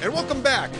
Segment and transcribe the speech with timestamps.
[0.00, 0.70] And welcome back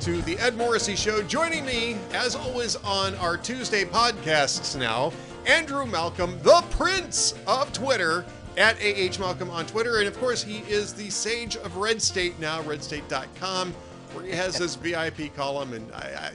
[0.00, 1.22] to the Ed Morrissey Show.
[1.22, 5.12] Joining me, as always, on our Tuesday podcasts now,
[5.46, 8.24] Andrew Malcolm, the Prince of Twitter,
[8.56, 9.98] at AH Malcolm on Twitter.
[9.98, 13.72] And of course, he is the sage of Red State now, redstate.com,
[14.14, 15.72] where he has his VIP column.
[15.72, 16.32] And I,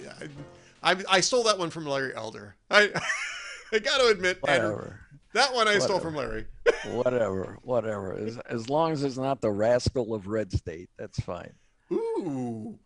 [0.81, 2.55] I, I, I stole that one from Larry Elder.
[2.71, 2.91] I,
[3.73, 4.93] I got to admit, Andrew,
[5.33, 6.45] that one I stole from Larry.
[6.91, 8.13] whatever, whatever.
[8.13, 11.51] As, as long as it's not the rascal of Red State, that's fine.
[11.91, 12.77] Ooh.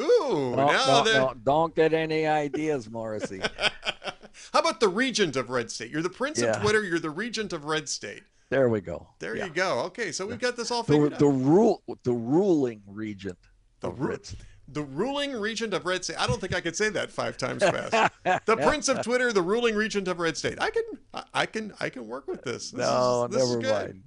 [0.00, 0.54] Ooh.
[0.54, 3.40] No, now no, that, no, don't get any ideas, Morrissey.
[4.52, 5.90] How about the regent of Red State?
[5.90, 6.52] You're the prince Yeah.
[6.52, 6.82] of Twitter.
[6.84, 8.22] You're the regent of Red State.
[8.48, 9.08] There we go.
[9.18, 9.46] There Yeah.
[9.46, 9.80] you go.
[9.86, 11.34] Okay, so we've got this all The, figured the out.
[11.34, 13.38] rule, the ruling regent
[13.80, 14.40] The of ru- Red State.
[14.68, 16.20] The ruling regent of Red State.
[16.20, 18.12] I don't think I could say that five times fast.
[18.46, 20.58] the prince of Twitter, the ruling regent of Red State.
[20.60, 20.82] I can,
[21.34, 22.70] I, can, I can work with this.
[22.70, 24.02] this no, is, this is never mind.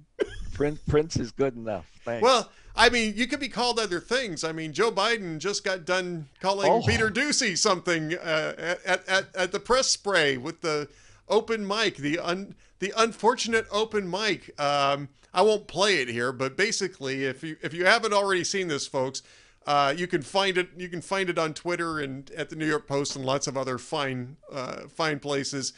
[0.54, 1.86] Prince, Prince is good enough.
[2.04, 2.22] Thanks.
[2.22, 4.42] Well, I mean, you could be called other things.
[4.42, 6.82] I mean, Joe Biden just got done calling Oh.
[6.82, 10.88] Peter Doocy something uh, at, at at the press spray with the
[11.28, 14.58] open mic, the un the unfortunate open mic.
[14.60, 18.68] Um, I won't play it here, but basically, if you if you haven't already seen
[18.68, 19.22] this, folks,
[19.66, 20.70] uh, you can find it.
[20.76, 23.56] You can find it on Twitter and at the New York Post and lots of
[23.56, 25.72] other fine uh, fine places.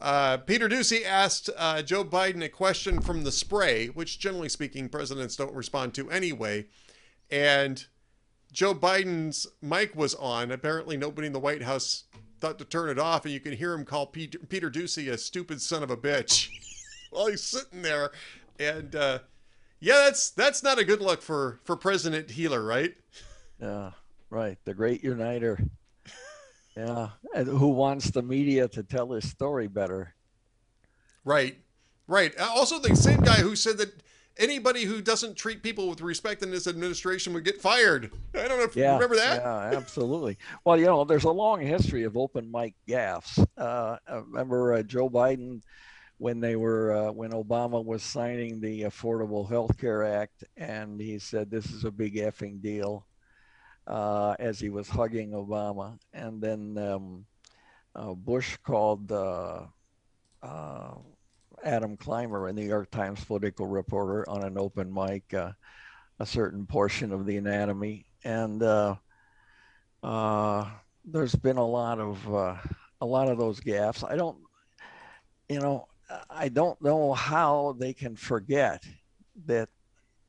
[0.00, 4.88] Uh, Peter Doocy asked uh, Joe Biden a question from the spray, which generally speaking,
[4.88, 6.66] presidents don't respond to anyway.
[7.30, 7.84] And
[8.52, 10.50] Joe Biden's mic was on.
[10.50, 12.04] Apparently, nobody in the White House
[12.40, 15.18] thought to turn it off, and you can hear him call Peter, Peter Doocy a
[15.18, 16.48] stupid son of a bitch
[17.10, 18.10] while he's sitting there.
[18.58, 19.18] And uh,
[19.80, 22.94] yeah, that's that's not a good look for for President Healer, right?
[23.60, 23.90] yeah,
[24.30, 24.58] right.
[24.64, 25.58] The great uniter.
[26.78, 30.14] Yeah, and who wants the media to tell his story better?
[31.24, 31.56] Right,
[32.06, 32.38] right.
[32.38, 33.92] Also, the same guy who said that
[34.36, 38.12] anybody who doesn't treat people with respect in this administration would get fired.
[38.32, 39.42] I don't know if you remember that.
[39.42, 40.38] Yeah, absolutely.
[40.64, 43.44] Well, you know, there's a long history of open mic gaffes.
[43.56, 45.62] Uh, I remember uh, Joe Biden
[46.18, 51.18] when they were uh, when Obama was signing the Affordable Health Care Act, and he
[51.18, 53.04] said this is a big effing deal
[53.88, 57.26] uh, as he was hugging Obama, and then um,
[57.96, 59.10] uh, Bush called.
[59.10, 59.62] Uh,
[60.42, 60.94] uh,
[61.64, 65.50] Adam Clymer, a New York Times political reporter, on an open mic, uh,
[66.20, 68.60] a certain portion of the anatomy, and
[71.04, 72.24] there's been a lot of
[73.00, 74.08] a lot of those gaffes.
[74.08, 74.38] I don't,
[75.48, 75.88] you know,
[76.30, 78.84] I don't know how they can forget
[79.46, 79.68] that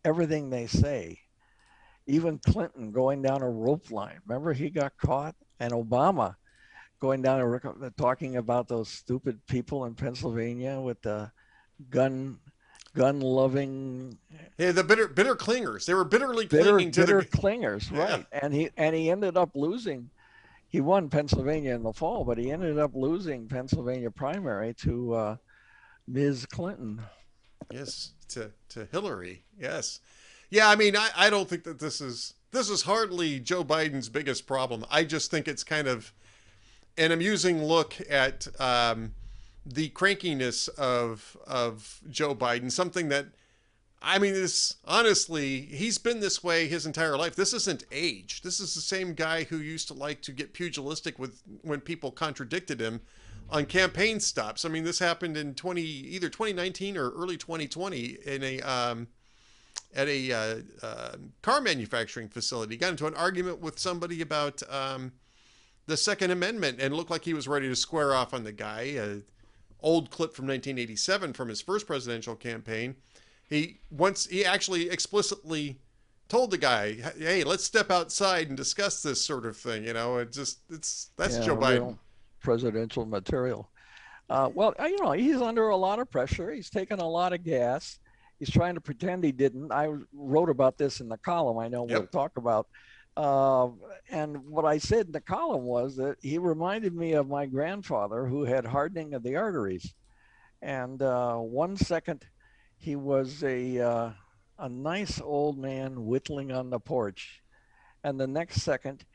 [0.03, 1.19] everything they say,
[2.09, 4.19] even Clinton going down a rope line.
[4.27, 6.35] Remember he got caught, and Obama
[6.99, 11.31] going down and talking about those stupid people in Pennsylvania with the
[11.89, 12.39] gun
[12.93, 14.17] gun loving
[14.57, 15.85] Yeah, the bitter bitter clingers.
[15.85, 17.27] They were bitterly bitter clinging to bitter the.
[17.27, 17.99] clingers Yeah.
[17.99, 20.09] right and he and he ended up losing
[20.67, 25.35] he won Pennsylvania in the fall but he ended up losing Pennsylvania primary to uh,
[26.07, 26.45] Ms.
[26.47, 27.01] Clinton
[27.71, 29.43] Yes, to to Hillary.
[29.57, 29.99] Yes,
[30.49, 30.69] yeah.
[30.69, 34.47] I mean, I I don't think that this is this is hardly Joe Biden's biggest
[34.47, 34.85] problem.
[34.89, 36.13] I just think it's kind of
[36.97, 39.13] an amusing look at um,
[39.65, 42.71] the crankiness of of Joe Biden.
[42.71, 43.27] Something that
[44.01, 47.35] I mean, this honestly, he's been this way his entire life.
[47.35, 48.41] This isn't age.
[48.41, 52.11] This is the same guy who used to like to get pugilistic with when people
[52.11, 53.01] contradicted him
[53.49, 54.63] on campaign stops.
[54.63, 59.07] I mean, this happened in 20 either 2019 or early 2020 in a um,
[59.95, 62.77] at a uh, uh, car manufacturing facility.
[62.77, 65.13] Got into an argument with somebody about um,
[65.87, 68.81] the Second Amendment and looked like he was ready to square off on the guy.
[68.97, 69.21] A
[69.81, 72.95] old clip from 1987 from his first presidential campaign.
[73.49, 75.79] He once he actually explicitly
[76.27, 80.17] told the guy, "Hey, let's step outside and discuss this sort of thing." You know,
[80.17, 81.97] it just it's that's Yeah, Joe Biden.
[82.41, 83.69] presidential material.
[84.29, 86.51] Uh, well, uh, you know, he's under a lot of pressure.
[86.51, 87.97] He's taken a lot of gas.
[88.39, 89.71] He's trying to pretend he didn't.
[89.71, 91.57] I wrote about this in the column.
[91.57, 92.67] I know we'll talk about.
[93.17, 93.69] Uh,
[94.09, 98.25] and what I said in the column was that he reminded me of my grandfather
[98.25, 99.93] who had hardening of the arteries.
[100.61, 102.25] And uh, one second,
[102.77, 104.11] he was a uh,
[104.57, 107.41] a nice old man whittling on the porch,
[108.03, 109.05] and the next second,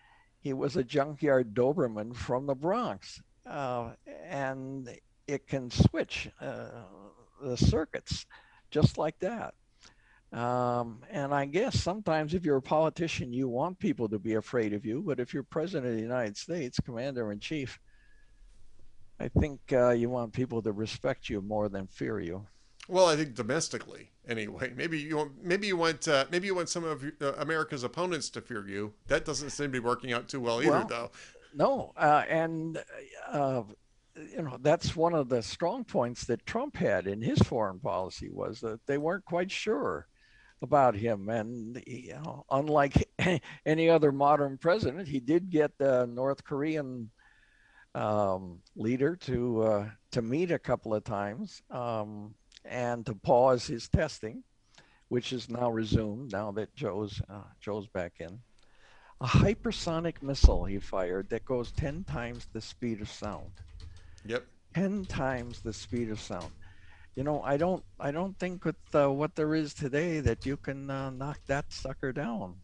[0.41, 3.93] he was a junkyard Doberman from the Bronx, uh,
[4.27, 4.89] and
[5.27, 6.69] it can switch uh,
[7.43, 8.27] the circuits
[8.75, 9.55] just like that.
[10.33, 14.73] Um, and I guess sometimes if you're a politician, you want people to be afraid
[14.73, 15.01] of you.
[15.01, 17.79] But if you're president of the United States, commander in chief,
[19.21, 22.45] I think uh, you want people to respect you more than fear you.
[22.89, 24.73] Well, I think domestically, anyway.
[24.75, 28.29] Maybe you want, maybe you want uh, maybe you want some of uh, America's opponents
[28.31, 28.93] to fear you.
[29.07, 31.11] That doesn't seem to be working out too well either, well, though.
[31.55, 32.83] No, uh, and
[33.31, 33.63] uh,
[34.17, 38.31] you know that's one of the strong points that Trump had in his foreign policy
[38.31, 40.07] was that they weren't quite sure
[40.63, 43.09] about him, and you know, unlike
[43.67, 47.11] any other modern president, he did get the North Korean
[47.95, 51.63] um, leader to uh, to meet a couple of times.
[51.71, 52.35] Um,
[52.65, 54.43] and to pause his testing,
[55.09, 58.41] which is now resumed now that Joe's uh, Joe's back in.
[59.21, 63.53] A hypersonic missile he fired that goes 10 times the speed of sound.
[64.27, 64.47] Yep.
[64.75, 66.51] 10 times the speed of sound.
[67.15, 70.57] You know, I don't I don't think with uh, what there is today that you
[70.57, 72.57] can uh, knock that sucker down.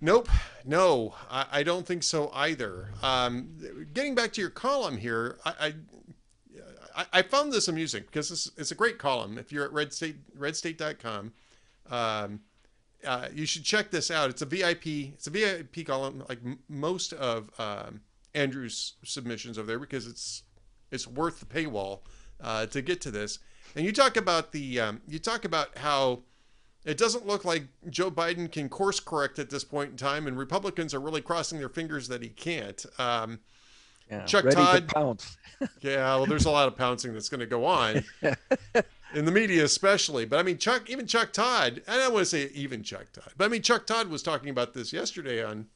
[0.00, 0.28] Nope,
[0.64, 2.90] no, I, I, don't think so either.
[3.02, 3.58] Um,
[3.92, 5.74] getting back to your column here, I, I
[7.12, 9.38] I, found this amusing because it's, it's a great column.
[9.38, 11.32] If you're at Red State, redstate.com,
[11.90, 12.40] um,
[13.04, 14.30] uh, you should check this out.
[14.30, 14.86] It's a VIP.
[14.86, 18.00] It's a VIP column, like m- most of um,
[18.34, 20.42] Andrew's submissions over there, because it's
[20.90, 22.00] it's worth the paywall
[22.40, 23.38] uh, to get to this.
[23.76, 26.20] And you talk about the um, you talk about how
[26.84, 30.38] it doesn't look like Joe Biden can course correct at this point in time, and
[30.38, 32.84] Republicans are really crossing their fingers that he can't.
[32.98, 33.40] Um,
[34.10, 34.88] yeah, Chuck Todd.
[34.88, 35.36] pounce.
[35.82, 38.04] yeah, well, there's a lot of pouncing that's going to go on
[39.14, 40.24] in the media, especially.
[40.24, 41.82] But I mean, Chuck, even Chuck Todd.
[41.86, 44.48] I don't want to say even Chuck Todd, but I mean, Chuck Todd was talking
[44.48, 45.66] about this yesterday on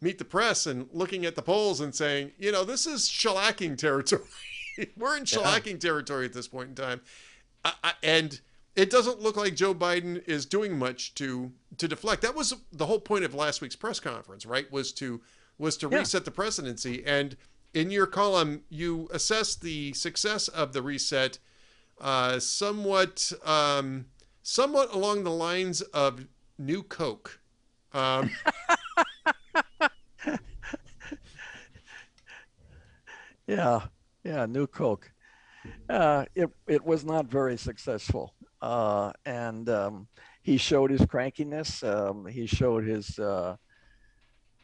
[0.00, 3.76] Meet the Press and looking at the polls and saying, you know, this is shellacking
[3.76, 4.22] territory.
[4.96, 5.78] We're in shellacking yeah.
[5.78, 7.00] territory at this point in time,
[7.64, 8.40] I, I, and
[8.76, 12.22] it doesn't look like Joe Biden is doing much to to deflect.
[12.22, 14.70] That was the whole point of last week's press conference, right?
[14.72, 15.20] Was to
[15.58, 15.98] was to yeah.
[15.98, 17.36] reset the presidency and
[17.74, 21.38] in your column, you assess the success of the reset
[22.00, 24.06] uh, somewhat, um,
[24.42, 26.26] somewhat along the lines of
[26.58, 27.40] New Coke.
[27.92, 28.30] Um,
[33.50, 33.80] yeah,
[34.24, 35.10] yeah, New Coke.
[35.88, 40.08] Uh, it it was not very successful, uh, and um,
[40.42, 41.82] he showed his crankiness.
[41.82, 43.56] Um, he showed his uh,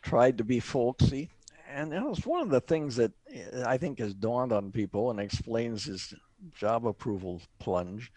[0.02, 1.30] tried to be folksy
[1.68, 5.10] and it was one of the things that eh, I think has dawned on people
[5.10, 6.14] and explains his
[6.54, 8.12] job approval plunge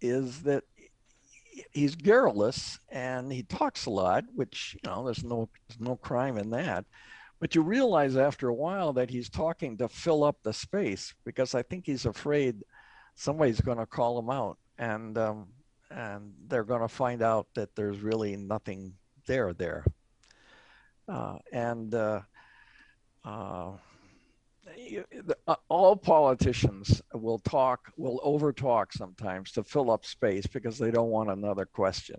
[0.00, 0.64] is that
[1.72, 6.36] he's garrulous and he talks a lot, which you know there's no there's no crime
[6.38, 6.84] in that.
[7.44, 11.54] But you realize after a while that he's talking to fill up the space because
[11.54, 12.62] I think he's afraid
[13.16, 15.48] somebody's going to call him out and um,
[15.90, 18.94] and they're going to find out that there's really nothing
[19.26, 19.84] there there.
[21.06, 22.22] Uh, and uh,
[23.26, 23.72] uh,
[25.46, 31.10] uh, all politicians will talk, will overtalk sometimes to fill up space because they don't
[31.10, 32.18] want another question.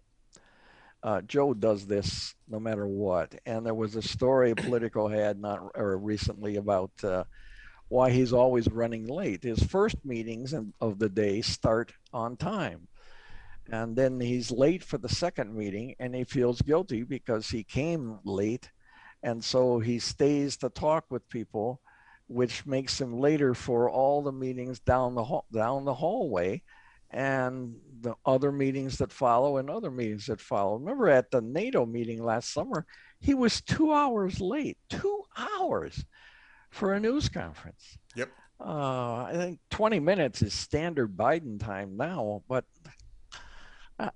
[1.06, 3.36] Uh, Joe does this no matter what.
[3.46, 7.26] And there was a story Politico had not or recently about uh,
[7.90, 9.44] why he's always running late.
[9.44, 12.88] His first meetings of the day start on time.
[13.72, 18.18] And then he's late for the second meeting and he feels guilty because he came
[18.24, 18.72] late
[19.22, 21.82] and so he stays to talk with people,
[22.28, 26.64] which makes him later for all the meetings down the hall, down the hallway,
[27.16, 30.76] and the other meetings that follow and other meetings that follow.
[30.76, 32.86] Remember at the NATO meeting last summer,
[33.22, 34.78] he was two hours late.
[34.90, 36.04] Two hours
[36.72, 37.98] for a news conference.
[38.16, 38.30] Yep.
[38.60, 42.66] Uh, I think 20 minutes is standard Biden time now, but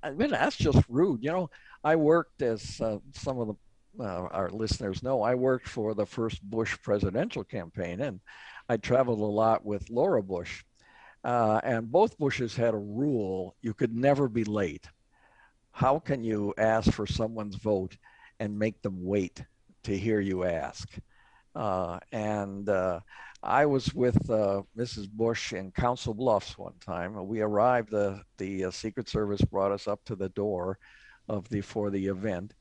[0.03, 1.23] I mean, that's just rude.
[1.23, 1.49] You know,
[1.83, 3.55] I worked as uh, some of the
[3.99, 8.19] uh, our listeners know, I worked for the first Bush presidential campaign, and
[8.69, 10.63] I traveled a lot with Laura Bush.
[11.23, 14.87] Uh, and both Bushes had a rule you could never be late.
[15.71, 17.97] How can you ask for someone's vote
[18.39, 19.43] and make them wait
[19.83, 20.89] to hear you ask?
[21.55, 22.99] Uh, and uh,
[23.43, 25.09] I was with uh, Mrs.
[25.09, 27.27] Bush in Council Bluffs one time.
[27.27, 30.77] We arrived, the, the uh, Secret Service brought us up to the door
[31.27, 32.53] of the for the event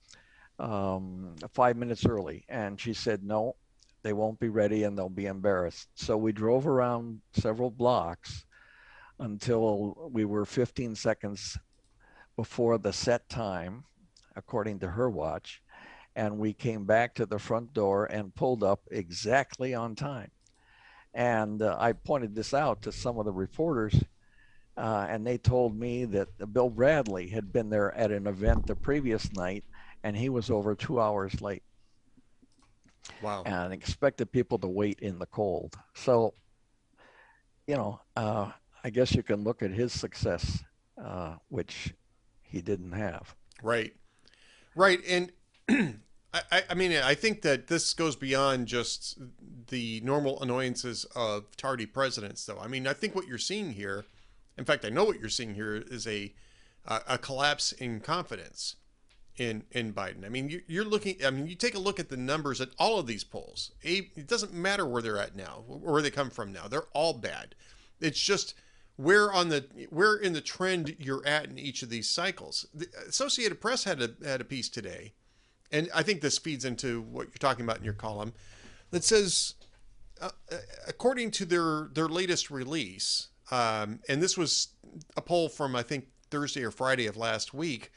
[0.59, 2.45] um, five minutes early.
[2.49, 3.57] And she said, no,
[4.03, 5.89] they won't be ready and they'll be embarrassed.
[5.95, 8.45] So we drove around several blocks
[9.19, 11.59] until we were 15 seconds
[12.37, 13.85] before the set time,
[14.37, 15.63] according to her watch.
[16.15, 20.31] And we came back to the front door and pulled up exactly on time.
[21.15, 23.95] And uh, I pointed this out to some of the reporters,
[24.77, 28.77] uh, and they told me that Bill Bradley had been there at an event the
[28.77, 29.65] previous night
[30.05, 31.63] and he was over two hours late.
[33.23, 33.43] Wow.
[33.45, 35.77] And expected people to wait in the cold.
[35.95, 36.35] So,
[37.67, 38.51] you know, uh,
[38.85, 40.63] I guess you can look at his success,
[41.03, 41.95] uh, which
[42.43, 43.35] he didn't have.
[43.63, 43.95] Right,
[44.75, 45.33] right, and
[46.33, 49.19] I, I mean, I think that this goes beyond just
[49.69, 52.59] the normal annoyances of tardy presidents, though.
[52.59, 54.05] I mean, I think what you're seeing here,
[54.57, 56.35] in fact, I know what you're seeing here is a
[56.87, 58.77] a collapse in confidence
[59.37, 60.25] in in Biden.
[60.25, 61.17] I mean, you, are looking.
[61.25, 63.73] I mean, you take a look at the numbers at all of these polls.
[63.83, 66.69] It doesn't matter where they're at now, or where they come from now.
[66.69, 67.55] They're all bad.
[68.01, 68.55] It's just
[68.99, 72.67] where on the where in the trend you're at in each of these cycles.
[72.75, 75.15] The Associated Press had a had a piece today,
[75.73, 78.35] and I think this feeds into what you're talking about in your column,
[78.91, 79.55] that says,
[80.21, 80.31] uh,
[80.87, 84.69] according to their their latest release, um, and this was
[85.17, 87.91] a poll from I think Thursday or Friday of last week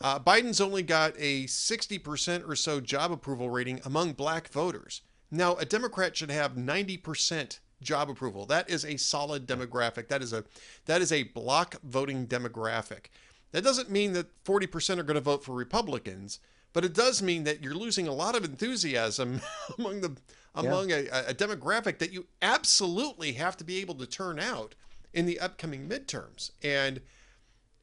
[0.00, 5.02] uh, Biden's only got a 60% or so job approval rating among black voters.
[5.30, 8.46] Now, a Democrat should have 90% job approval.
[8.46, 10.08] That is a solid demographic.
[10.08, 10.44] That is a
[10.86, 13.06] that is a block voting demographic.
[13.52, 16.38] That doesn't mean that 40% are going to vote for Republicans,
[16.72, 19.40] but it does mean that you're losing a lot of enthusiasm
[19.78, 20.16] among the
[20.54, 21.02] among yeah.
[21.12, 24.74] a, a demographic that you absolutely have to be able to turn out
[25.12, 26.50] in the upcoming midterms.
[26.62, 27.00] And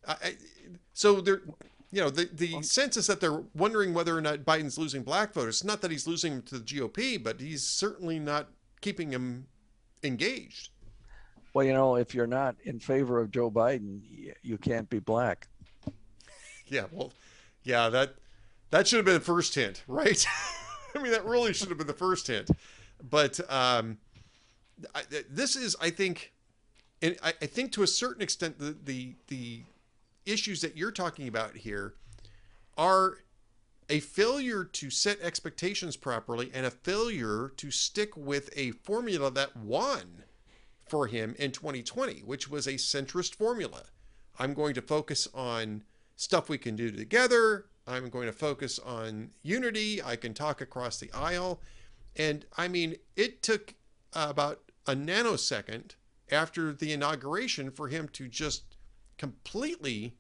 [0.07, 0.35] I,
[0.93, 1.41] so there
[1.91, 5.33] you know, the, the sense is that they're wondering whether or not Biden's losing black
[5.33, 5.63] voters.
[5.63, 8.49] Not that he's losing them to the GOP, but he's certainly not
[8.81, 9.47] keeping them
[10.07, 10.69] engaged.
[11.53, 14.01] Well, you know, if you're not in favor of Joe Biden,
[14.41, 15.47] you can't be black.
[16.69, 17.13] Yeah, well,
[17.63, 18.15] yeah, that
[18.71, 20.27] that should have been the first hint, right?
[20.95, 22.49] I mean, that really should have been the first hint.
[23.09, 23.97] But um,
[24.93, 26.33] I, this is, I think,
[27.01, 29.61] and I, I think to a certain extent, the the the
[30.25, 31.93] issues that you're talking about here
[32.77, 33.19] are
[33.89, 39.55] a failure to set expectations properly and a failure to stick with a formula that
[39.55, 40.23] won
[40.87, 43.83] for him in 2020, which was a centrist formula.
[44.39, 45.83] I'm going to focus on
[46.15, 47.65] stuff we can do together.
[47.85, 50.03] I'm going to focus on unity.
[50.03, 51.61] I can talk across the aisle.
[52.15, 53.75] And I mean, it took
[54.13, 55.91] uh, about a nanosecond
[56.29, 58.75] after the inauguration for him to just
[59.17, 60.15] completely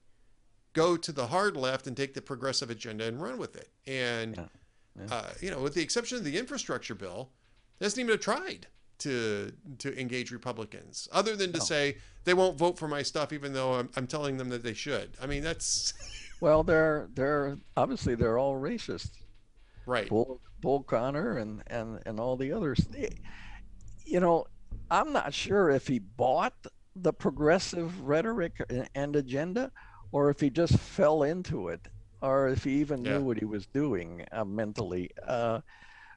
[0.77, 3.69] go to the hard left and take the progressive agenda and run with it.
[3.87, 4.45] And, yeah.
[4.99, 5.15] Yeah.
[5.15, 7.29] Uh, you know, with the exception of the infrastructure bill,
[7.81, 8.67] hasn't even tried
[8.99, 11.63] to to engage Republicans, other than to no.
[11.63, 14.73] say they won't vote for my stuff, even though I'm, I'm telling them that they
[14.73, 15.11] should.
[15.21, 15.93] I mean, that's.
[16.41, 19.11] well, they're they're obviously they're all racist,
[19.85, 20.09] right?
[20.09, 22.87] Bull, Bull Connor and and and all the others.
[24.03, 24.47] You know,
[24.89, 26.55] I'm not sure if he bought
[26.95, 28.53] the progressive rhetoric
[28.95, 29.71] and agenda
[30.11, 31.87] or if he just fell into it
[32.21, 33.17] or if he even yeah.
[33.17, 35.11] knew what he was doing uh, mentally.
[35.25, 35.61] Uh,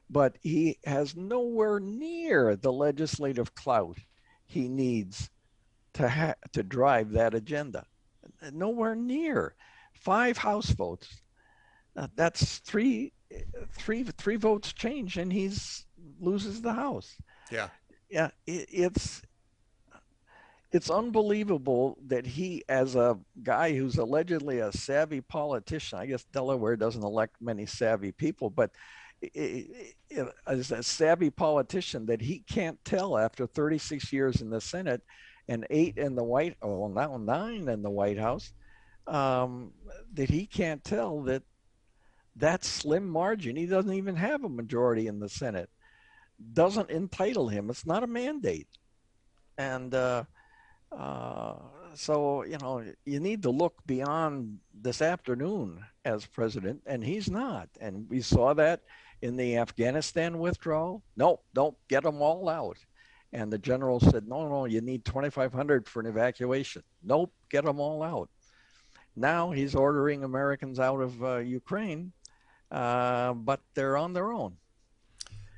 [0.09, 3.97] but he has nowhere near the legislative clout
[4.45, 5.29] he needs
[5.93, 7.85] to ha- to drive that agenda.
[8.51, 9.55] Nowhere near
[9.93, 11.21] five House votes.
[11.95, 13.13] Uh, that's three,
[13.77, 15.85] three, three votes change, and he's
[16.19, 17.15] loses the House.
[17.51, 17.69] Yeah,
[18.09, 18.29] yeah.
[18.45, 19.21] It, it's
[20.71, 26.77] it's unbelievable that he, as a guy who's allegedly a savvy politician, I guess Delaware
[26.77, 28.71] doesn't elect many savvy people, but
[30.47, 35.01] as a savvy politician, that he can't tell after 36 years in the Senate
[35.47, 38.53] and eight in the White, oh, well, now nine in the White House,
[39.07, 39.73] um,
[40.13, 41.43] that he can't tell that
[42.37, 45.69] that slim margin, he doesn't even have a majority in the Senate,
[46.53, 47.69] doesn't entitle him.
[47.69, 48.67] It's not a mandate.
[49.57, 50.23] And, uh,
[50.91, 51.55] uh,
[51.95, 57.69] so, you know, you need to look beyond this afternoon as president, and he's not.
[57.79, 58.81] And we saw that
[59.21, 61.03] in the Afghanistan withdrawal.
[61.15, 62.77] No, don't get them all out.
[63.33, 66.83] And the general said, no, no, you need 2,500 for an evacuation.
[67.03, 68.29] Nope, get them all out.
[69.15, 72.11] Now he's ordering Americans out of uh, Ukraine,
[72.71, 74.57] uh, but they're on their own.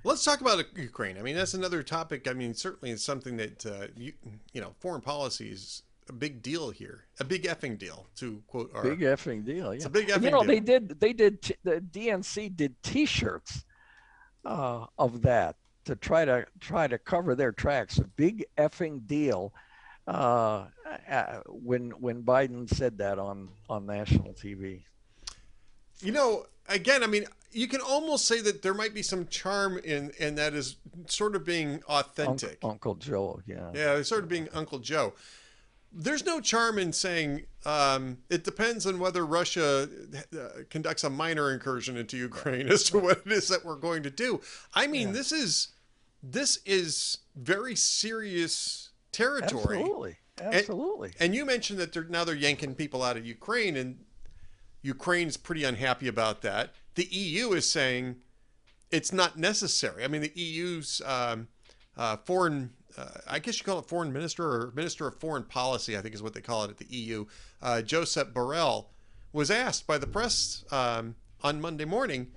[0.03, 1.17] Let's talk about Ukraine.
[1.17, 2.27] I mean, that's another topic.
[2.27, 4.13] I mean, certainly it's something that uh, you,
[4.51, 8.71] you know, foreign policy is a big deal here, a big effing deal to quote
[8.75, 9.73] our big effing deal.
[9.73, 10.23] Yeah, it's a big effing.
[10.23, 10.47] You know, deal.
[10.47, 13.63] they did they did the DNC did T-shirts
[14.45, 15.55] uh, of that
[15.85, 17.97] to try to try to cover their tracks.
[17.97, 19.53] A big effing deal
[20.07, 20.65] uh,
[21.09, 24.83] uh, when when Biden said that on on national TV.
[26.01, 29.77] You know, again, I mean, you can almost say that there might be some charm
[29.77, 32.59] in, and that is sort of being authentic.
[32.63, 33.71] Uncle, Uncle Joe, yeah.
[33.73, 35.13] Yeah, sort of being Uncle Joe.
[35.91, 39.87] There's no charm in saying um, it depends on whether Russia
[40.33, 44.03] uh, conducts a minor incursion into Ukraine as to what it is that we're going
[44.03, 44.41] to do.
[44.73, 45.13] I mean, yeah.
[45.13, 45.69] this is
[46.23, 49.79] this is very serious territory.
[49.79, 50.17] Absolutely.
[50.41, 51.09] absolutely.
[51.09, 53.99] And, and you mentioned that they're now they're yanking people out of Ukraine, and
[54.83, 56.73] Ukraine's pretty unhappy about that.
[56.95, 58.17] The EU is saying
[58.91, 60.03] it's not necessary.
[60.03, 61.47] I mean, the EU's um,
[61.97, 65.97] uh, foreign, uh, I guess you call it foreign minister or minister of foreign policy,
[65.97, 67.25] I think is what they call it at the EU.
[67.61, 68.87] Uh, Josep Borrell
[69.31, 72.27] was asked by the press um, on Monday morning.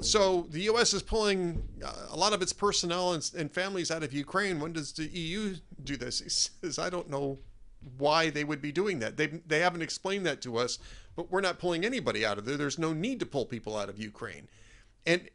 [0.00, 0.94] So the U.S.
[0.94, 4.58] is pulling uh, a lot of its personnel and, and families out of Ukraine.
[4.58, 6.20] When does the EU do this?
[6.20, 7.38] He says, "I don't know
[7.98, 9.16] why they would be doing that.
[9.16, 10.78] They they haven't explained that to us,
[11.16, 12.56] but we're not pulling anybody out of there.
[12.56, 14.48] There's no need to pull people out of Ukraine."
[15.06, 15.28] And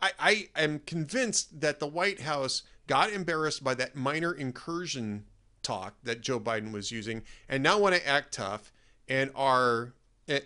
[0.00, 5.24] I, I am convinced that the White House got embarrassed by that minor incursion
[5.62, 8.72] talk that Joe Biden was using and now want to act tough
[9.08, 9.94] and are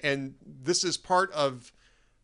[0.02, 1.72] and this is part of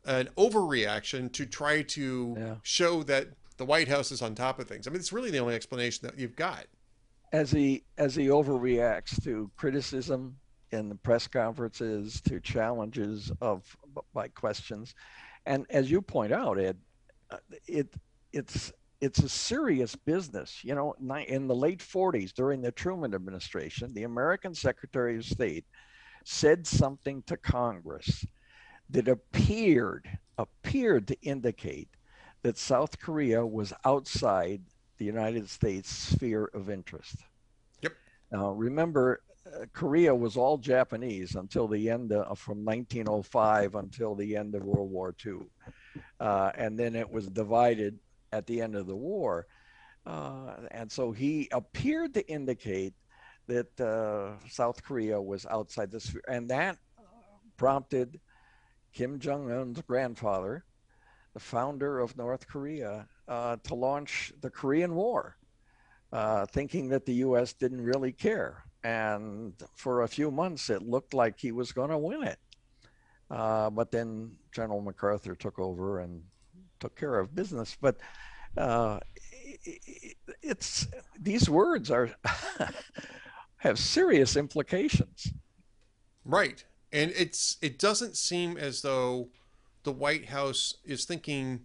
[0.05, 2.55] an overreaction to try to Yeah.
[2.63, 4.87] show that the White House is on top of things.
[4.87, 6.67] I mean, it's really the only explanation that you've got.
[7.33, 10.37] as he as he overreacts to criticism
[10.73, 13.77] in the press conferences, to challenges of
[14.15, 14.95] by questions,
[15.47, 16.77] and as you point out, Ed,
[17.31, 17.95] uh, it
[18.33, 20.63] it's it's a serious business.
[20.63, 20.95] You know,
[21.27, 25.65] in the late 40s, during the Truman administration, the American Secretary of State
[26.25, 28.25] said something to Congress
[28.91, 31.89] that appeared appeared to indicate
[32.43, 34.63] that South Korea was outside
[34.99, 37.17] the United States sphere of interest.
[37.83, 37.93] Yep.
[38.31, 39.21] Now, remember,
[39.73, 44.91] Korea was all Japanese until the end of, from 1905 until the end of World
[44.91, 45.39] War II.
[46.21, 47.99] Uh, and then it was divided
[48.33, 49.47] at the end of the war.
[50.07, 52.95] Uh, and so he appeared to indicate
[53.47, 56.23] that uh, South Korea was outside the sphere.
[56.29, 56.79] And that
[57.57, 58.21] prompted
[58.93, 60.65] Kim Jong un's grandfather,
[61.35, 65.37] the founder of North Korea, uh, to launch the Korean War,
[66.13, 67.53] uh, thinking that the U.S.
[67.53, 68.65] didn't really care.
[68.85, 72.39] And for a few months, it looked like he was going to win it.
[73.31, 76.23] Uh, but then General MacArthur took over and
[76.81, 77.77] took care of business.
[77.81, 77.97] But
[78.57, 78.99] uh,
[80.43, 82.11] it's these words are
[83.59, 85.33] have serious implications.
[86.25, 86.65] Right.
[86.93, 89.29] And it's it doesn't seem as though
[89.85, 91.61] the White House is thinking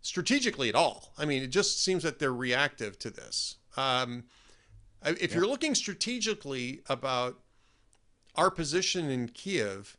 [0.00, 1.12] strategically at all.
[1.18, 3.56] I mean, it just seems that they're reactive to this.
[3.76, 4.24] Um,
[5.04, 5.38] Uh, if Yeah.
[5.38, 7.40] you're looking strategically about
[8.34, 9.96] our position in Kiev,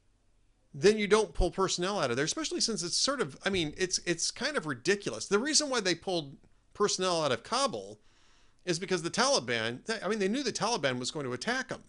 [0.74, 3.74] then you don't pull personnel out of there, especially since it's sort of I mean,
[3.78, 5.28] it's it's kind of ridiculous.
[5.28, 6.38] The reason why they pulled
[6.74, 8.00] personnel out of Kabul
[8.66, 11.84] is because the Taliban, I mean, they knew the Taliban was going to attack them,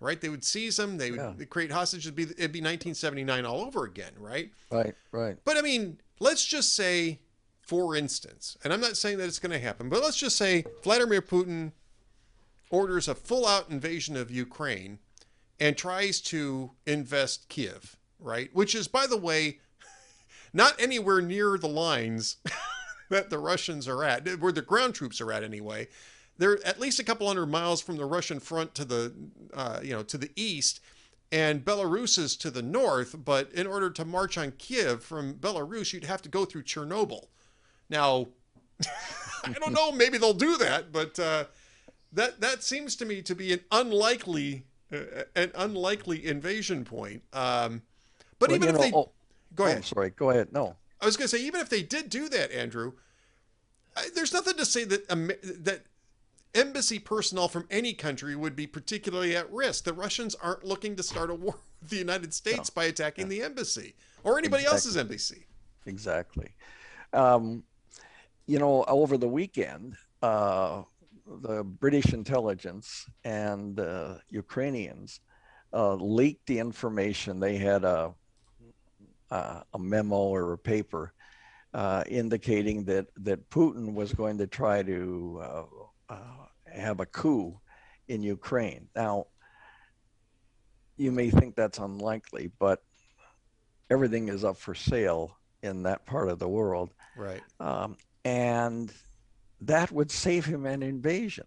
[0.00, 0.20] right?
[0.20, 1.44] They would seize them, they would Yeah.
[1.46, 4.50] create hostages, it'd be, it'd be 1979 all over again, right?
[4.70, 5.36] Right, right.
[5.44, 7.20] But I mean, let's just say,
[7.60, 10.64] for instance, and I'm not saying that it's going to happen, but let's just say
[10.84, 11.72] Vladimir Putin
[12.72, 14.98] orders a full out invasion of Ukraine
[15.60, 18.50] and tries to invest Kiev, right?
[18.52, 19.60] Which is, by the way,
[20.52, 22.38] not anywhere near the lines
[23.10, 25.86] that the Russians are at, where the ground troops are at anyway.
[26.38, 29.12] They're at least a couple hundred miles from the Russian front to the,
[29.54, 30.80] uh, you know, to the east,
[31.30, 33.22] and Belarus is to the north.
[33.22, 37.26] But in order to march on Kiev from Belarus, you'd have to go through Chernobyl.
[37.90, 38.28] Now,
[39.44, 39.92] I don't know.
[39.92, 41.44] Maybe they'll do that, but uh,
[42.12, 47.22] that that seems to me to be an unlikely uh, an unlikely invasion point.
[47.32, 47.82] Um,
[48.38, 49.10] but Well, even if know- they oh,
[49.54, 50.52] go oh, ahead, sorry, go ahead.
[50.52, 52.92] No, I was going to say, even if they did do that, Andrew,
[53.96, 55.82] I, there's nothing to say that Am- that
[56.54, 59.84] embassy personnel from any country would be particularly at risk.
[59.84, 63.42] The Russians aren't looking to start a war with the United States by attacking the
[63.42, 65.46] embassy or anybody else's embassy.
[65.86, 66.50] exactly.
[67.12, 67.64] Um,
[68.46, 70.82] you know, over the weekend, uh,
[71.26, 75.20] the British intelligence and uh, Ukrainians
[75.72, 77.40] uh, leaked the information.
[77.40, 78.14] They had a
[79.30, 81.12] a a memo or a paper
[81.74, 85.64] uh, indicating that that Putin was going to try to uh,
[86.08, 87.58] uh, have a coup
[88.08, 88.88] in Ukraine.
[88.94, 89.26] Now,
[90.96, 92.82] you may think that's unlikely, but
[93.90, 97.42] everything is up for sale in that part of the world, Right.
[97.60, 98.92] um, and
[99.62, 101.46] that would save him an invasion.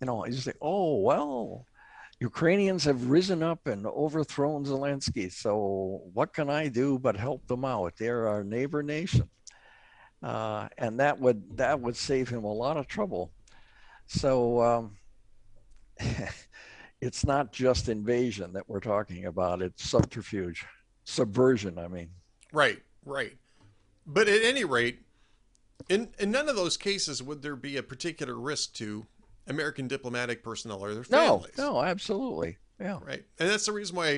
[0.00, 1.66] You know, you say, "Oh well."
[2.20, 5.32] Ukrainians have risen up and overthrown Zelensky.
[5.32, 7.94] So what can I do but help them out?
[7.98, 9.28] They're our neighbor nation,
[10.22, 13.32] uh, and that would that would save him a lot of trouble.
[14.06, 14.96] So um,
[17.00, 20.64] it's not just invasion that we're talking about; it's subterfuge,
[21.02, 21.76] subversion.
[21.76, 22.10] I mean,
[22.52, 22.82] Right.
[23.04, 23.32] Right.
[24.06, 25.00] But at any rate,
[25.88, 29.06] in in none of those cases would there be a particular risk to
[29.46, 31.58] American diplomatic personnel or their No, families.
[31.58, 32.58] no, absolutely.
[32.80, 32.98] Yeah.
[33.04, 34.10] Right, and that's the reason why,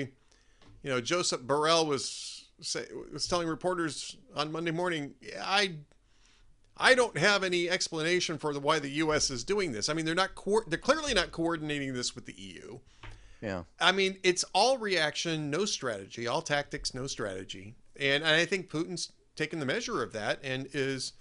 [0.82, 5.76] you know, Joseph Borrell was say, was telling reporters on Monday morning, I.
[6.76, 9.30] I don't have any explanation for the, why the U.S.
[9.30, 9.88] is doing this.
[9.88, 12.80] I mean, they're not co- they're clearly not coordinating this with the EU.
[13.40, 13.62] Yeah.
[13.78, 17.76] I mean, it's all reaction, no strategy, all tactics, no strategy.
[17.94, 21.12] And I think Putin's taken the measure of that and is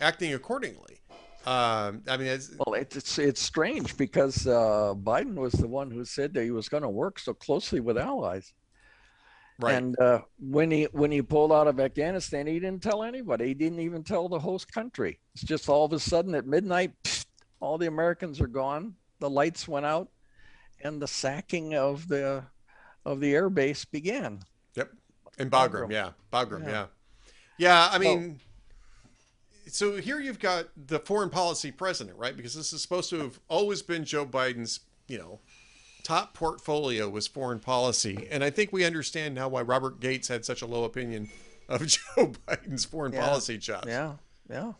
[0.00, 1.00] acting accordingly.
[1.46, 5.90] Um, I mean, it's, Well, it's it's, it's strange because uh, Biden was the one
[5.90, 8.54] who said that he was going to work so closely with allies.
[9.60, 9.74] right.
[9.74, 13.48] And uh, when he when he pulled out of Afghanistan, he didn't tell anybody.
[13.48, 15.18] He didn't even tell the host country.
[15.34, 17.26] It's just all of a sudden at midnight, pfft,
[17.60, 18.94] all the Americans are gone.
[19.20, 20.08] The lights went out,
[20.82, 22.42] and the sacking of the
[23.04, 24.40] of the air base began.
[24.76, 24.92] Yep.
[25.38, 25.92] in Bagram, Bagram.
[25.92, 26.10] yeah.
[26.32, 26.70] Bagram, Yeah.
[26.70, 26.86] yeah.
[27.56, 28.43] Yeah, I mean, so
[29.78, 32.36] here you've got the foreign policy president, right?
[32.36, 35.40] Because this is supposed to have always been Joe Biden's, you know,
[36.04, 38.28] top portfolio was foreign policy.
[38.30, 41.28] And I think we understand now why Robert Gates had such a low opinion
[41.68, 43.26] of Joe Biden's foreign Yeah.
[43.26, 43.88] policy chops.
[43.88, 44.12] Yeah,
[44.50, 44.72] yeah,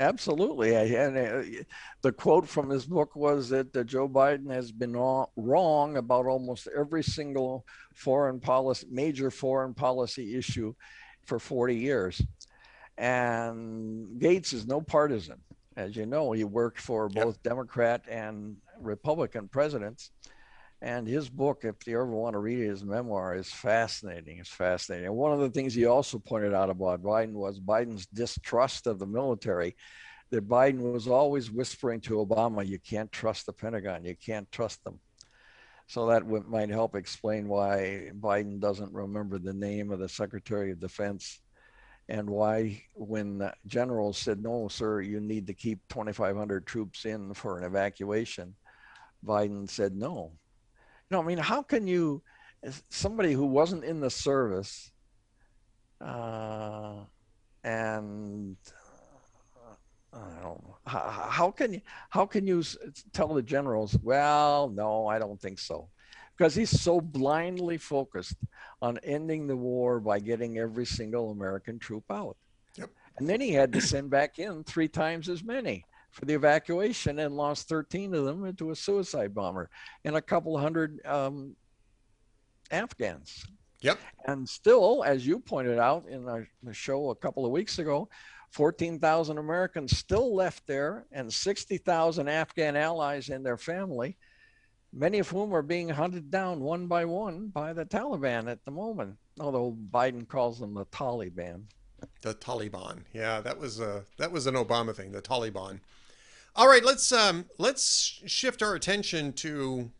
[0.00, 0.74] absolutely.
[0.74, 1.62] And uh,
[2.02, 6.26] the quote from his book was that uh, Joe Biden has been wrong, wrong about
[6.26, 10.74] almost every single foreign policy, major foreign policy issue
[11.24, 12.20] for 40 years.
[12.98, 15.40] And Gates is no partisan.
[15.76, 17.24] As you know, he worked for Yep.
[17.24, 20.10] both Democrat and Republican presidents.
[20.82, 24.38] And his book, if you ever want to read his memoir is fascinating.
[24.38, 25.06] It's fascinating.
[25.06, 28.98] And one of the things he also pointed out about Biden was Biden's distrust of
[28.98, 29.76] the military.
[30.30, 34.04] That Biden was always whispering to Obama, "You can't trust the Pentagon.
[34.04, 35.00] You can't trust them."
[35.86, 40.72] So that would, might help explain why Biden doesn't remember the name of the Secretary
[40.72, 41.40] of Defense,
[42.08, 47.34] and why, when the generals said, "No, sir, you need to keep 2,500 troops in
[47.34, 48.54] for an evacuation,"
[49.24, 50.32] Biden said, "No."
[51.10, 52.22] No, I mean, how can you,
[52.90, 54.90] somebody who wasn't in the service,
[56.00, 57.04] uh,
[57.62, 58.56] and
[60.12, 62.62] uh, I don't know, how, how can you, how can you
[63.12, 65.88] tell the generals, well, no, I don't think so,
[66.36, 68.36] because he's so blindly focused
[68.82, 72.36] on ending the war by getting every single American troop out.
[72.76, 72.90] Yep.
[73.18, 77.18] And then he had to send back in three times as many for the evacuation
[77.18, 79.70] and lost 13 of them into a suicide bomber
[80.04, 81.54] and a couple hundred um,
[82.70, 83.46] Afghans.
[83.80, 83.98] Yep.
[84.26, 88.08] And still, as you pointed out in our show a couple of weeks ago,
[88.52, 94.16] 14,000 Americans still left there and 60,000 Afghan allies and their family,
[94.96, 98.70] many of whom are being hunted down one by one by the Taliban at the
[98.70, 101.62] moment, although Biden calls them the Taliban.
[102.22, 103.02] The Taliban.
[103.12, 105.80] Yeah, that was a that was an Obama thing, the Taliban.
[106.54, 109.90] All right, let's um let's shift our attention to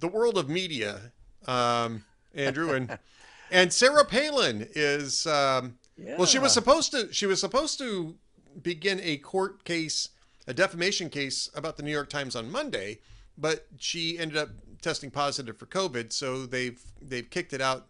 [0.00, 1.12] the world of media.
[1.46, 2.98] Um Andrew and
[3.50, 6.16] and Sarah Palin is um Yeah.
[6.16, 8.16] well she was supposed to she was supposed to
[8.62, 10.10] begin a court case,
[10.46, 12.98] a defamation case about the New York Times on Monday,
[13.38, 14.50] but she ended up
[14.82, 17.86] testing positive for COVID, so they've they've kicked it out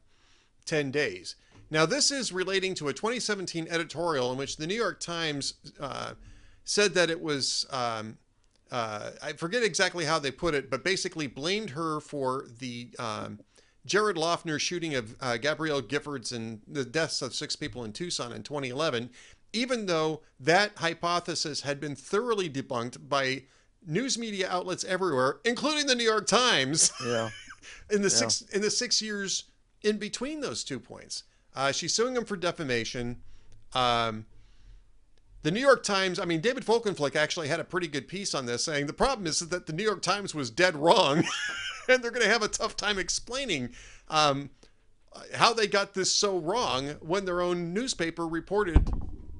[0.67, 1.37] 10 days.
[1.71, 6.13] Now, this is relating to a 2017 editorial in which the New York Times uh,
[6.65, 8.19] said that it was, um,
[8.71, 13.41] uh, I forget exactly how they put it, but basically blamed her for the um,
[13.85, 18.33] Jared Loughner shooting of uh, Gabrielle Giffords and the deaths of six people in Tucson
[18.33, 19.11] in 2011,
[19.53, 23.43] even though that hypothesis had been thoroughly debunked by
[23.87, 27.31] news media outlets everywhere, including the New York Times Yeah.
[27.91, 28.15] in the Yeah.
[28.29, 29.45] six in the six years
[29.83, 31.23] in between those two points.
[31.55, 33.23] Uh, she's suing him for defamation.
[33.75, 34.27] Um,
[35.43, 38.47] the New York Times, I mean, David Folkenflik actually had a pretty good piece on
[38.47, 41.19] this, saying the problem is that the New York Times was dead wrong,
[41.89, 43.71] and they're going to have a tough time explaining
[44.09, 44.51] um,
[45.35, 48.91] how they got this so wrong when their own newspaper reported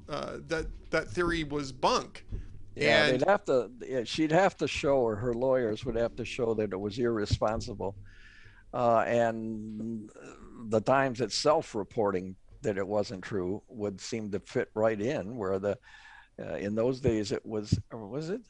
[0.09, 2.23] uh, that that theory was bunk.
[2.77, 3.71] Yeah, and they'd have to.
[3.85, 6.97] Yeah, she'd have to show, or her lawyers would have to show that it was
[6.99, 7.95] irresponsible,
[8.73, 10.09] uh, and
[10.69, 15.35] the Times itself reporting that it wasn't true would seem to fit right in.
[15.37, 15.77] Where the
[16.39, 18.41] uh, in those days it was, or was it?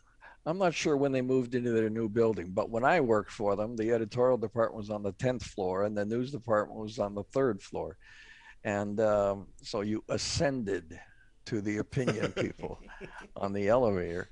[0.46, 3.58] I'm not sure when they moved into their new building, but when I worked for
[3.58, 7.16] them, the editorial department was on the 10th floor, and the news department was on
[7.16, 7.98] the third floor,
[8.64, 10.98] and um, so you ascended
[11.48, 12.80] to the opinion people
[13.38, 14.30] on the elevator,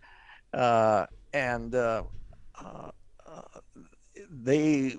[0.54, 2.04] uh, and uh,
[2.63, 2.91] uh,
[4.30, 4.95] they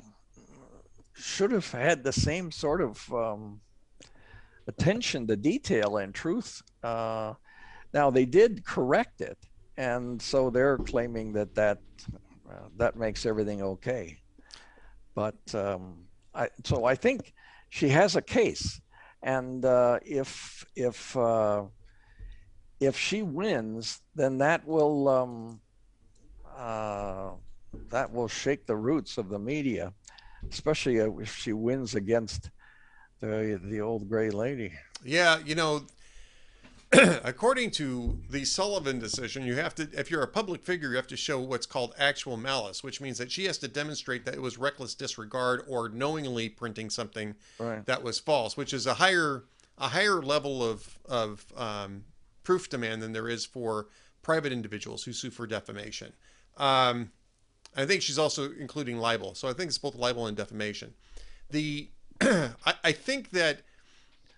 [1.15, 3.61] should have had the same sort of um,
[4.67, 6.63] attention to detail and truth.
[6.83, 7.35] Uh,
[7.93, 9.39] now they did correct it,
[9.77, 11.81] and so they're claiming that that
[12.51, 14.19] uh, that makes everything okay.
[15.15, 17.35] But um, I, so I think
[17.69, 18.81] she has a case,
[19.23, 21.65] and uh, if if uh,
[22.81, 25.61] if she wins, then that will um,
[26.57, 27.31] uh,
[27.91, 29.93] that will shake the roots of the media,
[30.51, 32.51] especially if she wins against
[33.21, 34.73] the the old gray lady.
[35.05, 35.87] Yeah, you know,
[36.93, 41.07] according to the Sullivan decision, you have to, if you're a public figure, you have
[41.09, 44.43] to show what's called actual malice, which means that she has to demonstrate that it
[44.43, 47.85] was reckless disregard or knowingly printing something Right.
[47.87, 49.45] that was false, which is a higher
[49.79, 52.05] a higher level of of um,
[52.47, 53.89] proof demand than there is for
[54.23, 56.13] private individuals who sue for defamation.
[56.57, 57.11] Um,
[57.77, 60.95] I think she's also including libel, so I think it's both libel and defamation.
[61.51, 63.63] The I, I think that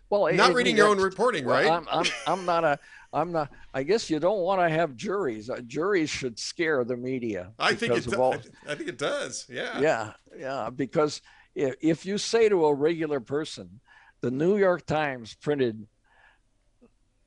[0.08, 1.70] Well, not it- reading it- your own reporting, Well, right?
[1.70, 2.78] I'm, I'm, I'm not a,
[3.12, 3.50] I'm not.
[3.74, 5.50] I guess you don't want to have juries.
[5.50, 7.52] Uh, juries should scare the media.
[7.58, 8.14] I think it.
[8.14, 8.34] all-
[8.66, 9.46] I, I think it does.
[9.50, 9.78] Yeah.
[9.80, 10.70] yeah, yeah.
[10.74, 11.20] Because
[11.54, 13.80] if, if you say to a regular person,
[14.22, 15.86] the New York Times printed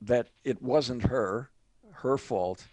[0.02, 1.50] that it wasn't her,
[1.92, 2.66] her fault,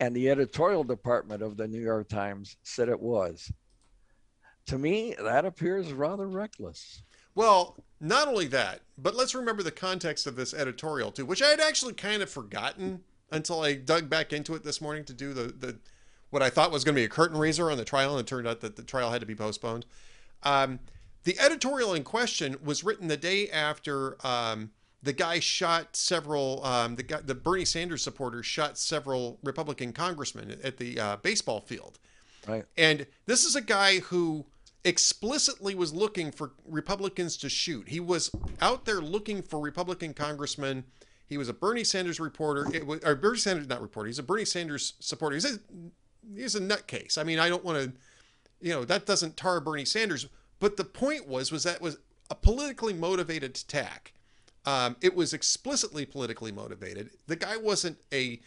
[0.00, 3.50] and the editorial department of the New York Times said it was.
[4.66, 7.02] To me, that appears rather reckless.
[7.34, 11.48] Well, not only that, but let's remember the context of this editorial too, which I
[11.48, 15.32] had actually kind of forgotten until I dug back into it this morning to do
[15.32, 15.78] the the
[16.30, 18.26] what I thought was going to be a curtain raiser on the trial, and it
[18.26, 19.86] turned out that the trial had to be postponed.
[20.42, 20.80] Um,
[21.22, 24.70] the editorial in question was written the day after um,
[25.04, 26.64] the guy shot several.
[26.64, 31.60] Um, the guy, the Bernie Sanders supporters shot several Republican congressmen at the uh, baseball
[31.60, 31.98] field.
[32.48, 32.64] Right.
[32.76, 34.46] And this is a guy who
[34.84, 37.88] explicitly was looking for Republicans to shoot.
[37.88, 40.84] He was out there looking for Republican congressmen.
[41.26, 44.08] He was a Bernie Sanders reporter, it was, or Bernie Sanders not reporter.
[44.08, 45.36] He's a Bernie Sanders supporter.
[45.36, 45.58] He's a
[46.34, 47.18] he's a nutcase.
[47.18, 47.92] I mean, I don't want to,
[48.60, 50.26] you know, that doesn't tar Bernie Sanders.
[50.60, 51.98] But the point was, was that was
[52.30, 54.12] a politically motivated attack.
[54.66, 57.10] Um, it was explicitly politically motivated.
[57.26, 58.40] The guy wasn't a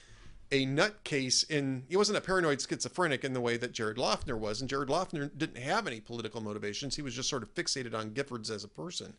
[0.51, 4.61] a nutcase in he wasn't a paranoid schizophrenic in the way that Jared Loughner was,
[4.61, 6.95] and Jared Loughner didn't have any political motivations.
[6.95, 9.13] He was just sort of fixated on Giffords as a person.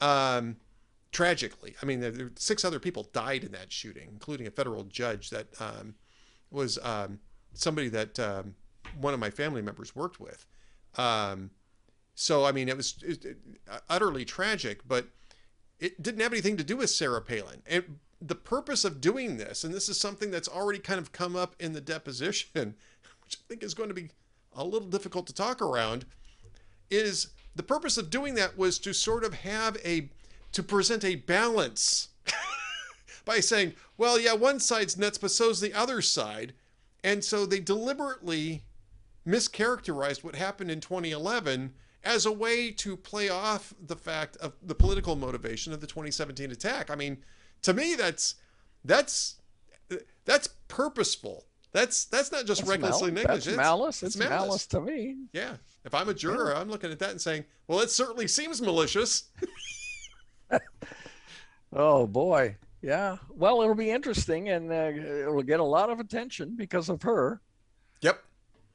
[0.00, 0.56] Um,
[1.10, 4.84] tragically, I mean, there, there, six other people died in that shooting, including a federal
[4.84, 5.94] judge that um,
[6.50, 7.18] was um,
[7.54, 8.54] somebody that um,
[9.00, 10.46] one of my family members worked with.
[10.96, 11.50] Um,
[12.14, 13.38] so, I mean, it was it, it,
[13.88, 15.06] utterly tragic, but
[15.82, 17.60] it didn't have anything to do with Sarah Palin.
[17.66, 21.34] And the purpose of doing this, and this is something that's already kind of come
[21.34, 22.48] up in the deposition,
[23.24, 24.10] which I think is going to be
[24.54, 26.06] a little difficult to talk around,
[26.88, 30.08] is the purpose of doing that was to sort of have a
[30.52, 32.10] to present a balance
[33.24, 36.52] by saying, well, yeah, one side's nuts, but so's the other side.
[37.02, 38.62] And so they deliberately
[39.26, 41.72] mischaracterized what happened in 2011
[42.04, 46.50] as a way to play off the fact of the political motivation of the 2017
[46.50, 46.90] attack.
[46.90, 47.18] I mean,
[47.62, 48.36] to me, that's
[48.84, 49.36] that's
[50.24, 51.44] that's purposeful.
[51.72, 53.56] That's that's not just That's recklessly mal- negligent.
[53.56, 54.02] That's malice.
[54.02, 54.66] It's It's malice.
[54.68, 55.16] to me.
[55.32, 55.56] Yeah.
[55.84, 59.24] If I'm a juror, I'm looking at that and saying, well, it certainly seems malicious.
[61.74, 63.16] Oh boy, yeah.
[63.30, 64.90] Well, it'll be interesting, and uh,
[65.22, 67.40] it'll get a lot of attention because of her.
[68.02, 68.22] Yep.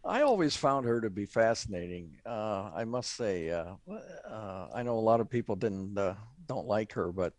[0.05, 2.17] I always found her to be fascinating.
[2.25, 3.73] Uh, I must say, uh,
[4.29, 6.15] uh, I know a lot of people didn't uh,
[6.47, 7.33] don't like her, but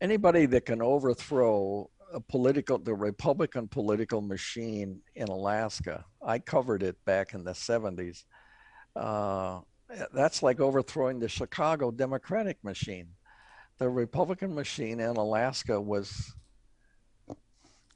[0.00, 6.96] anybody that can overthrow a political, the Republican political machine in Alaska, I covered it
[7.04, 8.24] back in the '70s.
[8.96, 9.60] Uh,
[10.12, 13.08] that's like overthrowing the Chicago Democratic machine.
[13.78, 16.34] The Republican machine in Alaska was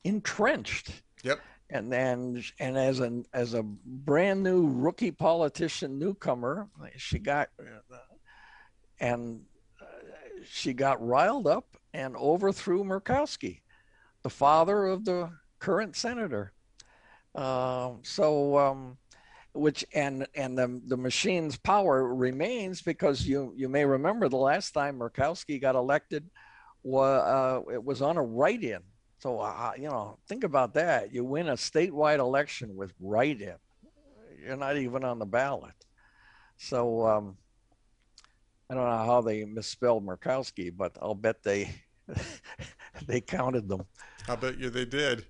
[0.05, 1.41] entrenched Yep.
[1.73, 7.49] And then and as an as a brand new rookie politician newcomer she got
[9.01, 9.41] and
[9.81, 9.85] uh,
[10.49, 13.63] she got riled up and overthrew murkowski
[14.23, 16.53] the father of the current senator.
[17.35, 18.99] Um, so um,
[19.55, 24.73] which and and the the machine's power remains because you you may remember the last
[24.73, 26.29] time murkowski got elected
[26.83, 28.83] was uh, it was on a write-in
[29.23, 31.15] so, uh, you know, think about that.
[31.15, 33.55] You win a statewide election with write in,
[34.45, 35.87] you're not even on the ballot.
[36.57, 37.37] So, um,
[38.69, 41.73] I don't know how they misspelled Murkowski, but I'll bet they
[43.07, 43.85] they counted them.
[44.29, 45.27] I bet you they did.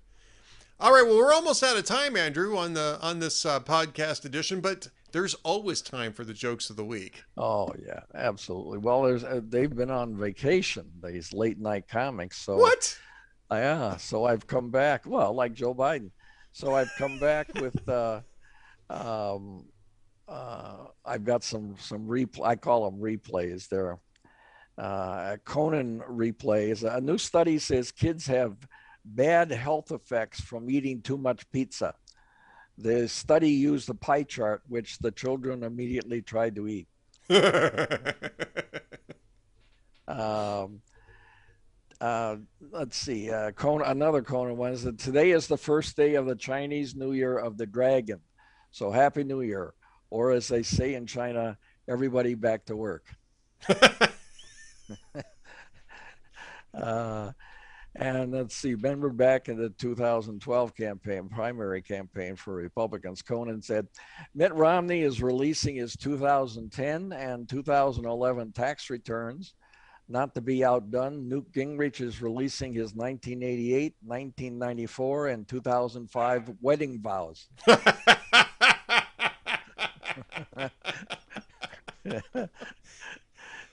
[0.79, 4.25] All right, well, we're almost out of time, Andrew, on the on this uh, podcast
[4.25, 7.23] edition, but there's always time for the jokes of the week.
[7.37, 8.79] Oh yeah, absolutely.
[8.79, 12.41] Well, there's uh, they've been on vacation these late night comics.
[12.41, 12.97] So What?
[13.51, 15.05] Yeah, so I've come back.
[15.05, 16.11] Well, like Joe Biden.
[16.51, 18.21] So I've come back with uh,
[18.89, 19.67] Um,
[20.27, 22.45] uh, I've got some some replay.
[22.47, 23.69] I call them replays.
[23.69, 23.99] They're
[24.77, 26.83] uh, Conan replays.
[26.83, 28.57] A new study says kids have
[29.05, 31.95] bad health effects from eating too much pizza.
[32.77, 36.87] The study used a pie chart, which the children immediately tried to eat.
[40.07, 40.81] um,
[42.03, 42.35] uh,
[42.71, 43.31] let's see.
[43.31, 46.95] Uh, Conan, another Conan one is that today is the first day of the Chinese
[46.95, 48.19] New Year of the Dragon.
[48.71, 49.73] So Happy New Year.
[50.09, 53.05] Or as they say in China, everybody back to work.
[56.73, 57.31] uh,
[57.95, 63.87] and let's see, remember back in the 2012 campaign, primary campaign for Republicans, Conan said
[64.35, 69.53] Mitt Romney is releasing his 2010 and 2011 tax returns.
[70.09, 77.47] Not to be outdone, Newt Gingrich is releasing his 1988, 1994, and 2005 wedding vows.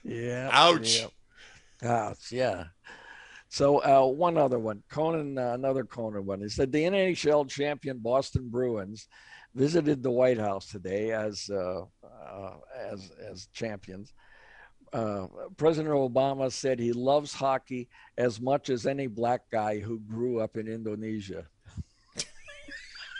[0.05, 0.49] yeah.
[0.53, 1.01] Ouch.
[1.01, 1.09] Yeah.
[1.90, 2.33] Ouch.
[2.33, 2.64] Yeah.
[3.49, 6.40] So uh, one other one, Conan, uh, another Conan one.
[6.40, 9.09] He said the NHL champion Boston Bruins
[9.57, 12.53] visited the White House today as uh, uh
[12.93, 14.14] as as champions.
[14.92, 20.40] Uh, President Obama said he loves hockey as much as any black guy who grew
[20.40, 21.46] up in Indonesia.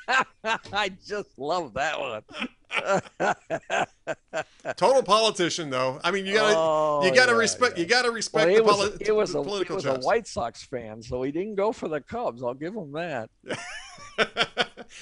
[0.73, 2.23] I just love that one.
[4.77, 6.01] Total politician, though.
[6.03, 7.83] I mean, you gotta oh, you gotta yeah, respect yeah.
[7.83, 9.81] you gotta respect well, the, was, poli- it was, a, political.
[9.81, 12.43] He was a White Sox fan, so he didn't go for the Cubs.
[12.43, 13.31] I'll give him that.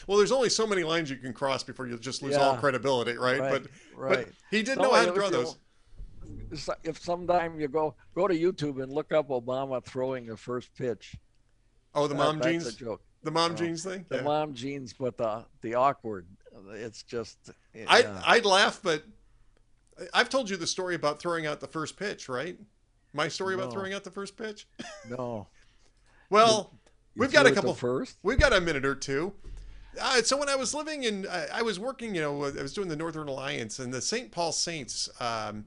[0.07, 2.41] well, there's only so many lines you can cross before you just lose yeah.
[2.41, 3.41] all credibility, right?
[3.41, 4.27] right but right.
[4.27, 5.57] but he did know how to draw those.
[6.83, 11.17] If sometime you go go to YouTube and look up Obama throwing the first pitch.
[11.95, 12.65] Oh, the mom jeans.
[12.65, 13.03] That's a joke.
[13.23, 14.07] The mom jeans thing.
[14.09, 16.27] The mom jeans, but the the awkward
[16.73, 17.51] it's just.
[17.87, 19.05] I'd I'd laugh, but
[20.13, 22.59] I've told you the story about throwing out the first pitch, right?
[23.13, 23.63] My story no.
[23.63, 24.67] about throwing out the first pitch.
[25.09, 25.47] No.
[26.31, 26.79] well, you,
[27.15, 28.19] you we've got a couple first.
[28.23, 29.33] We've got a minute or two.
[30.01, 32.73] Uh, so when I was living in, I, I, was working, you know, I was
[32.73, 34.31] doing the Northern Alliance, and the St.
[34.31, 35.65] Paul Saints um,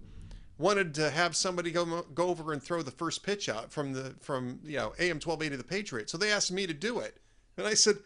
[0.62, 4.16] wanted to have somebody go go over and throw the first pitch out from the
[4.22, 6.12] from you know AM twelve eighty the Patriots.
[6.12, 7.18] So they asked me to do it,
[7.58, 7.98] and I said,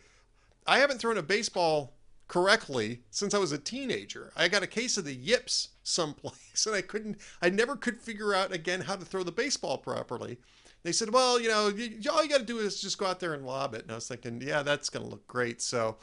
[0.65, 1.93] I haven't thrown a baseball
[2.27, 4.31] correctly since I was a teenager.
[4.35, 8.33] I got a case of the yips someplace and I couldn't, I never could figure
[8.33, 10.37] out again how to throw the baseball properly.
[10.83, 13.19] They said, well, you know, you, all you got to do is just go out
[13.19, 13.83] there and lob it.
[13.83, 15.61] And I was thinking, yeah, that's going to look great.
[15.61, 15.97] So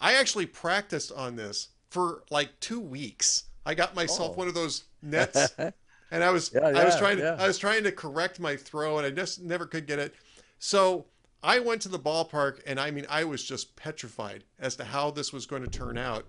[0.00, 3.44] I actually practiced on this for like two weeks.
[3.64, 4.38] I got myself oh.
[4.38, 5.52] one of those nets
[6.10, 7.36] and I was, yeah, I was trying to, yeah.
[7.38, 10.14] I was trying to correct my throw and I just never could get it.
[10.58, 11.06] So
[11.42, 15.10] I went to the ballpark and I mean, I was just petrified as to how
[15.10, 16.26] this was going to turn out.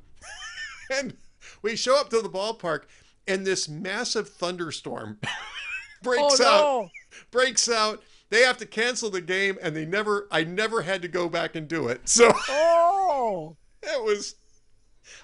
[0.94, 1.16] and
[1.62, 2.84] we show up to the ballpark
[3.28, 5.20] and this massive thunderstorm
[6.04, 6.90] breaks oh, out.
[7.32, 8.02] Breaks out.
[8.30, 11.56] They have to cancel the game and they never I never had to go back
[11.56, 12.08] and do it.
[12.08, 14.36] So Oh it was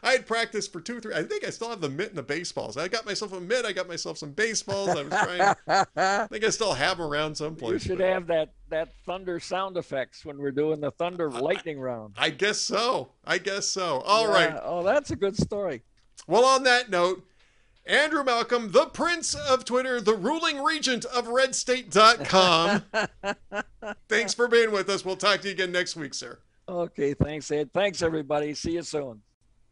[0.03, 1.13] I had practiced for two, three.
[1.13, 2.77] I think I still have the mitt and the baseballs.
[2.77, 3.65] I got myself a mitt.
[3.65, 4.89] I got myself some baseballs.
[4.89, 5.55] I was trying.
[5.95, 7.73] I think I still have them around someplace.
[7.73, 11.79] You should but, have that that thunder sound effects when we're doing the thunder lightning
[11.79, 12.15] round.
[12.17, 13.09] I guess so.
[13.25, 14.01] I guess so.
[14.01, 14.33] All yeah.
[14.33, 14.61] right.
[14.63, 15.81] Oh, that's a good story.
[16.27, 17.23] Well, on that note.
[17.87, 22.83] Andrew Malcolm, the prince of Twitter, the ruling regent of redstate.com.
[24.09, 25.05] thanks for being with us.
[25.05, 26.39] We'll talk to you again next week, sir.
[26.67, 27.71] Okay, thanks, Ed.
[27.73, 28.53] Thanks, everybody.
[28.53, 29.21] See you soon.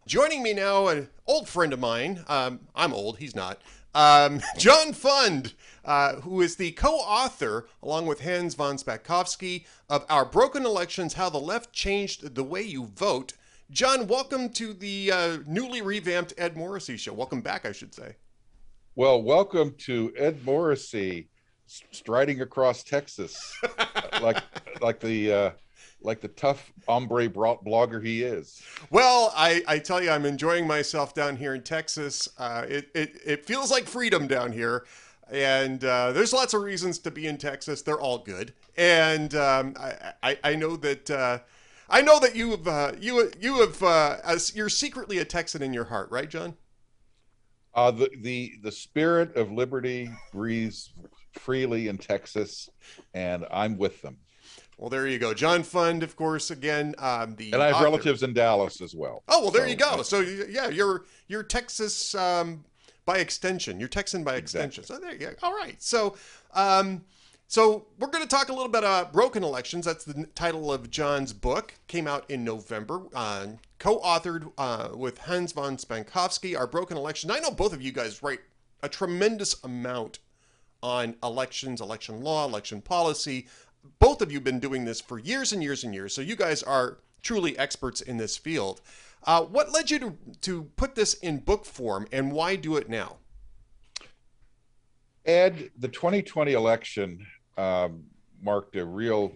[0.08, 2.24] Joining me now, an old friend of mine.
[2.28, 3.60] Um, I'm old, he's not.
[3.96, 10.06] Um, John Fund, uh, who is the co author, along with Hans von Spakovsky, of
[10.08, 13.34] Our Broken Elections How the Left Changed the Way You Vote.
[13.72, 17.14] John, welcome to the uh, newly revamped Ed Morrissey show.
[17.14, 18.16] Welcome back, I should say.
[18.96, 21.30] Well, welcome to Ed Morrissey
[21.66, 23.58] striding across Texas,
[24.22, 24.44] like
[24.82, 25.52] like the uh,
[26.06, 28.62] like the tough hombre blogger he is.
[28.90, 32.30] Well, I, I tell you, I'm enjoying myself down here in Texas.
[32.38, 34.86] Uh, it, it, it feels like freedom down here.
[35.32, 37.82] And uh, there's lots of reasons to be in Texas.
[37.82, 38.54] They're all good.
[38.78, 41.10] And um, I, I, I, know that.
[41.10, 41.40] Uh,
[41.90, 44.18] I know that you have uh, you you have uh,
[44.54, 46.56] you're secretly a Texan in your heart, right, John?
[47.74, 50.94] Uh, the the the spirit of liberty breathes
[51.34, 52.70] freely in Texas,
[53.14, 54.18] and I'm with them.
[54.78, 55.34] Well, there you go.
[55.34, 57.86] John Fund, of course, again, um, the and I have author.
[57.86, 59.24] relatives in Dallas as well.
[59.28, 60.02] Oh well, there so, you go.
[60.02, 62.66] So yeah, you're you're Texas um,
[63.06, 63.80] by extension.
[63.80, 64.84] You're Texan by extension.
[64.84, 65.08] Exactly.
[65.08, 65.48] So there you go.
[65.48, 65.82] All right.
[65.82, 66.18] So
[66.54, 67.04] um,
[67.48, 69.86] So we're going to talk a little bit about broken elections.
[69.86, 71.76] That's the title of John's book.
[71.88, 73.04] Came out in November.
[73.14, 73.48] Uh,
[73.78, 76.58] co-authored uh, with Hans von Spakovsky.
[76.58, 77.30] Our broken election.
[77.30, 78.40] I know both of you guys write
[78.82, 80.20] a tremendous amount
[80.82, 83.48] on elections, election law, election policy.
[84.00, 86.14] Both of you been doing this for years and years and years.
[86.14, 88.82] So you guys are truly experts in this field.
[89.24, 92.90] Uh, what led you to, to put this in book form and why do it
[92.90, 93.18] now?
[95.26, 97.26] Ed, the 2020 election
[97.58, 98.04] um,
[98.42, 99.34] marked a real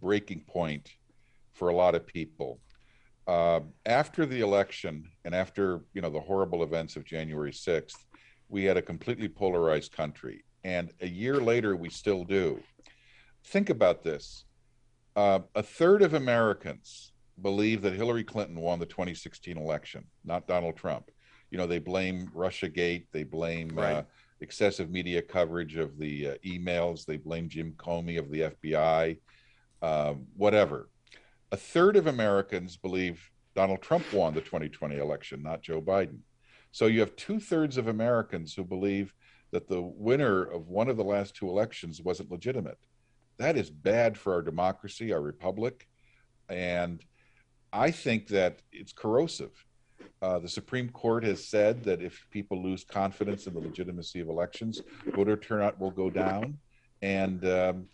[0.00, 0.90] breaking point
[1.52, 2.60] for a lot of people.
[3.26, 7.96] Uh, after the election and after you know the horrible events of January 6th,
[8.48, 12.62] we had a completely polarized country, and a year later we still do.
[13.48, 14.44] Think about this:
[15.16, 20.76] uh, a third of Americans believe that Hillary Clinton won the 2016 election, not Donald
[20.76, 21.10] Trump.
[21.50, 23.96] You know, they blame RussiaGate, they blame uh, right.
[23.96, 24.02] uh,
[24.40, 27.06] excessive media coverage of the uh, emails.
[27.06, 29.18] They blame Jim Comey of the FBI,
[29.80, 30.90] um, whatever.
[31.50, 36.18] A third of Americans believe Donald Trump won the 2020 election, not Joe Biden.
[36.70, 39.14] So you have two thirds of Americans who believe
[39.52, 42.78] that the winner of one of the last two elections wasn't legitimate.
[43.38, 45.88] That is bad for our democracy, our republic.
[46.48, 47.04] And
[47.72, 49.52] I think that it's corrosive.
[50.20, 54.28] Uh, the Supreme Court has said that if people lose confidence in the legitimacy of
[54.28, 54.80] elections,
[55.14, 56.58] voter turnout will go down,
[57.02, 57.86] and um,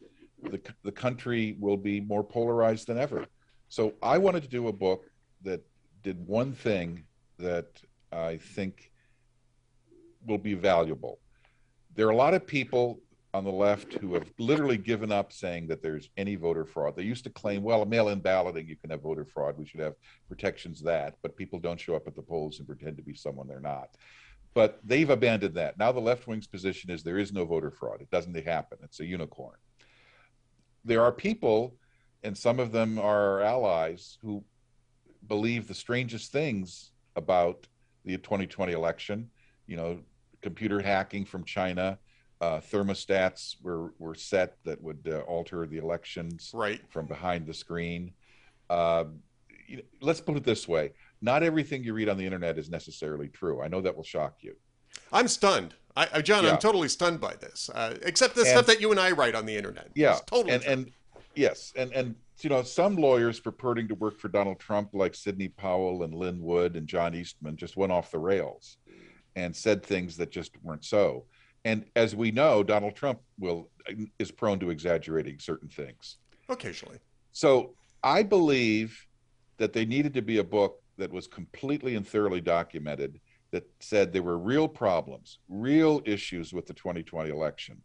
[0.42, 3.26] the the country will be more polarized than ever.
[3.68, 5.04] So I wanted to do a book
[5.42, 5.60] that
[6.02, 7.04] did one thing
[7.38, 7.66] that
[8.12, 8.90] I think
[10.26, 11.18] will be valuable.
[11.94, 13.00] There are a lot of people
[13.34, 16.94] on the left who have literally given up saying that there's any voter fraud.
[16.94, 19.58] They used to claim, well, mail-in balloting, you can have voter fraud.
[19.58, 19.96] We should have
[20.28, 23.48] protections that, but people don't show up at the polls and pretend to be someone
[23.48, 23.88] they're not.
[24.54, 25.76] But they've abandoned that.
[25.76, 28.00] Now the left wing's position is there is no voter fraud.
[28.00, 28.78] It doesn't happen.
[28.84, 29.56] It's a unicorn.
[30.84, 31.74] There are people,
[32.22, 34.44] and some of them are allies, who
[35.26, 37.66] believe the strangest things about
[38.04, 39.28] the 2020 election.
[39.66, 39.98] You know,
[40.40, 41.98] computer hacking from China,
[42.44, 47.54] uh, thermostats were were set that would uh, alter the elections right from behind the
[47.54, 48.12] screen.
[48.68, 49.04] Uh,
[49.66, 50.92] you know, let's put it this way:
[51.22, 53.62] not everything you read on the internet is necessarily true.
[53.62, 54.54] I know that will shock you.
[55.10, 55.74] I'm stunned.
[55.96, 56.50] I, John, yeah.
[56.50, 57.70] I'm totally stunned by this.
[57.72, 59.90] Uh, except the and, stuff that you and I write on the internet.
[59.94, 60.52] Yeah, totally.
[60.54, 60.90] And, and
[61.36, 65.48] yes, and and you know, some lawyers purporting to work for Donald Trump, like Sidney
[65.48, 68.76] Powell and Lin Wood and John Eastman, just went off the rails
[69.36, 71.24] and said things that just weren't so.
[71.64, 73.70] And as we know, Donald Trump will
[74.18, 76.16] is prone to exaggerating certain things
[76.48, 76.98] occasionally.
[77.32, 79.06] So I believe
[79.58, 84.12] that there needed to be a book that was completely and thoroughly documented that said
[84.12, 87.80] there were real problems, real issues with the 2020 election,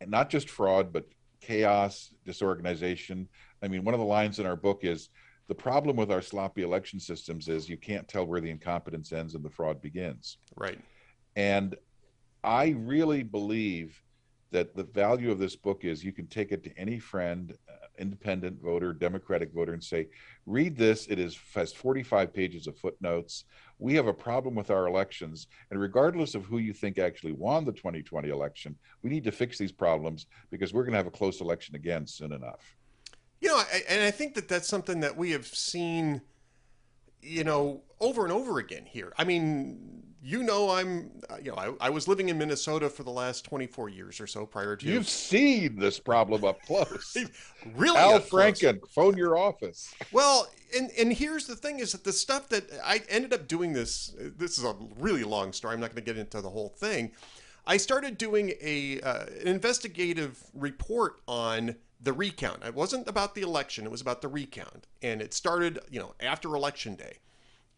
[0.00, 1.06] and not just fraud, but
[1.40, 3.28] chaos, disorganization.
[3.62, 5.08] I mean, one of the lines in our book is
[5.48, 9.34] the problem with our sloppy election systems is you can't tell where the incompetence ends
[9.34, 10.38] and the fraud begins.
[10.56, 10.78] Right.
[11.36, 11.76] And
[12.46, 14.00] I really believe
[14.52, 17.72] that the value of this book is you can take it to any friend, uh,
[17.98, 20.06] independent voter, Democratic voter, and say,
[20.46, 21.08] read this.
[21.08, 23.44] It is has 45 pages of footnotes.
[23.80, 27.64] We have a problem with our elections, and regardless of who you think actually won
[27.64, 31.10] the 2020 election, we need to fix these problems because we're going to have a
[31.10, 32.76] close election again soon enough.
[33.40, 36.22] You know, I, and I think that that's something that we have seen,
[37.20, 39.12] you know, over and over again here.
[39.18, 43.04] I mean, you know I'm uh, you know I, I, was living in Minnesota for
[43.04, 47.16] the last 24 years or so prior to You've seen this problem up close.
[47.76, 48.92] really Al Franken, close.
[48.92, 49.94] phone your office.
[50.10, 53.72] Well, and and here's the thing is that the stuff that I ended up doing
[53.72, 55.74] this this is a really long story.
[55.74, 57.12] I'm not going to get into the whole thing.
[57.68, 62.64] I started doing a uh, an investigative report on the recount.
[62.64, 64.86] It wasn't about the election, it was about the recount.
[65.02, 67.18] And it started, you know, after election day.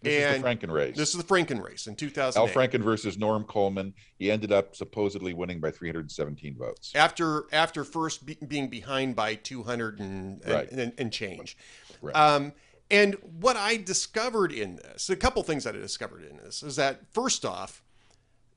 [0.01, 0.97] This and is the Franken race.
[0.97, 2.41] This is the Franken race in 2000.
[2.41, 3.95] Al Franken versus Norm Coleman.
[4.17, 6.93] He ended up supposedly winning by 317 votes.
[6.95, 10.71] After after first be, being behind by 200 and, right.
[10.71, 11.57] and, and, change.
[12.01, 12.15] Right.
[12.15, 12.53] Um,
[12.91, 16.77] and what I discovered in this, a couple things that I discovered in this, is
[16.77, 17.83] that first off,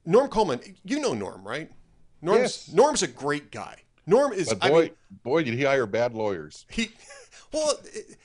[0.05, 1.71] Norm Coleman, you know Norm, right?
[2.21, 2.71] Norm's, yes.
[2.71, 3.77] Norm's a great guy.
[4.05, 4.49] Norm is.
[4.49, 4.91] But boy, I mean,
[5.23, 6.67] boy, did he hire bad lawyers.
[6.69, 6.91] He,
[7.51, 7.79] well.
[7.85, 8.17] It,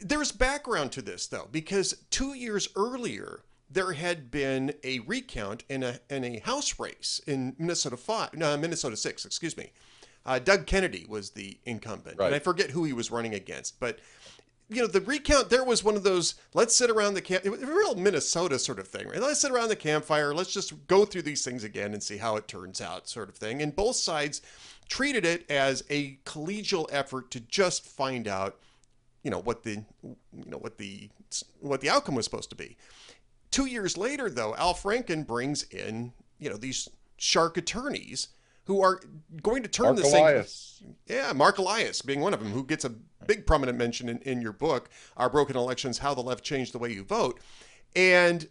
[0.00, 3.40] there's background to this, though, because two years earlier,
[3.70, 8.56] there had been a recount in a, in a House race in Minnesota 5, no,
[8.56, 9.72] Minnesota 6, excuse me.
[10.26, 12.18] Uh, Doug Kennedy was the incumbent.
[12.18, 12.26] Right.
[12.26, 14.00] And I forget who he was running against, but
[14.70, 17.50] you know, the recount there was one of those let's sit around the camp, it
[17.50, 19.20] was a real Minnesota sort of thing, right?
[19.20, 22.36] Let's sit around the campfire, let's just go through these things again and see how
[22.36, 23.62] it turns out, sort of thing.
[23.62, 24.42] And both sides
[24.88, 28.58] treated it as a collegial effort to just find out,
[29.22, 30.16] you know, what the, you
[30.46, 31.10] know, what the,
[31.60, 32.76] what the outcome was supposed to be.
[33.50, 38.28] Two years later, though, Al Franken brings in, you know, these shark attorneys
[38.64, 39.00] who are
[39.42, 40.80] going to turn Mark the Elias.
[40.82, 40.94] thing.
[41.06, 42.94] Yeah, Mark Elias being one of them, who gets a
[43.26, 46.78] big prominent mention in, in your book, Our Broken Elections How the Left Changed the
[46.78, 47.40] Way You Vote.
[47.96, 48.48] And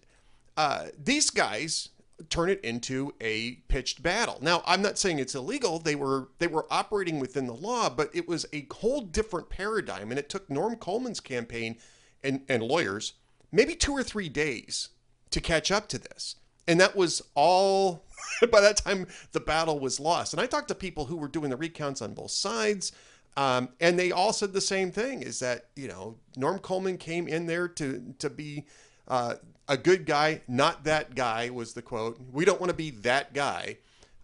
[0.57, 1.89] uh, these guys
[2.29, 4.37] turn it into a pitched battle.
[4.41, 5.79] Now, I'm not saying it's illegal.
[5.79, 10.11] They were they were operating within the law, but it was a whole different paradigm.
[10.11, 11.77] And it took Norm Coleman's campaign
[12.23, 13.13] and, and lawyers
[13.51, 14.89] maybe two or three days
[15.31, 16.35] to catch up to this.
[16.67, 18.03] And that was all
[18.51, 20.33] by that time the battle was lost.
[20.33, 22.91] And I talked to people who were doing the recounts on both sides.
[23.37, 27.27] Um, and they all said the same thing is that, you know, Norm Coleman came
[27.27, 28.65] in there to, to be
[29.09, 29.35] uh,
[29.67, 32.19] a good guy, not that guy was the quote.
[32.31, 33.77] We don't want to be that guy.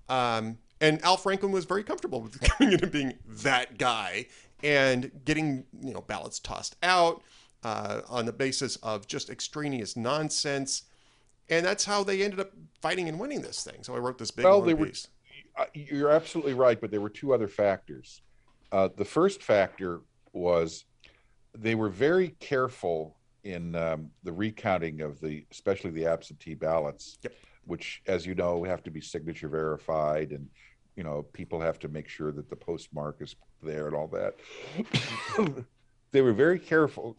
[0.10, 4.28] Um, and Al Franken was very comfortable with coming in and being that guy
[4.64, 7.22] and getting, you know, ballots tossed out
[7.64, 10.84] uh, on the basis of just extraneous nonsense.
[11.50, 13.84] And that's how they ended up fighting and winning this thing.
[13.84, 15.08] So I wrote this big Well, they were- piece.
[15.74, 18.22] You're absolutely right, but there were two other factors.
[18.74, 20.02] Uh, the first factor
[20.34, 20.84] was
[21.58, 23.16] they were very careful
[23.46, 27.34] in um, the recounting of the, especially the absentee ballots, Yep.
[27.66, 30.50] which, as you know, have to be signature verified, and
[30.96, 34.36] you know people have to make sure that the postmark is there and all that.
[36.12, 37.16] they were very careful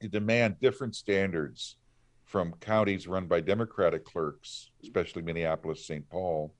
[0.00, 1.76] to demand different standards
[2.24, 6.08] from counties run by Democratic clerks, especially Minneapolis, St.
[6.08, 6.54] Paul,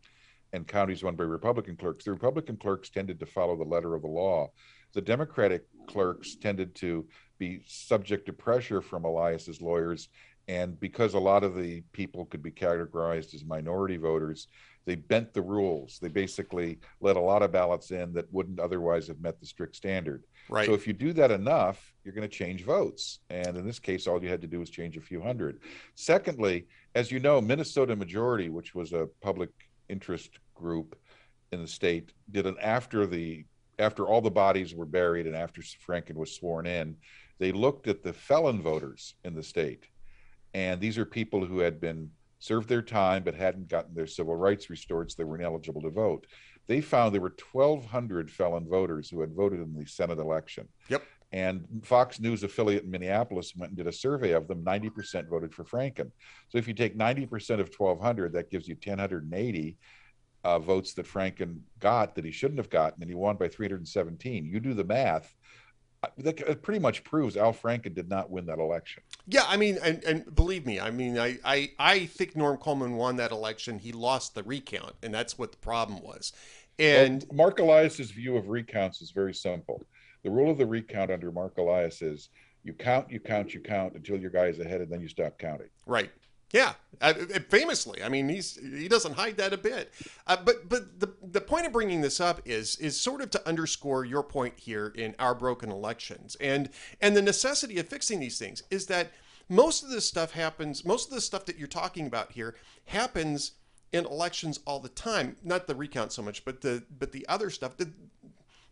[0.52, 2.04] and counties run by Republican clerks.
[2.04, 4.50] The Republican clerks tended to follow the letter of the law.
[4.92, 7.06] The Democratic clerks tended to
[7.42, 10.08] be subject to pressure from Elias's lawyers.
[10.46, 14.46] And because a lot of the people could be categorized as minority voters,
[14.84, 15.98] they bent the rules.
[16.00, 19.74] They basically let a lot of ballots in that wouldn't otherwise have met the strict
[19.74, 20.22] standard.
[20.48, 20.66] Right.
[20.66, 23.20] So if you do that enough, you're going to change votes.
[23.30, 25.60] And in this case, all you had to do was change a few hundred.
[25.94, 29.50] Secondly, as you know, Minnesota Majority, which was a public
[29.88, 30.96] interest group
[31.52, 33.44] in the state, did an after the
[33.78, 36.96] after all the bodies were buried and after Franken was sworn in,
[37.42, 39.88] they looked at the felon voters in the state.
[40.54, 44.36] And these are people who had been served their time but hadn't gotten their civil
[44.36, 46.26] rights restored, so they were ineligible to vote.
[46.68, 50.68] They found there were 1,200 felon voters who had voted in the Senate election.
[50.88, 51.02] Yep.
[51.32, 54.64] And Fox News affiliate in Minneapolis went and did a survey of them.
[54.64, 56.12] 90% voted for Franken.
[56.48, 59.76] So if you take 90% of 1,200, that gives you 1,080
[60.44, 64.44] uh, votes that Franken got that he shouldn't have gotten, and he won by 317.
[64.44, 65.34] You do the math.
[66.18, 69.02] That pretty much proves Al Franken did not win that election.
[69.28, 72.96] Yeah, I mean, and, and believe me, I mean, I, I, I think Norm Coleman
[72.96, 73.78] won that election.
[73.78, 76.32] He lost the recount, and that's what the problem was.
[76.78, 79.84] And Well, Mark Elias's view of recounts is very simple.
[80.24, 82.30] The rule of the recount under Mark Elias is
[82.64, 85.38] you count, you count, you count until your guy is ahead, and then you stop
[85.38, 85.68] counting.
[85.86, 86.10] right,
[86.52, 87.14] yeah, uh,
[87.48, 89.92] famously, I mean, he's he doesn't hide that a bit.
[90.26, 93.48] Uh, but but the the point of bringing this up is is sort of to
[93.48, 96.68] underscore your point here in our broken elections and
[97.00, 99.12] and the necessity of fixing these things is that
[99.48, 100.84] most of this stuff happens.
[100.84, 102.54] Most of the stuff that you're talking about here
[102.86, 103.52] happens
[103.92, 105.36] in elections all the time.
[105.42, 107.76] Not the recount so much, but the but the other stuff.
[107.78, 107.90] The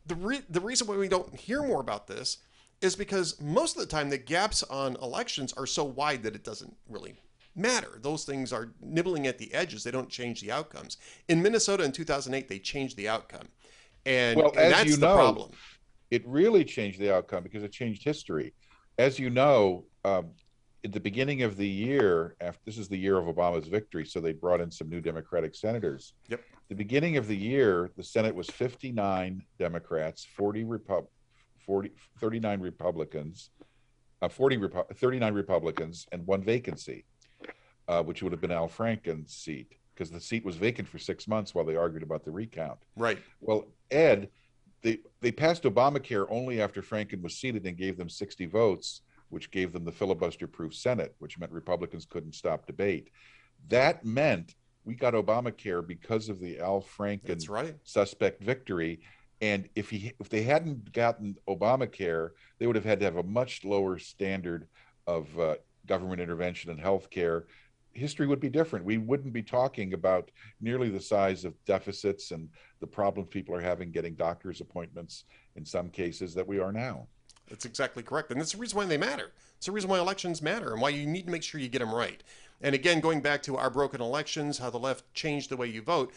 [0.07, 2.39] the re- the reason why we don't hear more about this
[2.81, 6.45] is because most of the time the gaps on elections are so wide that it
[6.45, 7.15] doesn't really
[7.61, 7.99] matter.
[8.01, 9.85] Those things are nibbling at the edges.
[9.85, 10.97] They don't change the outcomes.
[11.29, 13.49] In Minnesota in 2008, they changed the outcome,
[14.07, 15.51] and, Well, and that's you the problem.
[16.11, 18.55] It really changed the outcome because it changed history.
[18.99, 20.31] As you know, um,
[20.85, 24.21] at the beginning of the year, after this is the year of Obama's victory, so
[24.21, 26.15] they brought in some new Democratic senators.
[26.29, 26.41] Yep.
[26.69, 31.07] The beginning of the year, the Senate was 59 Democrats, 40 Repub,
[31.67, 33.51] 40, 39 Republicans,
[34.23, 37.05] uh, 40 Repu- 39 Republicans, and one vacancy,
[37.91, 41.27] uh, which would have been Al Franken's seat because the seat was vacant for six
[41.27, 42.79] months while they argued about the recount.
[42.97, 43.19] Right.
[43.41, 44.31] Well, Ed,
[44.83, 49.51] they they passed Obamacare only after Franken was seated and gave them 60 votes, which
[49.51, 53.11] gave them the filibuster-proof Senate, which meant Republicans couldn't stop debate.
[53.69, 57.75] That meant we got Obamacare because of the Al Franken right.
[57.83, 59.01] suspect victory.
[59.41, 62.31] And if he if they hadn't gotten Obamacare,
[62.61, 64.69] they would have had to have a much lower standard
[65.09, 67.45] of uh, government intervention in healthcare.
[67.93, 68.85] History would be different.
[68.85, 70.31] We wouldn't be talking about
[70.61, 72.49] nearly the size of deficits and
[72.81, 75.25] the problems people are having getting doctors' appointments
[75.57, 77.07] in some cases that we are now.
[77.49, 78.31] That's exactly correct.
[78.31, 79.33] And that's the reason why they matter.
[79.57, 81.81] It's the reason why elections matter and why you need to make sure you get
[81.81, 82.23] them right.
[82.63, 85.83] And again, going back to our broken elections, how the left changed the way you
[85.83, 86.13] vote,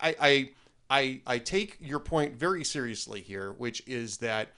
[0.00, 0.50] I, I,
[0.90, 4.48] I, I take your point very seriously here, which is that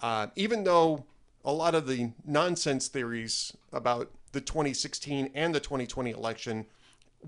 [0.00, 1.04] uh, even though
[1.44, 6.66] a lot of the nonsense theories about the 2016 and the 2020 election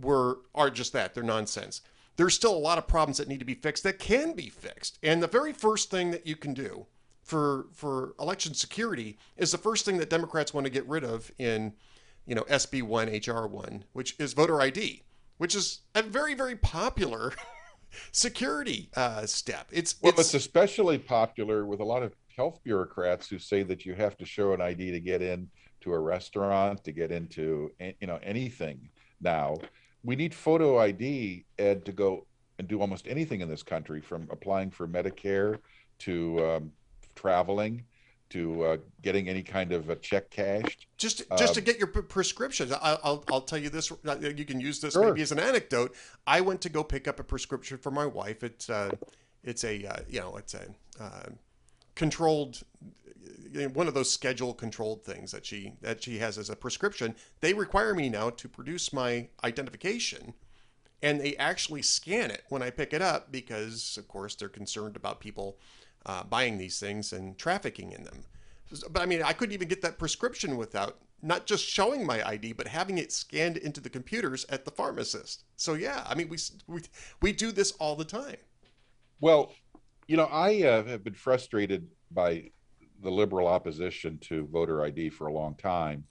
[0.01, 1.81] were are just that they're nonsense.
[2.17, 4.99] There's still a lot of problems that need to be fixed that can be fixed.
[5.03, 6.87] And the very first thing that you can do
[7.23, 11.31] for for election security is the first thing that democrats want to get rid of
[11.39, 11.75] in
[12.25, 15.03] you know sb1 hr1 which is voter id
[15.37, 17.35] which is a very very popular
[18.13, 19.69] security uh, step.
[19.73, 23.85] It's well it's, it's especially popular with a lot of health bureaucrats who say that
[23.85, 25.49] you have to show an id to get in
[25.81, 27.71] to a restaurant to get into
[28.01, 28.89] you know anything
[29.21, 29.57] now
[30.05, 32.27] we need photo id ed to go
[32.59, 35.59] and do almost anything in this country from applying for medicare
[35.99, 36.73] to um,
[37.15, 37.85] traveling
[38.31, 40.87] to uh, getting any kind of a check cashed.
[40.97, 42.73] Just just um, to get your prescriptions.
[42.73, 43.91] I'll, I'll, I'll tell you this.
[44.07, 45.07] Uh, you can use this sure.
[45.07, 45.95] maybe as an anecdote.
[46.27, 48.43] I went to go pick up a prescription for my wife.
[48.43, 48.91] It's uh,
[49.43, 50.67] it's a uh, you know it's a
[51.01, 51.31] uh,
[51.95, 52.63] controlled
[53.73, 57.55] one of those schedule controlled things that she that she has as a prescription they
[57.55, 60.35] require me now to produce my identification
[61.03, 64.97] and they actually scan it when i pick it up because of course they're concerned
[64.97, 65.59] about people
[66.07, 68.25] uh, buying these things and trafficking in them.
[68.91, 72.53] But i mean i couldn't even get that prescription without not just showing my id
[72.53, 75.45] but having it scanned into the computers at the pharmacist.
[75.57, 76.81] So yeah i mean we we,
[77.23, 78.37] we do this all the time.
[79.21, 79.53] Well
[80.07, 82.51] you know i uh, have been frustrated by
[83.03, 86.05] the liberal opposition to voter ID for a long time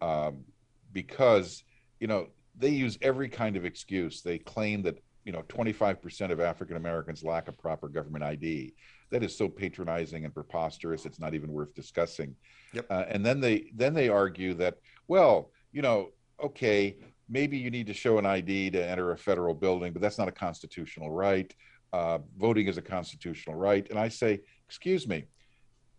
[0.00, 0.44] um,
[0.92, 1.64] because
[2.00, 4.22] you know they use every kind of excuse.
[4.22, 8.74] They claim that you know 25% of African Americans lack a proper government ID.
[9.10, 11.06] That is so patronizing and preposterous.
[11.06, 12.34] It's not even worth discussing.
[12.72, 12.86] Yep.
[12.90, 14.78] Uh, and then they then they argue that
[15.08, 16.10] well you know
[16.42, 16.96] okay
[17.28, 20.28] maybe you need to show an ID to enter a federal building, but that's not
[20.28, 21.54] a constitutional right.
[21.92, 23.88] Uh, voting is a constitutional right.
[23.88, 25.24] And I say, excuse me,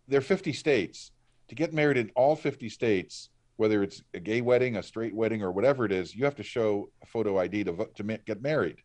[0.08, 1.12] there are 50 states.
[1.48, 5.42] To get married in all 50 states, whether it's a gay wedding, a straight wedding,
[5.42, 8.78] or whatever it is, you have to show a photo ID to to get married.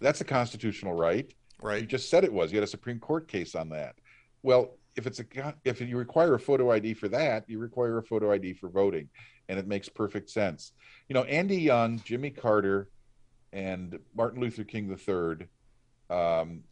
[0.00, 1.32] That's a constitutional right.
[1.62, 1.80] Right.
[1.80, 2.52] You just said it was.
[2.52, 3.96] You had a Supreme Court case on that.
[4.42, 8.02] Well, if it's a if you require a photo ID for that, you require a
[8.02, 9.08] photo ID for voting,
[9.48, 10.72] and it makes perfect sense.
[11.08, 12.88] You know, Andy Young, Jimmy Carter,
[13.52, 15.46] and Martin Luther King III,
[16.10, 16.62] um,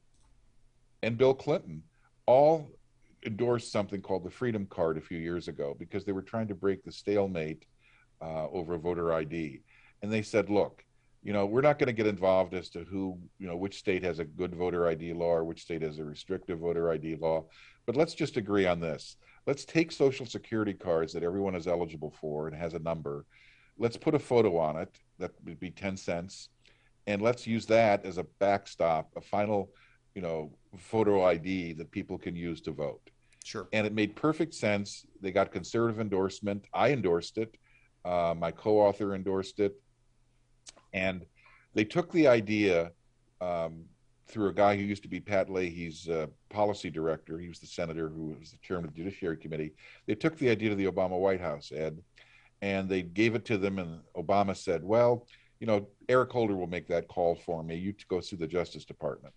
[1.02, 1.82] and Bill Clinton
[2.26, 2.70] all
[3.24, 6.54] endorsed something called the Freedom Card a few years ago because they were trying to
[6.54, 7.64] break the stalemate
[8.20, 9.60] uh, over voter ID.
[10.02, 10.84] And they said, look,
[11.22, 14.02] you know, we're not going to get involved as to who, you know, which state
[14.04, 17.44] has a good voter ID law or which state has a restrictive voter ID law.
[17.86, 19.16] But let's just agree on this.
[19.46, 23.24] Let's take social security cards that everyone is eligible for and has a number.
[23.78, 26.50] Let's put a photo on it that would be 10 cents.
[27.06, 29.70] And let's use that as a backstop, a final,
[30.14, 33.10] you know, photo ID that people can use to vote.
[33.44, 33.68] Sure.
[33.74, 35.06] And it made perfect sense.
[35.20, 36.64] They got conservative endorsement.
[36.72, 37.54] I endorsed it.
[38.02, 39.74] Uh, my co-author endorsed it,
[40.92, 41.24] and
[41.74, 42.90] they took the idea
[43.40, 43.84] um,
[44.28, 47.38] through a guy who used to be Pat Leahy's uh, policy director.
[47.38, 49.72] He was the senator who was the chairman of the Judiciary Committee.
[50.06, 51.98] They took the idea to the Obama White House, Ed,
[52.62, 53.78] and they gave it to them.
[53.78, 55.26] And Obama said, "Well,
[55.60, 57.76] you know, Eric Holder will make that call for me.
[57.76, 59.34] You go through the Justice Department."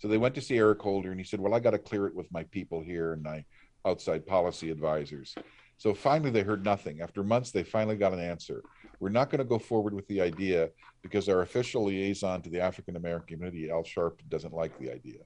[0.00, 2.06] So they went to see Eric Holder, and he said, "Well, I got to clear
[2.06, 3.44] it with my people here and my
[3.84, 5.34] outside policy advisors."
[5.76, 7.00] So finally, they heard nothing.
[7.00, 8.62] After months, they finally got an answer.
[8.98, 10.70] We're not going to go forward with the idea
[11.02, 15.20] because our official liaison to the African American community, Al Sharpton, doesn't like the idea.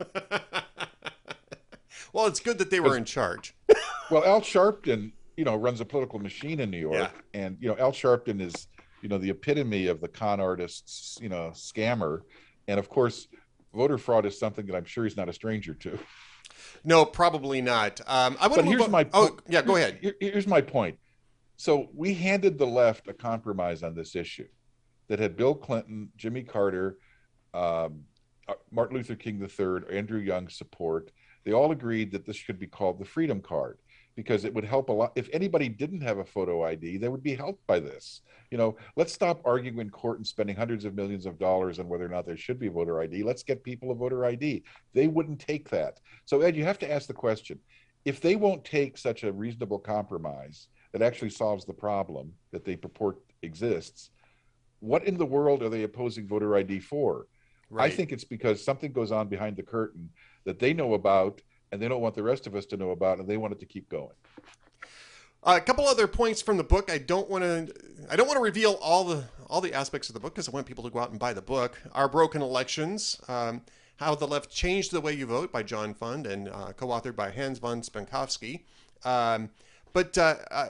[2.12, 3.54] well, it's good that they were in charge.
[4.10, 7.40] well, Al Sharpton, you know, runs a political machine in New York, yeah.
[7.40, 8.66] and you know, Al Sharpton is,
[9.02, 12.22] you know, the epitome of the con artist's, you know, scammer,
[12.66, 13.28] and of course,
[13.74, 15.98] voter fraud is something that I'm sure he's not a stranger to.
[16.84, 18.00] No, probably not.
[18.06, 19.98] Um, I want but here's my oh yeah, go ahead.
[20.00, 20.98] Here, here's my point.
[21.56, 24.48] So we handed the left a compromise on this issue
[25.08, 26.96] that had Bill Clinton, Jimmy Carter,
[27.52, 28.04] um,
[28.48, 31.10] uh, Martin Luther King III, Andrew Young support.
[31.44, 33.78] They all agreed that this should be called the Freedom Card
[34.16, 35.12] because it would help a lot.
[35.14, 38.22] If anybody didn't have a photo ID, they would be helped by this.
[38.50, 41.88] You know, let's stop arguing in court and spending hundreds of millions of dollars on
[41.88, 43.22] whether or not there should be voter ID.
[43.22, 44.64] Let's get people a voter ID.
[44.92, 46.00] They wouldn't take that.
[46.24, 47.58] So, Ed, you have to ask the question
[48.04, 52.76] if they won't take such a reasonable compromise that actually solves the problem that they
[52.76, 54.10] purport exists,
[54.80, 57.26] what in the world are they opposing voter ID for?
[57.68, 57.92] Right.
[57.92, 60.10] I think it's because something goes on behind the curtain
[60.44, 61.40] that they know about
[61.72, 63.60] and they don't want the rest of us to know about, and they want it
[63.60, 64.14] to keep going.
[65.42, 66.90] Uh, a couple other points from the book.
[66.90, 67.72] I don't want to.
[68.10, 70.52] I don't want to reveal all the all the aspects of the book because I
[70.52, 71.80] want people to go out and buy the book.
[71.92, 73.20] Our broken elections.
[73.28, 73.62] Um,
[73.96, 77.30] how the left changed the way you vote by John Fund and uh, co-authored by
[77.30, 78.62] Hans von Spakovsky.
[79.04, 79.50] Um,
[79.92, 80.68] but uh, uh,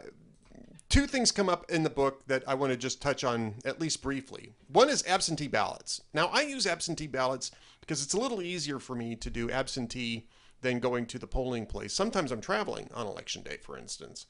[0.89, 3.81] two things come up in the book that I want to just touch on at
[3.81, 4.53] least briefly.
[4.67, 6.03] One is absentee ballots.
[6.13, 10.27] Now I use absentee ballots because it's a little easier for me to do absentee
[10.61, 11.93] than going to the polling place.
[11.93, 14.27] Sometimes I'm traveling on election day, for instance.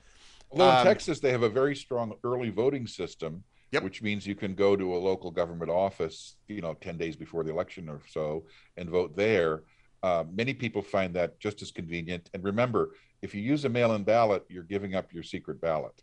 [0.51, 3.83] Although in um, Texas, they have a very strong early voting system, yep.
[3.83, 7.45] which means you can go to a local government office, you know, 10 days before
[7.45, 8.45] the election or so
[8.77, 9.63] and vote there.
[10.03, 12.31] Uh, many people find that just as convenient.
[12.35, 12.91] And remember,
[13.23, 16.03] if you use a mail in ballot, you're giving up your secret ballot.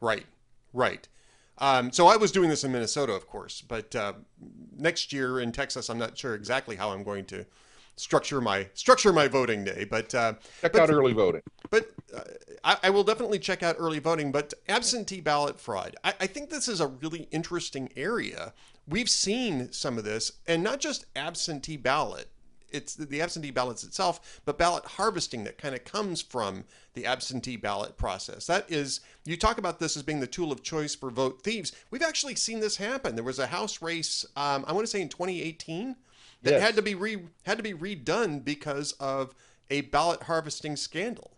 [0.00, 0.26] Right,
[0.72, 1.08] right.
[1.58, 4.14] Um, so I was doing this in Minnesota, of course, but uh,
[4.76, 7.46] next year in Texas, I'm not sure exactly how I'm going to
[7.98, 9.84] structure my structure my voting day.
[9.84, 11.42] But uh, check but, out early voting.
[11.70, 12.20] But uh,
[12.64, 14.32] I, I, will definitely check out early voting.
[14.32, 18.54] But absentee ballot fraud, I, I think this is a really interesting area.
[18.86, 22.28] We've seen some of this, and not just absentee ballot.
[22.70, 27.56] It's the absentee ballots itself, but ballot harvesting that kind of comes from the absentee
[27.56, 28.46] ballot process.
[28.46, 31.72] That is, you talk about this as being the tool of choice for vote thieves.
[31.90, 33.14] We've actually seen this happen.
[33.14, 35.96] There was a House race, um, I want to say in 2018,
[36.42, 36.62] that yes.
[36.62, 39.34] had to be re had to be redone because of
[39.70, 41.32] a ballot harvesting scandal.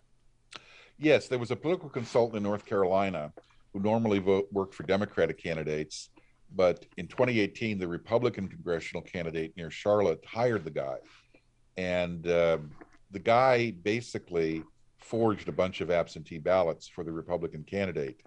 [0.98, 3.32] Yes, there was a political consultant in North Carolina
[3.72, 6.10] who normally vote, worked for Democratic candidates,
[6.54, 10.96] but in 2018, the Republican congressional candidate near Charlotte hired the guy,
[11.76, 12.58] and uh,
[13.10, 14.62] the guy basically
[14.98, 18.20] forged a bunch of absentee ballots for the Republican candidate.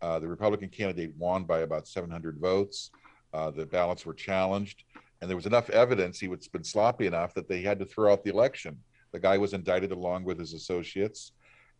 [0.00, 2.90] Uh, the Republican candidate won by about 700 votes.
[3.34, 4.84] Uh, the ballots were challenged
[5.20, 8.12] and there was enough evidence he was been sloppy enough that they had to throw
[8.12, 8.78] out the election.
[9.12, 11.32] The guy was indicted along with his associates,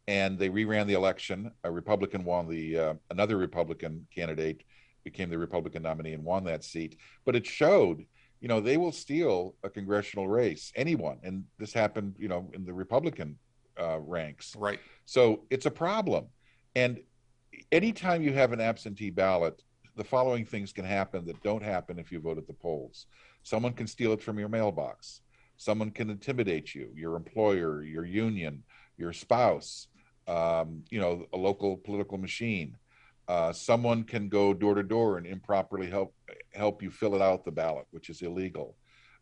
[0.09, 1.51] and they reran the election.
[1.65, 4.65] A Republican won the uh, another Republican candidate
[5.05, 6.99] became the Republican nominee and won that seat.
[7.25, 8.05] But it showed,
[8.41, 12.67] you know, they will steal a congressional race, anyone, and this happened, you know, in
[12.67, 13.39] the Republican
[13.81, 14.55] uh, ranks.
[14.57, 14.81] Right.
[15.07, 16.27] So it's a problem,
[16.77, 17.01] and
[17.73, 19.63] anytime you have an absentee ballot,
[19.97, 23.07] the following things can happen that don't happen if you vote at the polls.
[23.43, 25.21] Someone can steal it from your mailbox.
[25.57, 28.63] Someone can intimidate you, your employer, your union,
[28.97, 29.89] your spouse,
[30.27, 32.77] um, you know, a local political machine.
[33.29, 36.15] Uh, someone can go door to door and improperly help
[36.53, 38.77] help you fill it out the ballot, which is illegal.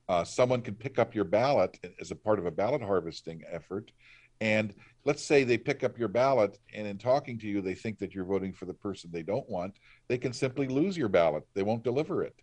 [0.08, 3.90] Uh, someone can pick up your ballot as a part of a ballot harvesting effort,
[4.40, 7.98] and let's say they pick up your ballot, and in talking to you, they think
[7.98, 9.76] that you're voting for the person they don't want.
[10.08, 12.36] They can simply lose your ballot; they won't deliver it,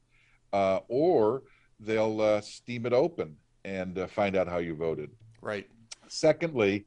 [0.54, 1.44] uh, or
[1.80, 5.10] they'll uh, steam it open and uh, find out how you voted.
[5.42, 5.68] Right.
[6.08, 6.86] Secondly,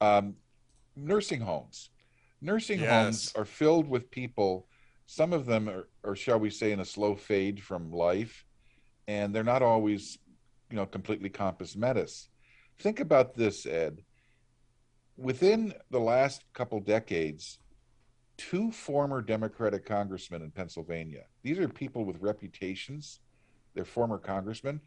[0.00, 0.34] um,
[0.96, 1.90] nursing homes.
[2.40, 2.90] Nursing yes.
[2.90, 4.68] homes are filled with people.
[5.06, 8.44] Some of them are, or shall we say, in a slow fade from life,
[9.08, 10.18] and they're not always,
[10.70, 12.28] you know, completely compos mentis.
[12.78, 14.02] Think about this, Ed.
[15.16, 17.58] Within the last couple decades,
[18.36, 21.24] two former Democratic congressmen in Pennsylvania.
[21.42, 23.18] These are people with reputations
[23.74, 24.80] their former congressman.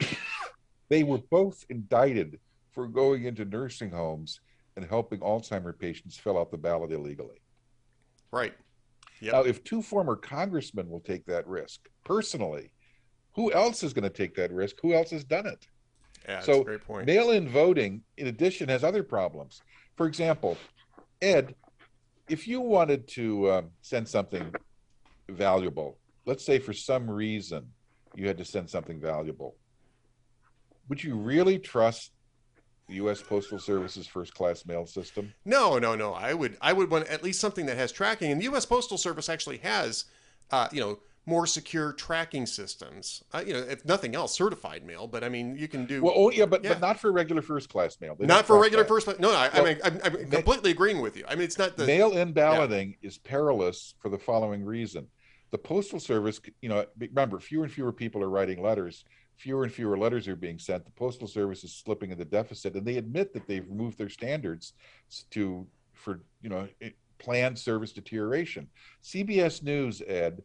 [0.88, 2.38] they were both indicted
[2.72, 4.40] for going into nursing homes
[4.76, 7.40] and helping Alzheimer patients fill out the ballot illegally.
[8.30, 8.54] Right.
[9.20, 9.32] Yep.
[9.32, 12.70] Now, if two former congressmen will take that risk personally,
[13.34, 14.76] who else is going to take that risk?
[14.82, 15.66] Who else has done it?
[16.28, 17.06] Yeah, so, great point.
[17.06, 19.62] mail-in voting, in addition, has other problems.
[19.96, 20.58] For example,
[21.22, 21.54] Ed,
[22.28, 24.52] if you wanted to um, send something
[25.28, 27.66] valuable, let's say for some reason
[28.16, 29.54] you had to send something valuable.
[30.88, 32.12] Would you really trust
[32.88, 33.22] the U.S.
[33.22, 35.34] Postal Service's first class mail system?
[35.44, 36.14] No, no, no.
[36.14, 38.64] I would, I would want at least something that has tracking, and the U.S.
[38.64, 40.06] Postal Service actually has,
[40.50, 40.98] uh, you know,
[41.28, 43.24] more secure tracking systems.
[43.32, 45.08] Uh, you know, if nothing else, certified mail.
[45.08, 46.00] But I mean, you can do.
[46.02, 46.74] Well, oh yeah, but yeah.
[46.74, 48.14] but not for regular first class mail.
[48.14, 48.88] They not for regular that.
[48.88, 49.08] first.
[49.18, 49.34] No, no.
[49.34, 51.24] I, well, I mean, I'm, I'm completely agreeing with you.
[51.28, 53.08] I mean, it's not the mail-in balloting yeah.
[53.08, 55.08] is perilous for the following reason
[55.50, 59.04] the postal service you know remember fewer and fewer people are writing letters
[59.36, 62.74] fewer and fewer letters are being sent the postal service is slipping in the deficit
[62.74, 64.72] and they admit that they've moved their standards
[65.30, 66.68] to for you know
[67.18, 68.68] planned service deterioration.
[69.02, 70.42] Cbs news ed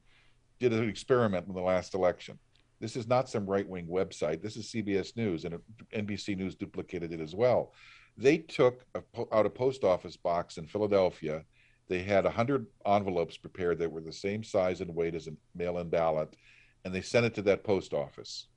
[0.60, 2.38] did an experiment in the last election.
[2.80, 4.42] This is not some right-wing website.
[4.42, 5.60] This is cbs news and
[5.94, 7.74] nbc news duplicated it as well.
[8.18, 11.44] They took a, out a post office box in philadelphia
[11.92, 15.78] they had 100 envelopes prepared that were the same size and weight as a mail
[15.80, 16.38] in ballot,
[16.86, 18.48] and they sent it to that post office.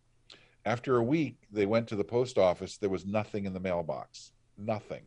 [0.65, 2.79] After a week, they went to the post office.
[2.79, 4.31] There was nothing in the mailbox.
[4.57, 5.03] Nothing.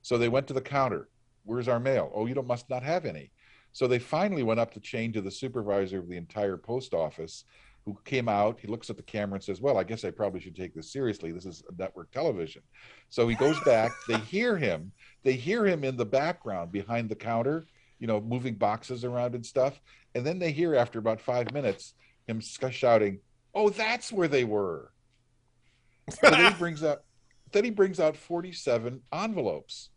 [0.00, 1.10] So they went to the counter.
[1.44, 2.10] Where's our mail?
[2.14, 3.30] Oh, you don't must not have any.
[3.72, 7.44] So they finally went up the chain to the supervisor of the entire post office,
[7.84, 8.58] who came out.
[8.58, 10.92] He looks at the camera and says, "Well, I guess I probably should take this
[10.92, 11.30] seriously.
[11.30, 12.62] This is network television."
[13.10, 13.92] So he goes back.
[14.08, 14.92] they hear him.
[15.24, 17.66] They hear him in the background behind the counter,
[17.98, 19.80] you know, moving boxes around and stuff.
[20.14, 21.94] And then they hear after about five minutes
[22.26, 23.20] him shouting,
[23.54, 24.92] "Oh, that's where they were."
[26.10, 27.02] So then he brings out.
[27.50, 29.88] Then he brings out 47 envelopes.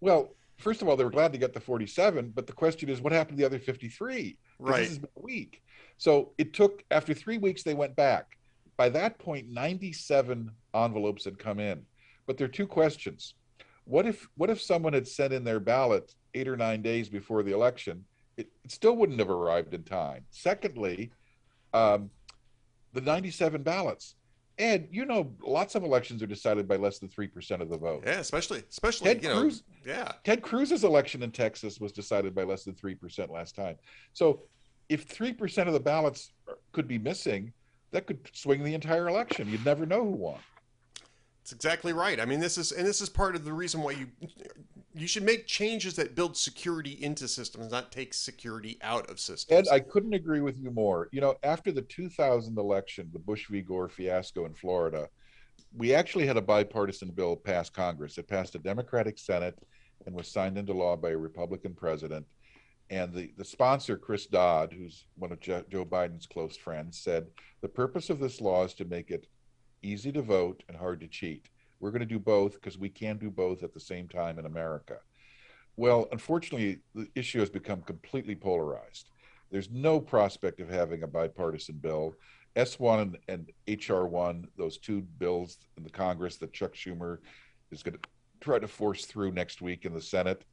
[0.00, 3.00] Well, first of all, they were glad to get the 47, but the question is,
[3.00, 4.38] what happened to the other 53?
[4.60, 4.78] Right.
[4.78, 5.62] This has been a week.
[5.98, 8.38] So it took, after three weeks, they went back.
[8.76, 11.84] By that point, 97 envelopes had come in.
[12.26, 13.34] But there are two questions.
[13.90, 17.42] What if what if someone had sent in their ballot eight or nine days before
[17.42, 18.04] the election?
[18.36, 20.24] It, it still wouldn't have arrived in time.
[20.30, 21.10] Secondly,
[21.74, 22.08] um,
[22.92, 24.14] the 97 ballots.
[24.58, 27.78] Ed, you know, lots of elections are decided by less than three percent of the
[27.78, 28.04] vote.
[28.06, 29.50] Yeah, especially especially Ted you know,
[29.84, 30.12] yeah.
[30.22, 33.76] Ted Cruz's election in Texas was decided by less than three percent last time.
[34.12, 34.42] So,
[34.88, 36.32] if three percent of the ballots
[36.72, 37.52] could be missing,
[37.90, 39.48] that could swing the entire election.
[39.48, 40.38] You'd never know who won.
[41.42, 42.20] That's exactly right.
[42.20, 44.08] I mean, this is and this is part of the reason why you
[44.94, 49.68] you should make changes that build security into systems, not take security out of systems.
[49.68, 51.08] Ed, I couldn't agree with you more.
[51.12, 53.62] You know, after the 2000 election, the Bush v.
[53.62, 55.08] Gore fiasco in Florida,
[55.76, 58.18] we actually had a bipartisan bill pass Congress.
[58.18, 59.56] It passed a Democratic Senate
[60.06, 62.26] and was signed into law by a Republican president.
[62.90, 67.26] And the, the sponsor, Chris Dodd, who's one of Joe Biden's close friends, said
[67.60, 69.28] the purpose of this law is to make it
[69.82, 71.48] easy to vote and hard to cheat.
[71.80, 74.46] We're going to do both because we can do both at the same time in
[74.46, 74.98] America.
[75.76, 79.10] Well, unfortunately, the issue has become completely polarized.
[79.50, 82.14] There's no prospect of having a bipartisan bill.
[82.56, 87.18] S1 and, and HR1, those two bills in the Congress that Chuck Schumer
[87.70, 88.00] is going to
[88.40, 90.44] try to force through next week in the Senate,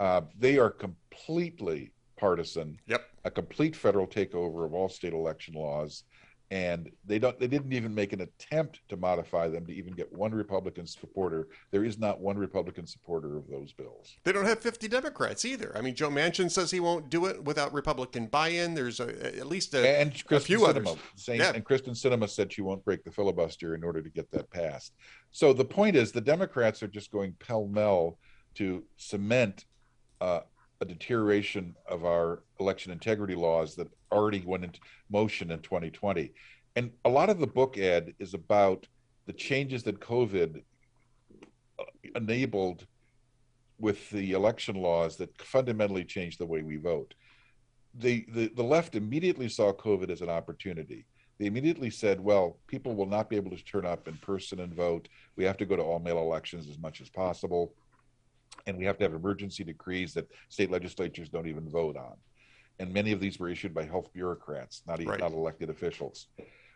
[0.00, 2.78] uh, they are completely partisan.
[2.86, 3.04] Yep.
[3.24, 6.04] A complete federal takeover of all state election laws
[6.52, 10.12] and they don't they didn't even make an attempt to modify them to even get
[10.12, 11.48] one republican supporter.
[11.70, 14.18] There is not one republican supporter of those bills.
[14.24, 15.72] They don't have 50 democrats either.
[15.74, 18.74] I mean joe manchin says he won't do it without republican buy-in.
[18.74, 20.96] There's a, at least a, and a few Sinema others.
[21.16, 21.52] saying, Yeah.
[21.54, 24.92] and kyrsten sinema said she won't break the filibuster in order to get that passed.
[25.30, 28.18] So the point is the democrats are just going pell-mell
[28.56, 29.64] to cement
[30.20, 30.40] uh,
[30.82, 34.80] a deterioration of our election integrity laws that already went into
[35.10, 36.32] motion in 2020.
[36.74, 38.88] And a lot of the book, Ed, is about
[39.26, 40.60] the changes that COVID
[41.78, 41.84] uh,
[42.16, 42.84] enabled
[43.78, 47.14] with the election laws that fundamentally changed the way we vote.
[47.94, 51.06] The, the, the left immediately saw COVID as an opportunity.
[51.38, 54.74] They immediately said, well, people will not be able to turn up in person and
[54.74, 55.08] vote.
[55.36, 57.72] We have to go to all mail elections as much as possible
[58.66, 62.14] and we have to have emergency decrees that state legislatures don't even vote on.
[62.78, 65.20] And many of these were issued by health bureaucrats, not even Right.
[65.20, 66.28] not elected officials.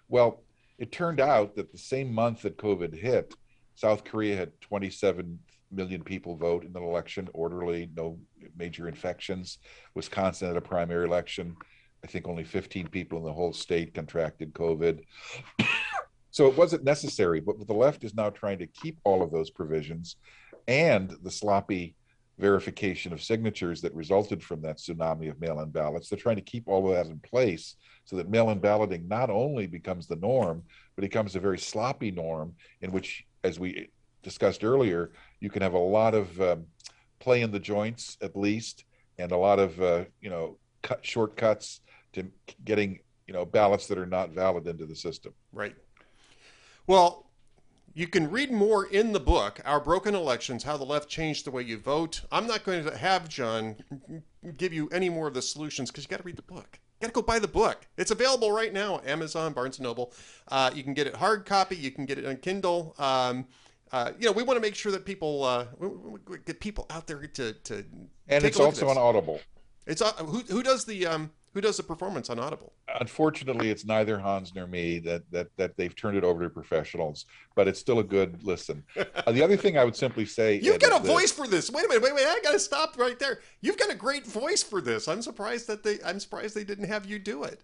[0.08, 0.44] Well,
[0.78, 3.34] it turned out that the same month that COVID hit,
[3.74, 5.38] South Korea had 27
[5.70, 8.18] million people vote in an election orderly, no
[8.56, 9.58] major infections.
[9.94, 11.56] Wisconsin had a primary election.
[12.04, 15.02] I think only 15 people in the whole state contracted COVID.
[16.30, 19.50] so it wasn't necessary, but the left is now trying to keep all of those
[19.50, 20.16] provisions
[20.68, 21.94] and the sloppy
[22.38, 26.08] verification of signatures that resulted from that tsunami of mail in ballots.
[26.08, 29.30] They're trying to keep all of that in place so that mail in balloting not
[29.30, 30.62] only becomes the norm,
[30.94, 33.88] but becomes a very sloppy norm in which, as we
[34.22, 36.66] discussed earlier, you can have a lot of um,
[37.20, 38.84] play in the joints at least,
[39.18, 41.80] and a lot of uh, you know cut shortcuts
[42.12, 42.26] to
[42.64, 45.32] getting you know ballots that are not valid into the system.
[45.52, 45.74] Right.
[46.86, 47.25] Well,
[47.96, 51.50] you can read more in the book, Our Broken Elections How the Left Changed the
[51.50, 52.20] Way You Vote.
[52.30, 53.76] I'm not going to have John
[54.58, 56.78] give you any more of the solutions because you got to read the book.
[57.00, 57.86] You got to go buy the book.
[57.96, 60.12] It's available right now, on Amazon, Barnes & Noble.
[60.48, 61.74] Uh, you can get it hard copy.
[61.74, 62.94] You can get it on Kindle.
[62.98, 63.46] Um,
[63.90, 65.64] uh, you know, we want to make sure that people uh,
[66.44, 67.76] get people out there to to
[68.28, 69.40] And it's a look at also on Audible.
[69.86, 72.74] It's uh, who who does the um who does the performance on Audible?
[73.00, 77.24] unfortunately it's neither hans nor me that that that they've turned it over to professionals
[77.54, 78.84] but it's still a good listen
[79.26, 81.70] uh, the other thing i would simply say You've got a that- voice for this.
[81.70, 82.28] Wait a minute, wait a minute.
[82.28, 83.40] I got to stop right there.
[83.62, 85.08] You've got a great voice for this.
[85.08, 85.98] I'm surprised that they.
[86.04, 87.62] I'm surprised they didn't have you do it.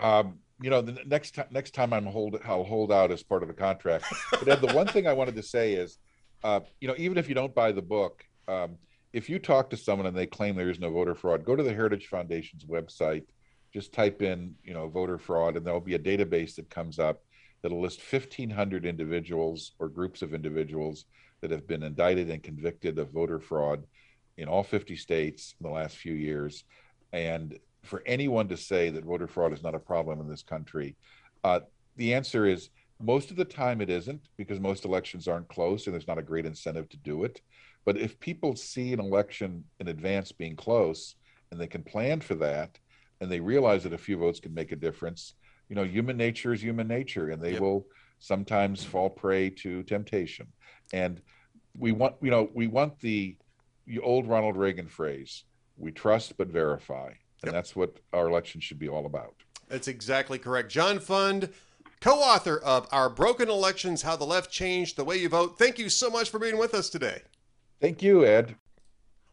[0.00, 3.42] um you know the next time next time i'm hold i'll hold out as part
[3.42, 5.98] of the contract but Ed, the one thing i wanted to say is
[6.44, 8.76] uh you know even if you don't buy the book um
[9.12, 11.62] if you talk to someone and they claim there is no voter fraud go to
[11.62, 13.24] the heritage foundation's website
[13.72, 17.22] just type in you know voter fraud and there'll be a database that comes up
[17.62, 21.06] that'll list 1500 individuals or groups of individuals
[21.40, 23.84] that have been indicted and convicted of voter fraud
[24.36, 26.64] in all 50 states in the last few years.
[27.12, 30.96] And for anyone to say that voter fraud is not a problem in this country,
[31.44, 31.60] uh,
[31.96, 35.94] the answer is most of the time it isn't because most elections aren't close and
[35.94, 37.40] there's not a great incentive to do it.
[37.88, 41.14] But if people see an election in advance being close
[41.50, 42.78] and they can plan for that
[43.22, 45.32] and they realize that a few votes can make a difference,
[45.70, 47.62] you know, human nature is human nature and they yep.
[47.62, 47.86] will
[48.18, 50.48] sometimes fall prey to temptation.
[50.92, 51.22] And
[51.78, 53.38] we want, you know, we want the,
[54.02, 55.44] old Ronald Reagan phrase,
[55.78, 57.06] we trust but verify.
[57.06, 57.54] And yep.
[57.54, 59.34] that's what our election should be all about.
[59.68, 60.70] That's exactly correct.
[60.70, 61.48] John Fund,
[62.02, 65.58] co author of Our Broken Elections How the Left Changed the Way You Vote.
[65.58, 67.22] Thank you so much for being with us today.
[67.80, 68.56] Thank you, Ed.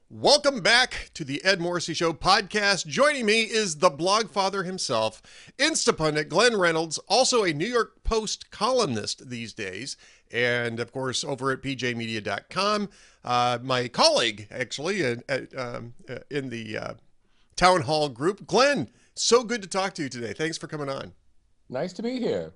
[0.07, 2.85] Welcome back to the Ed Morrissey Show podcast.
[2.85, 5.23] Joining me is the blog father himself,
[5.57, 9.97] Instapundit Glenn Reynolds, also a New York Post columnist these days,
[10.31, 12.89] and of course over at pjmedia.com.
[13.23, 15.15] Uh, my colleague, actually, uh,
[15.57, 16.93] um, uh, in the uh,
[17.55, 18.45] town hall group.
[18.45, 20.33] Glenn, so good to talk to you today.
[20.33, 21.13] Thanks for coming on.
[21.67, 22.53] Nice to be here.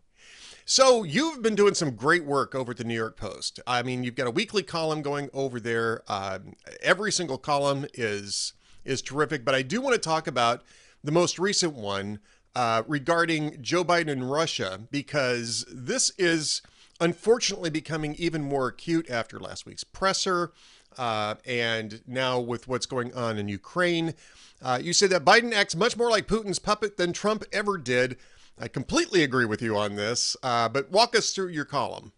[0.66, 3.60] So you've been doing some great work over at the New York Post.
[3.66, 6.04] I mean, you've got a weekly column going over there.
[6.08, 8.54] Um, every single column is
[8.86, 9.44] is terrific.
[9.46, 10.64] But I do want to talk about
[11.04, 12.20] the most recent one
[12.56, 16.62] uh, regarding Joe Biden and Russia because this is
[17.00, 20.52] unfortunately becoming even more acute after last week's presser
[20.98, 24.14] uh, and now with what's going on in Ukraine.
[24.62, 28.18] Uh, you say that Biden acts much more like Putin's puppet than Trump ever did.
[28.60, 32.12] I completely agree with you on this, uh, but walk us through your column.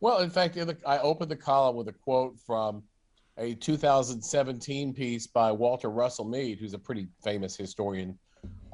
[0.00, 2.82] Well, in fact, I opened the column with a quote from
[3.38, 8.18] a 2017 piece by Walter Russell Mead, who's a pretty famous historian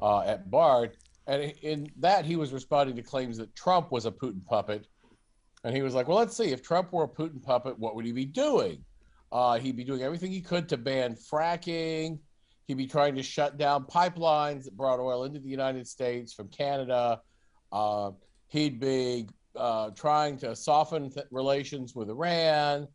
[0.01, 0.97] uh, at Bard.
[1.27, 4.87] And in that, he was responding to claims that Trump was a Putin puppet.
[5.63, 8.05] And he was like, well, let's see, if Trump were a Putin puppet, what would
[8.05, 8.83] he be doing?
[9.31, 12.19] Uh, he'd be doing everything he could to ban fracking,
[12.67, 16.49] He'd be trying to shut down pipelines that brought oil into the United States from
[16.49, 17.21] Canada.
[17.71, 18.11] Uh,
[18.49, 22.87] he'd be uh, trying to soften th- relations with Iran.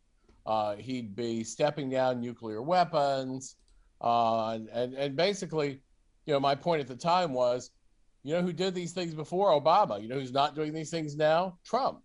[0.45, 3.55] Uh, he'd be stepping down nuclear weapons.
[3.99, 5.81] Uh, and, and, and basically,
[6.27, 7.71] you know, my point at the time was,
[8.21, 9.99] you know, who did these things before Obama?
[10.01, 11.57] You know, who's not doing these things now?
[11.65, 11.99] Trump.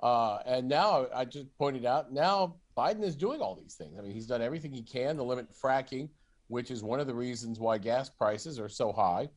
[0.00, 3.98] Uh, and now I just pointed out now Biden is doing all these things.
[3.98, 6.10] I mean, he's done everything he can to limit fracking
[6.48, 9.28] which is one of the reasons why gas prices are so high.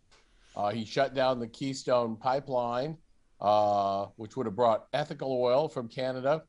[0.55, 2.97] Uh, he shut down the Keystone pipeline,
[3.39, 6.43] uh, which would have brought ethical oil from Canada.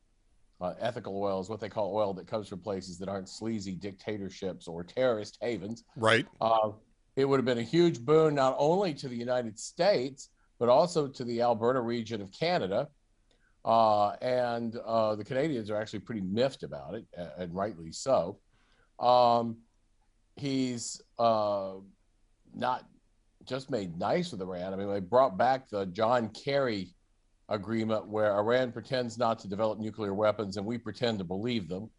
[0.61, 3.75] Uh, ethical oil is what they call oil that comes from places that aren't sleazy
[3.75, 5.85] dictatorships or terrorist havens.
[5.97, 6.27] Right.
[6.41, 6.71] Uh,
[7.17, 11.09] it would have been a huge boon not only to the United States, but also
[11.09, 12.89] to the Alberta region of Canada.
[13.65, 17.05] Uh, and uh, the Canadians are actually pretty miffed about it,
[17.39, 18.39] and rightly so.
[18.99, 19.59] Um,
[20.37, 21.75] he's uh,
[22.55, 22.85] not
[23.45, 24.73] just made nice with Iran.
[24.73, 26.95] I mean, they brought back the John Kerry
[27.49, 31.91] agreement where Iran pretends not to develop nuclear weapons and we pretend to believe them.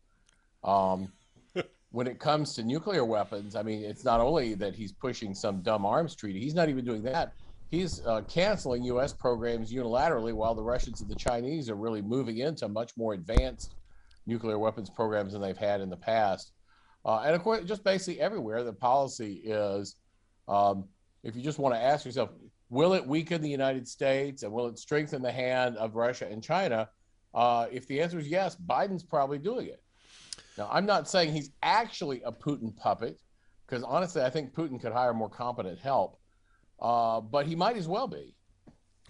[0.63, 1.11] Um,
[1.91, 5.61] when it comes to nuclear weapons, I mean, it's not only that he's pushing some
[5.61, 7.33] dumb arms treaty, he's not even doing that.
[7.69, 9.13] He's uh, canceling U.S.
[9.13, 13.75] programs unilaterally while the Russians and the Chinese are really moving into much more advanced
[14.25, 16.52] nuclear weapons programs than they've had in the past.
[17.05, 19.95] Uh, and of course, just basically everywhere, the policy is
[20.47, 20.85] um,
[21.23, 22.29] if you just want to ask yourself,
[22.69, 26.43] will it weaken the United States and will it strengthen the hand of Russia and
[26.43, 26.89] China?
[27.33, 29.81] Uh, if the answer is yes, Biden's probably doing it.
[30.57, 33.19] Now, I'm not saying he's actually a Putin puppet,
[33.65, 36.19] because honestly, I think Putin could hire more competent help,
[36.79, 38.35] uh, but he might as well be.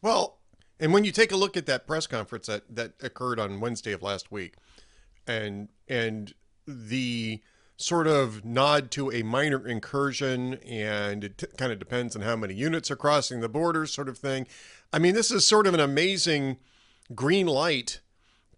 [0.02, 0.40] Well,
[0.80, 3.92] and when you take a look at that press conference that, that occurred on Wednesday
[3.92, 4.56] of last week,
[5.28, 6.34] and and
[6.68, 7.42] the
[7.84, 12.36] sort of nod to a minor incursion, and it t- kind of depends on how
[12.36, 14.48] many units are crossing the border, sort of thing.
[14.92, 16.58] I mean, this is sort of an amazing
[17.14, 18.00] green light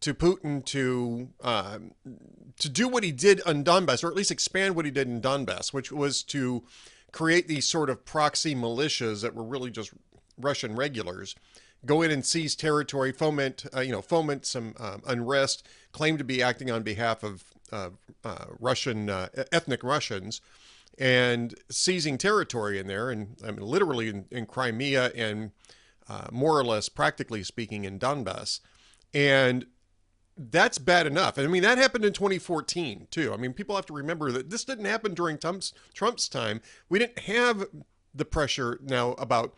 [0.02, 1.80] to Putin to uh,
[2.60, 5.22] to do what he did on Donbass, or at least expand what he did in
[5.22, 6.64] Donbass, which was to
[7.12, 9.92] create these sort of proxy militias that were really just
[10.38, 11.34] Russian regulars,
[11.86, 16.24] go in and seize territory, foment uh, you know foment some um, unrest, claim to
[16.24, 17.55] be acting on behalf of
[18.60, 20.42] Russian uh, ethnic Russians
[20.98, 25.52] and seizing territory in there, and I mean literally in, in Crimea and
[26.08, 28.60] uh, more or less, practically speaking, in Donbass,
[29.14, 29.66] and
[30.38, 31.38] that's bad enough.
[31.38, 33.34] I mean that happened in 2014 too.
[33.34, 36.62] I mean people have to remember that this didn't happen during Trump's Trump's time.
[36.90, 37.66] We didn't have
[38.14, 39.56] the pressure now about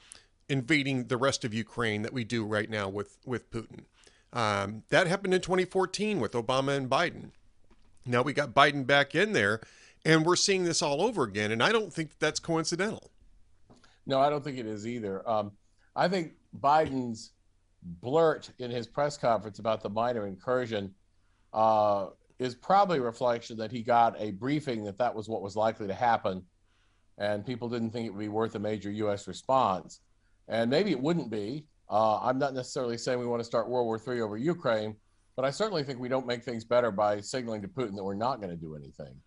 [0.50, 3.86] invading the rest of Ukraine that we do right now with with Putin.
[4.34, 7.32] Um, that happened in 2014 with Obama and Biden.
[8.08, 9.62] Now we got Biden back in there,
[10.06, 11.52] and we're seeing this all over again.
[11.52, 13.12] And I don't think that's coincidental.
[14.06, 15.28] No, I don't think it is either.
[15.30, 15.52] Um,
[15.96, 17.32] I think Biden's
[17.84, 20.94] blurt in his press conference about the minor incursion
[21.54, 22.08] uh,
[22.40, 25.88] is probably a reflection that he got a briefing that that was what was likely
[25.88, 26.44] to happen,
[27.18, 29.28] and people didn't think it would be worth a major U.S.
[29.28, 30.00] response.
[30.48, 31.66] And maybe it wouldn't be.
[31.90, 34.96] Uh, I'm not necessarily saying we want to start World War III over Ukraine,
[35.38, 38.16] but I certainly think we don't make things better by signaling to Putin that we're
[38.16, 39.22] not going to do anything.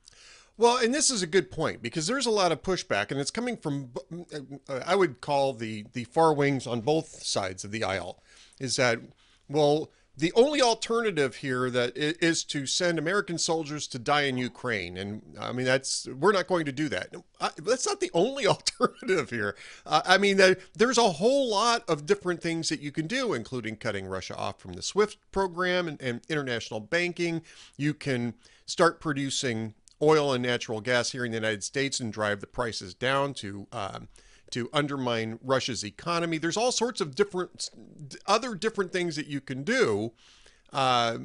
[0.58, 3.30] Well, and this is a good point because there's a lot of pushback, and it's
[3.30, 3.92] coming from
[4.84, 8.22] I would call the the far wings on both sides of the aisle.
[8.58, 8.98] Is that
[9.48, 9.90] well?
[10.20, 15.22] The only alternative here that is to send American soldiers to die in Ukraine, and
[15.40, 17.14] I mean that's we're not going to do that.
[17.56, 19.56] That's not the only alternative here.
[19.86, 20.38] Uh, I mean,
[20.76, 24.60] there's a whole lot of different things that you can do, including cutting Russia off
[24.60, 27.40] from the SWIFT program and, and international banking.
[27.78, 28.34] You can
[28.66, 32.92] start producing oil and natural gas here in the United States and drive the prices
[32.92, 34.08] down to um,
[34.52, 36.38] to undermine Russia's economy.
[36.38, 37.70] There's all sorts of different
[38.26, 40.12] other different things that you can do.
[40.72, 41.18] Uh,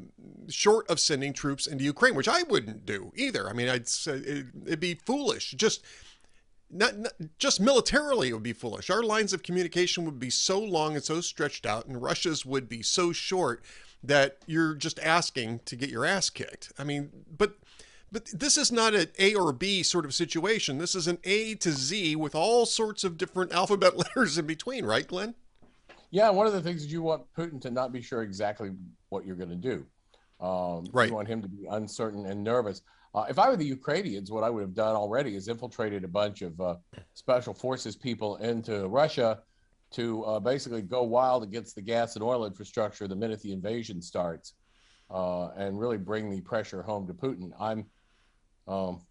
[0.49, 3.47] short of sending troops into Ukraine, which I wouldn't do either.
[3.47, 5.51] I mean, I'd say it'd be foolish.
[5.51, 5.83] Just
[6.71, 8.89] not, not, just militarily, it would be foolish.
[8.89, 12.67] Our lines of communication would be so long and so stretched out, and Russia's would
[12.67, 13.63] be so short
[14.03, 16.71] that you're just asking to get your ass kicked.
[16.77, 17.55] I mean, but
[18.11, 20.77] but this is not an A or B sort of situation.
[20.77, 24.85] This is an A to Z with all sorts of different alphabet letters in between,
[24.85, 25.35] right, Glenn?
[26.11, 28.71] Yeah, one of the things is you want Putin to not be sure exactly
[29.09, 29.85] what you're going to do.
[30.39, 31.09] Um, right.
[31.09, 32.81] You want him to be uncertain and nervous.
[33.13, 36.07] Uh, if I were the Ukrainians, what I would have done already is infiltrated a
[36.07, 36.75] bunch of uh,
[37.13, 39.39] special forces people into Russia
[39.91, 44.01] to uh, basically go wild against the gas and oil infrastructure the minute the invasion
[44.01, 44.53] starts,
[45.09, 47.51] uh, and really bring the pressure home to Putin.
[47.59, 47.85] I'm
[48.67, 49.01] um,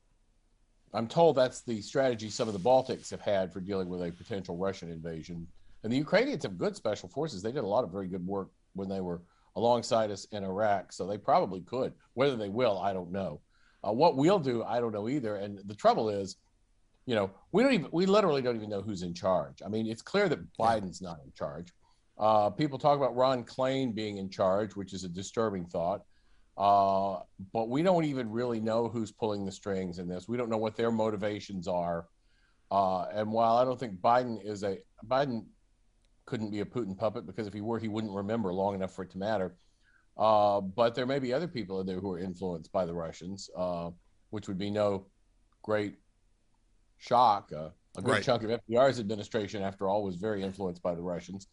[0.92, 4.12] I'm told that's the strategy some of the Baltics have had for dealing with a
[4.12, 5.46] potential Russian invasion.
[5.82, 7.42] And the Ukrainians have good special forces.
[7.42, 9.22] They did a lot of very good work when they were
[9.57, 10.92] alongside us in Iraq.
[10.92, 11.92] So they probably could.
[12.14, 13.40] Whether they will, I don't know.
[13.86, 15.36] Uh, what we'll do, I don't know either.
[15.36, 16.36] And the trouble is,
[17.07, 19.62] you know, we don't even, we literally don't even know who's in charge.
[19.64, 21.72] I mean, it's clear that Biden's not in charge.
[22.16, 26.02] Uh, people talk about Ron Klain being in charge, which is a disturbing thought.
[26.57, 27.18] Uh,
[27.52, 30.28] but we don't even really know who's pulling the strings in this.
[30.28, 32.07] We don't know what their motivations are.
[32.70, 35.46] Uh, and while I don't think Biden is a Biden
[36.26, 39.02] couldn't be a Putin puppet because if he were, he wouldn't remember long enough for
[39.02, 39.57] it to matter.
[40.16, 43.50] Uh, but there may be other people in there who are influenced by the Russians,
[43.57, 43.90] uh,
[44.30, 45.07] which would be no
[45.62, 45.96] great
[46.98, 47.50] shock.
[47.52, 48.22] Uh, a good right.
[48.22, 51.48] chunk of FDR's administration, after all, was very influenced by the Russians,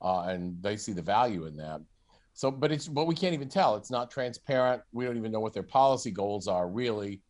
[0.00, 1.80] uh, and they see the value in that.
[2.34, 3.76] So, but it's but we can't even tell.
[3.76, 4.82] It's not transparent.
[4.92, 7.20] We don't even know what their policy goals are really.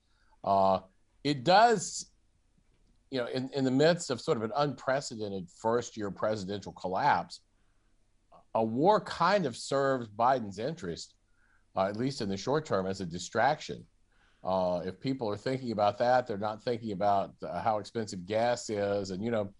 [0.45, 0.81] Uh,
[1.25, 2.07] it does,
[3.11, 7.41] you know, in, in the midst of sort of an unprecedented first year presidential collapse,
[8.55, 11.15] a war kind of serves Biden's interest,
[11.77, 13.85] uh, at least in the short term, as a distraction.
[14.45, 18.69] Uh, if people are thinking about that, they're not thinking about uh, how expensive gas
[18.71, 19.53] is, and you know,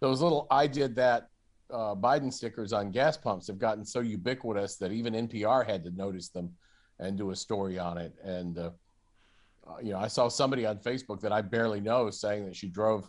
[0.00, 1.28] those little "I did that"
[1.70, 5.90] uh, Biden stickers on gas pumps have gotten so ubiquitous that even NPR had to
[5.90, 6.52] notice them
[6.98, 8.14] and do a story on it.
[8.22, 8.70] And uh,
[9.66, 12.68] uh, you know, I saw somebody on Facebook that I barely know saying that she
[12.68, 13.08] drove,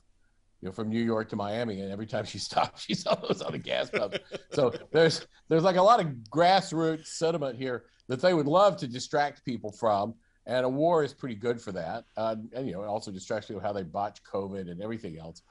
[0.62, 3.42] you know, from New York to Miami, and every time she stopped, she saw those
[3.42, 4.16] on the gas pump.
[4.52, 8.88] so there's there's like a lot of grassroots sentiment here that they would love to
[8.88, 10.14] distract people from.
[10.48, 12.06] And a war is pretty good for that.
[12.16, 15.42] Uh, and, you know, it also distracts people how they botch COVID and everything else.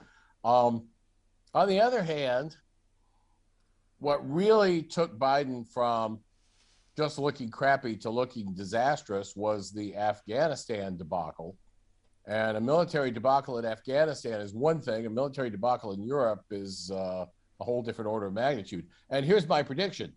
[0.45, 0.85] Um,
[1.53, 2.57] on the other hand,
[4.05, 6.21] what really took Biden from
[6.97, 11.57] just looking crappy to looking disastrous was the Afghanistan debacle.
[12.27, 16.91] And a military debacle in Afghanistan is one thing, a military debacle in Europe is
[16.93, 17.25] uh,
[17.61, 18.87] a whole different order of magnitude.
[19.11, 20.13] And here's my prediction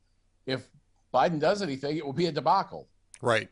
[0.45, 0.67] if
[1.13, 2.87] Biden does anything, it will be a debacle.
[3.21, 3.49] Right.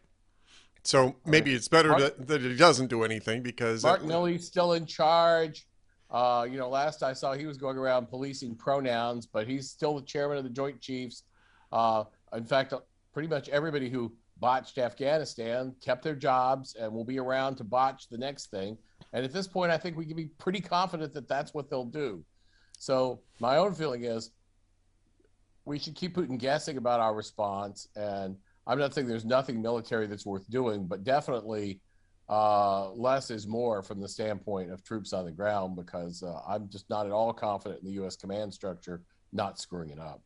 [0.83, 4.73] So maybe it's better Mark, that, that he doesn't do anything because Mark Milley's still
[4.73, 5.65] in charge.
[6.11, 9.95] Uh, you know, last I saw, he was going around policing pronouns, but he's still
[9.95, 11.23] the chairman of the Joint Chiefs.
[11.71, 12.03] Uh,
[12.33, 12.73] in fact,
[13.13, 18.07] pretty much everybody who botched Afghanistan kept their jobs and will be around to botch
[18.09, 18.77] the next thing.
[19.13, 21.85] And at this point, I think we can be pretty confident that that's what they'll
[21.85, 22.23] do.
[22.77, 24.31] So my own feeling is
[25.63, 27.87] we should keep Putin guessing about our response.
[27.95, 28.35] And
[28.67, 31.79] I'm not saying there's nothing military that's worth doing, but definitely
[32.27, 36.69] uh, less is more from the standpoint of troops on the ground because uh, I'm
[36.69, 38.15] just not at all confident in the U.S.
[38.15, 40.21] command structure not screwing it up.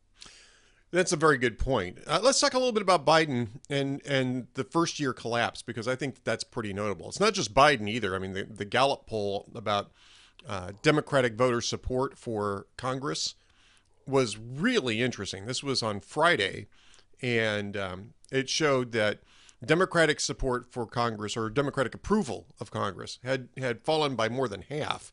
[0.92, 1.98] That's a very good point.
[2.06, 5.86] Uh, let's talk a little bit about Biden and and the first year collapse because
[5.86, 7.08] I think that's pretty notable.
[7.08, 8.16] It's not just Biden either.
[8.16, 9.92] I mean, the, the Gallup poll about
[10.48, 13.34] uh, Democratic voter support for Congress
[14.04, 15.46] was really interesting.
[15.46, 16.66] This was on Friday,
[17.22, 19.20] and um, it showed that
[19.64, 24.62] Democratic support for Congress or Democratic approval of Congress had had fallen by more than
[24.62, 25.12] half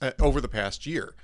[0.00, 1.14] uh, over the past year,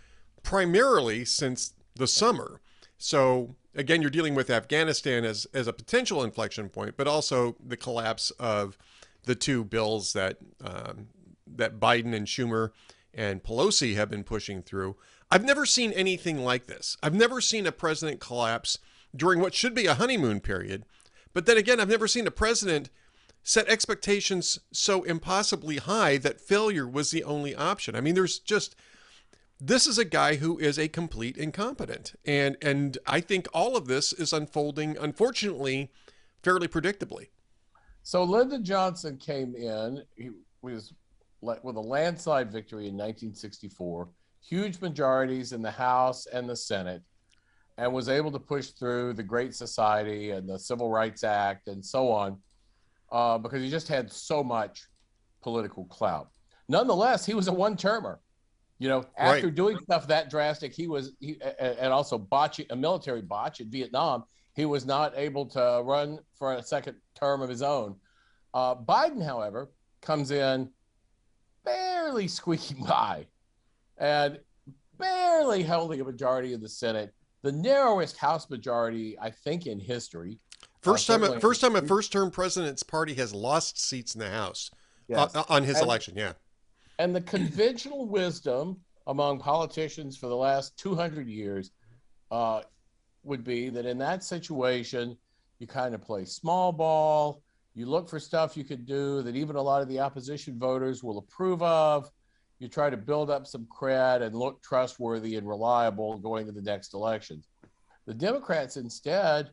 [0.42, 2.60] primarily since the summer.
[2.98, 7.76] So again, you're dealing with Afghanistan as as a potential inflection point, but also the
[7.76, 8.76] collapse of
[9.24, 11.08] the two bills that um,
[11.46, 12.70] that Biden and Schumer
[13.14, 14.96] and Pelosi have been pushing through.
[15.30, 16.96] I've never seen anything like this.
[17.02, 18.78] I've never seen a president collapse
[19.14, 20.84] during what should be a honeymoon period.
[21.32, 22.90] But then again, I've never seen a president
[23.42, 27.94] set expectations so impossibly high that failure was the only option.
[27.94, 28.76] I mean, there's just
[29.60, 32.14] this is a guy who is a complete incompetent.
[32.24, 35.90] And and I think all of this is unfolding unfortunately
[36.42, 37.28] fairly predictably.
[38.02, 40.30] So Lyndon Johnson came in, he
[40.62, 40.94] was
[41.42, 44.08] with a landslide victory in 1964,
[44.42, 47.02] huge majorities in the House and the Senate,
[47.80, 51.82] and was able to push through the Great Society and the Civil Rights Act and
[51.82, 52.36] so on,
[53.10, 54.86] uh, because he just had so much
[55.42, 56.28] political clout.
[56.68, 58.20] Nonetheless, he was a one-termer.
[58.78, 59.54] You know, after right.
[59.54, 64.24] doing stuff that drastic, he was he and also botch a military botch in Vietnam.
[64.54, 67.96] He was not able to run for a second term of his own.
[68.54, 69.70] Uh, Biden, however,
[70.00, 70.70] comes in
[71.64, 73.26] barely squeaking by,
[73.98, 74.38] and
[74.98, 80.38] barely holding a majority in the Senate, the narrowest House majority I think in history.
[80.82, 84.70] First uh, time, first time a first-term president's party has lost seats in the House
[85.08, 85.34] yes.
[85.34, 86.14] uh, on his and, election.
[86.16, 86.32] Yeah,
[86.98, 91.70] and the conventional wisdom among politicians for the last 200 years
[92.30, 92.62] uh,
[93.22, 95.16] would be that in that situation,
[95.58, 97.42] you kind of play small ball.
[97.74, 101.02] You look for stuff you could do that even a lot of the opposition voters
[101.02, 102.10] will approve of.
[102.60, 106.60] You try to build up some cred and look trustworthy and reliable going to the
[106.60, 107.48] next elections.
[108.06, 109.50] The Democrats instead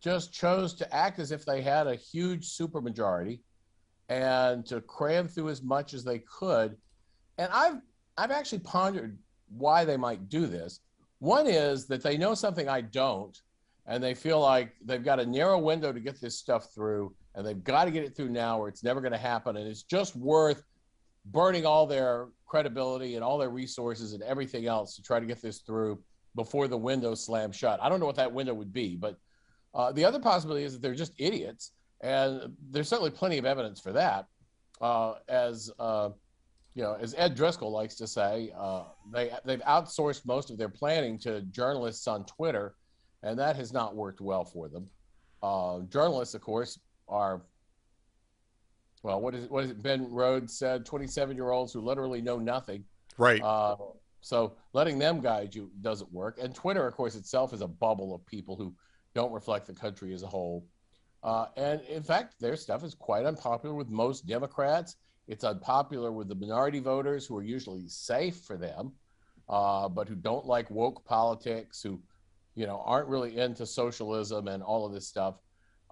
[0.00, 3.40] just chose to act as if they had a huge supermajority
[4.08, 6.76] and to cram through as much as they could.
[7.38, 7.80] And I've
[8.18, 10.80] I've actually pondered why they might do this.
[11.20, 13.38] One is that they know something I don't,
[13.86, 17.46] and they feel like they've got a narrow window to get this stuff through, and
[17.46, 19.56] they've got to get it through now, or it's never going to happen.
[19.56, 20.62] And it's just worth
[21.30, 25.42] burning all their credibility and all their resources and everything else to try to get
[25.42, 26.00] this through
[26.34, 27.80] before the window slams shut.
[27.82, 29.18] I don't know what that window would be, but
[29.74, 33.80] uh, the other possibility is that they're just idiots and there's certainly plenty of evidence
[33.80, 34.26] for that.
[34.80, 36.10] Uh, as uh,
[36.74, 40.68] you know, as Ed Driscoll likes to say, uh, they they've outsourced most of their
[40.68, 42.74] planning to journalists on Twitter,
[43.22, 44.86] and that has not worked well for them.
[45.42, 46.78] Uh, journalists, of course,
[47.08, 47.42] are
[49.06, 49.20] well.
[49.20, 49.82] What is it, what is it?
[49.82, 52.84] Ben Rhodes said, 27 year olds who literally know nothing.
[53.16, 53.40] Right.
[53.40, 53.76] Uh,
[54.20, 56.38] so letting them guide you doesn't work.
[56.42, 58.74] And Twitter, of course, itself is a bubble of people who
[59.14, 60.66] don't reflect the country as a whole.
[61.22, 64.96] Uh, and in fact, their stuff is quite unpopular with most Democrats.
[65.28, 68.92] It's unpopular with the minority voters who are usually safe for them,
[69.48, 72.00] uh, but who don't like woke politics, who,
[72.54, 75.36] you know, aren't really into socialism and all of this stuff.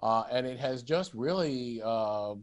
[0.03, 2.35] Uh, and it has just really uh,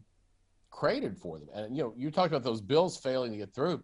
[0.72, 1.48] created for them.
[1.54, 3.82] And you know, you talked about those bills failing to get through.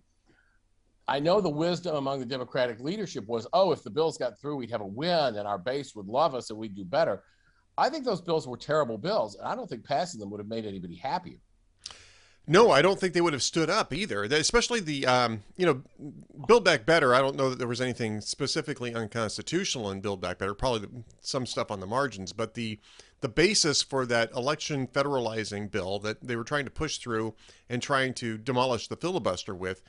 [1.06, 4.56] I know the wisdom among the Democratic leadership was, oh, if the bills got through,
[4.56, 7.22] we'd have a win and our base would love us and we'd do better.
[7.78, 10.48] I think those bills were terrible bills, and I don't think passing them would have
[10.48, 11.38] made anybody happier.
[12.50, 14.24] No, I don't think they would have stood up either.
[14.24, 15.82] Especially the, um, you know,
[16.46, 17.14] Build Back Better.
[17.14, 20.54] I don't know that there was anything specifically unconstitutional in Build Back Better.
[20.54, 20.88] Probably
[21.20, 22.80] some stuff on the margins, but the
[23.20, 27.34] the basis for that election federalizing bill that they were trying to push through
[27.68, 29.82] and trying to demolish the filibuster with,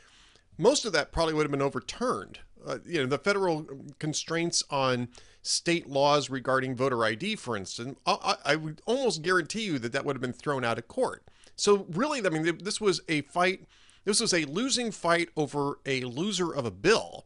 [0.57, 2.39] most of that probably would have been overturned.
[2.65, 3.67] Uh, you know, the federal
[3.99, 5.07] constraints on
[5.41, 10.03] state laws regarding voter ID, for instance, I, I would almost guarantee you that that
[10.05, 11.23] would have been thrown out of court.
[11.59, 13.65] So really, I mean, this was a fight.
[14.05, 17.25] This was a losing fight over a loser of a bill,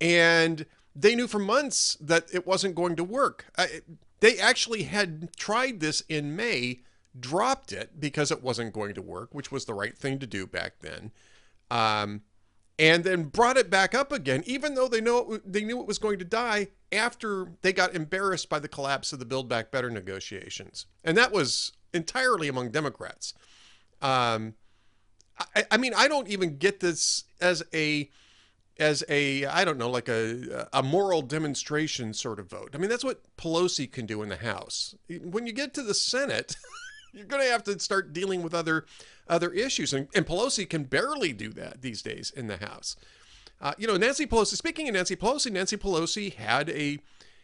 [0.00, 3.46] and they knew for months that it wasn't going to work.
[3.56, 3.80] I,
[4.20, 6.80] they actually had tried this in May,
[7.18, 10.46] dropped it because it wasn't going to work, which was the right thing to do
[10.46, 11.12] back then.
[11.70, 12.22] Um,
[12.78, 15.86] and then brought it back up again, even though they know it, they knew it
[15.86, 19.70] was going to die after they got embarrassed by the collapse of the Build Back
[19.70, 23.34] Better negotiations, and that was entirely among Democrats.
[24.00, 24.54] Um,
[25.54, 28.10] I, I mean, I don't even get this as a
[28.78, 32.70] as a I don't know like a a moral demonstration sort of vote.
[32.74, 34.94] I mean that's what Pelosi can do in the House.
[35.22, 36.56] When you get to the Senate,
[37.12, 38.86] you're going to have to start dealing with other
[39.28, 42.96] other issues, and, and Pelosi can barely do that these days in the House.
[43.60, 44.56] Uh, you know, Nancy Pelosi.
[44.56, 46.98] Speaking of Nancy Pelosi, Nancy Pelosi had a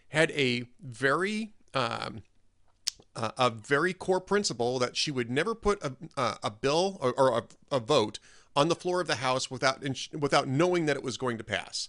[0.09, 2.23] had a very um,
[3.17, 7.13] uh, a very core principle that she would never put a, uh, a bill or,
[7.13, 8.19] or a, a, vote
[8.57, 9.83] on the floor of the House without
[10.13, 11.89] without knowing that it was going to pass,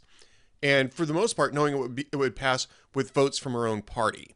[0.62, 3.54] and for the most part, knowing it would be, it would pass with votes from
[3.54, 4.36] her own party.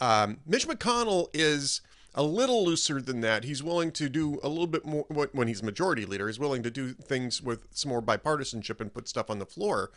[0.00, 1.80] Um, Mitch McConnell is
[2.14, 3.44] a little looser than that.
[3.44, 6.26] He's willing to do a little bit more when he's majority leader.
[6.26, 9.90] He's willing to do things with some more bipartisanship and put stuff on the floor.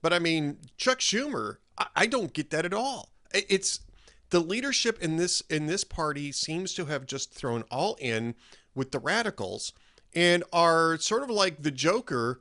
[0.00, 1.56] But I mean, Chuck Schumer,
[1.94, 3.10] I don't get that at all.
[3.32, 3.80] It's
[4.30, 8.34] the leadership in this in this party seems to have just thrown all in
[8.74, 9.72] with the radicals
[10.14, 12.40] and are sort of like the Joker,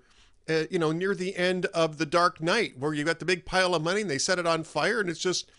[0.49, 3.45] uh, you know, near the end of the Dark Knight, where you got the big
[3.45, 5.49] pile of money and they set it on fire, and it's just,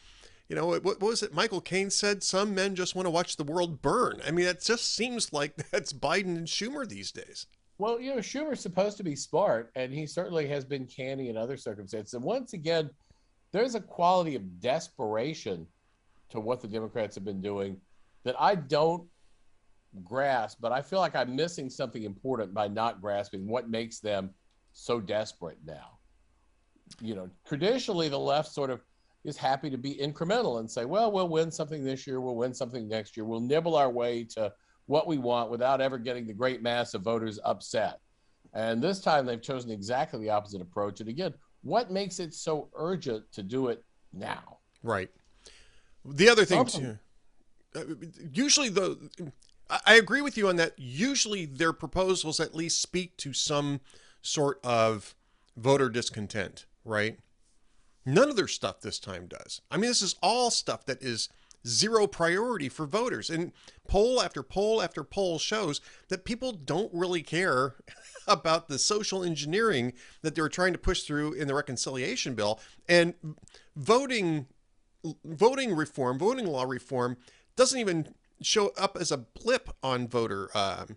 [0.48, 1.34] you know, what, what was it?
[1.34, 4.20] Michael Caine said some men just want to watch the world burn.
[4.26, 7.46] I mean, it just seems like that's Biden and Schumer these days.
[7.78, 11.36] Well, you know, Schumer's supposed to be smart, and he certainly has been canny in
[11.36, 12.14] other circumstances.
[12.14, 12.90] And once again,
[13.52, 15.66] there's a quality of desperation
[16.30, 17.80] to what the Democrats have been doing
[18.24, 19.06] that I don't
[20.05, 24.30] grasp, but I feel like I'm missing something important by not grasping what makes them
[24.72, 25.98] so desperate now.
[27.00, 28.80] You know, traditionally the left sort of
[29.24, 32.55] is happy to be incremental and say, well, we'll win something this year, we'll win
[32.55, 34.52] something next year, we'll nibble our way to
[34.86, 38.00] what we want without ever getting the great mass of voters upset.
[38.55, 41.00] And this time they've chosen exactly the opposite approach.
[41.00, 44.59] And again, what makes it so urgent to do it now?
[44.82, 45.10] Right.
[46.09, 46.98] The other thing, too,
[47.74, 47.82] uh,
[48.32, 49.10] usually the
[49.70, 50.72] I agree with you on that.
[50.78, 53.80] Usually their proposals at least speak to some
[54.22, 55.14] sort of
[55.56, 57.18] voter discontent, right?
[58.06, 59.60] None of their stuff this time does.
[59.70, 61.28] I mean, this is all stuff that is
[61.66, 63.28] zero priority for voters.
[63.28, 63.52] And
[63.86, 67.74] poll after poll after poll shows that people don't really care
[68.26, 72.59] about the social engineering that they were trying to push through in the reconciliation bill.
[72.89, 73.14] And
[73.76, 74.47] voting
[75.24, 77.16] voting reform, voting law reform
[77.56, 80.96] doesn't even show up as a blip on voter um,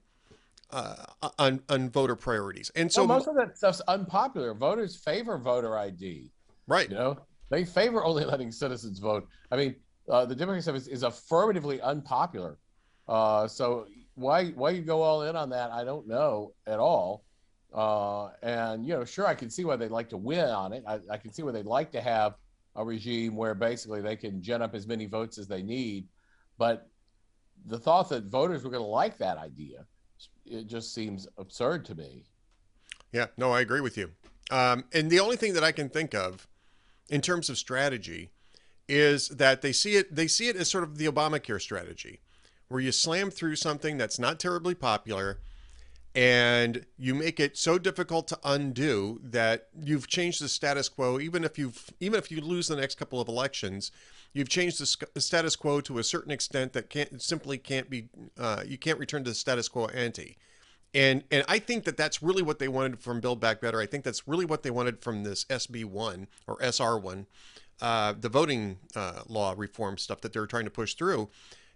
[0.71, 1.05] uh,
[1.37, 2.71] on on voter priorities.
[2.75, 4.53] And so well, most of that stuff's unpopular.
[4.53, 6.31] Voters favor voter ID.
[6.67, 6.89] Right.
[6.89, 7.19] You know,
[7.49, 9.27] they favor only letting citizens vote.
[9.51, 9.75] I mean,
[10.09, 12.57] uh, the Democratic stuff is, is affirmatively unpopular.
[13.07, 15.71] Uh, so why why you go all in on that?
[15.71, 17.23] I don't know at all.
[17.73, 20.83] Uh, and you know, sure, I can see why they'd like to win on it.
[20.87, 22.35] I, I can see why they'd like to have
[22.75, 26.07] a regime where basically they can gen up as many votes as they need.
[26.57, 26.89] But
[27.65, 29.85] the thought that voters were going to like that idea,
[30.45, 32.25] it just seems absurd to me.
[33.11, 34.11] Yeah, no, I agree with you.
[34.49, 36.47] Um, and the only thing that I can think of
[37.09, 38.29] in terms of strategy
[38.87, 42.19] is that they see it they see it as sort of the Obamacare strategy,
[42.67, 45.39] where you slam through something that's not terribly popular
[46.13, 51.19] and you make it so difficult to undo that you've changed the status quo.
[51.19, 53.91] Even if you've even if you lose the next couple of elections
[54.33, 58.09] you've changed the status quo to a certain extent that can't simply can't be
[58.39, 60.37] uh, you can't return to the status quo ante.
[60.93, 63.79] And and I think that that's really what they wanted from Build Back Better.
[63.79, 67.27] I think that's really what they wanted from this SB one or SR one,
[67.81, 71.29] uh, the voting uh, law reform stuff that they're trying to push through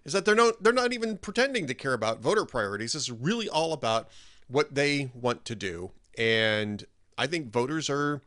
[0.05, 2.93] is that they're not they're not even pretending to care about voter priorities.
[2.93, 4.09] This is really all about
[4.47, 6.85] what they want to do, and
[7.17, 8.21] I think voters are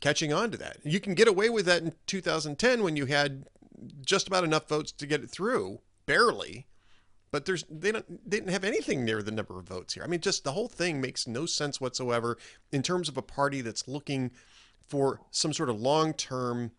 [0.00, 0.78] catching on to that.
[0.82, 3.46] You can get away with that in 2010 when you had
[4.04, 6.66] just about enough votes to get it through, barely.
[7.30, 10.04] But there's they don't they didn't have anything near the number of votes here.
[10.04, 12.38] I mean, just the whole thing makes no sense whatsoever
[12.72, 14.30] in terms of a party that's looking
[14.86, 16.70] for some sort of long-term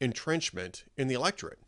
[0.00, 1.58] entrenchment in the electorate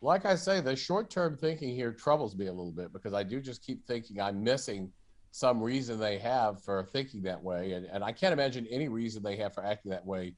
[0.00, 3.22] like I say, the short term thinking here troubles me a little bit because I
[3.22, 4.92] do just keep thinking I'm missing
[5.30, 7.72] some reason they have for thinking that way.
[7.72, 10.34] And, and I can't imagine any reason they have for acting that way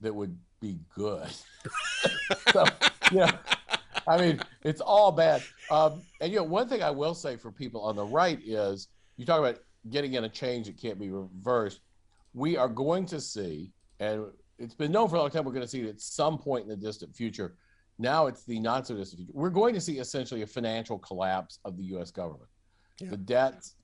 [0.00, 1.28] that would be good.
[2.52, 2.64] so,
[3.10, 3.38] yeah,
[4.06, 5.42] I mean, it's all bad.
[5.70, 8.88] Um, and, you know, one thing I will say for people on the right is
[9.16, 9.58] you talk about
[9.90, 11.80] getting in a change that can't be reversed.
[12.34, 14.26] We are going to see, and
[14.58, 16.64] it's been known for a long time, we're going to see it at some point
[16.64, 17.56] in the distant future
[17.98, 19.32] now it's the not so distant future.
[19.34, 22.10] We're going to see essentially a financial collapse of the U.S.
[22.10, 22.50] government.
[23.00, 23.10] Yeah.
[23.10, 23.74] The debt's,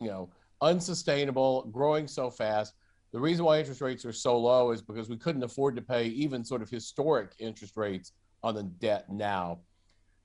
[0.00, 0.30] you know,
[0.60, 2.74] unsustainable, growing so fast.
[3.12, 6.06] The reason why interest rates are so low is because we couldn't afford to pay
[6.06, 8.12] even sort of historic interest rates
[8.42, 9.60] on the debt now.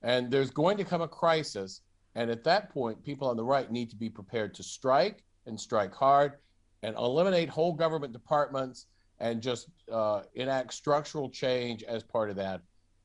[0.02, 1.82] And there's going to come a crisis.
[2.14, 5.58] And at that point, people on the right need to be prepared to strike and
[5.58, 6.34] strike hard
[6.82, 8.86] and eliminate whole government departments
[9.20, 12.62] and just uh, enact structural change as part of that,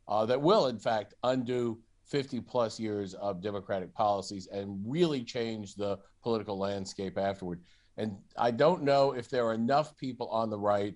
[0.08, 5.76] uh, that will, in fact, undo 50 plus years of Democratic policies and really change
[5.76, 7.62] the political landscape afterward.
[7.98, 10.96] And I don't know if there are enough people on the right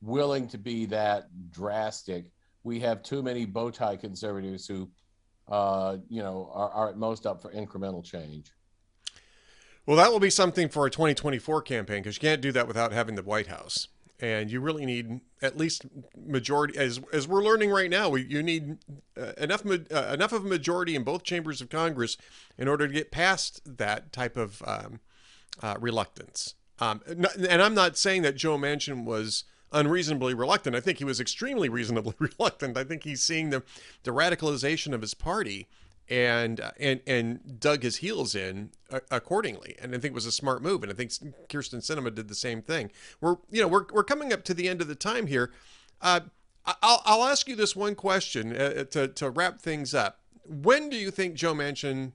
[0.00, 2.32] willing to be that drastic.
[2.64, 4.90] We have too many bow tie conservatives who,
[5.48, 8.50] uh, you know, are, are at most up for incremental change.
[9.86, 12.92] Well, that will be something for a 2024 campaign because you can't do that without
[12.92, 13.88] having the White House
[14.20, 15.86] and you really need at least
[16.26, 18.78] majority as as we're learning right now we, you need
[19.16, 22.16] uh, enough uh, enough of a majority in both chambers of congress
[22.56, 25.00] in order to get past that type of um,
[25.62, 26.54] uh, reluctance.
[26.80, 30.74] Um, and i'm not saying that joe manchin was unreasonably reluctant.
[30.74, 32.76] I think he was extremely reasonably reluctant.
[32.76, 33.62] I think he's seeing the
[34.02, 35.68] the radicalization of his party
[36.10, 39.76] and uh, and and dug his heels in uh, accordingly.
[39.80, 40.82] And I think it was a smart move.
[40.82, 41.10] And I think
[41.48, 42.90] Kyrsten Sinema did the same thing.
[43.20, 45.52] We're you know we're we're coming up to the end of the time here.
[46.00, 46.20] Uh,
[46.64, 50.20] I'll I'll ask you this one question uh, to to wrap things up.
[50.44, 52.12] When do you think Joe Manchin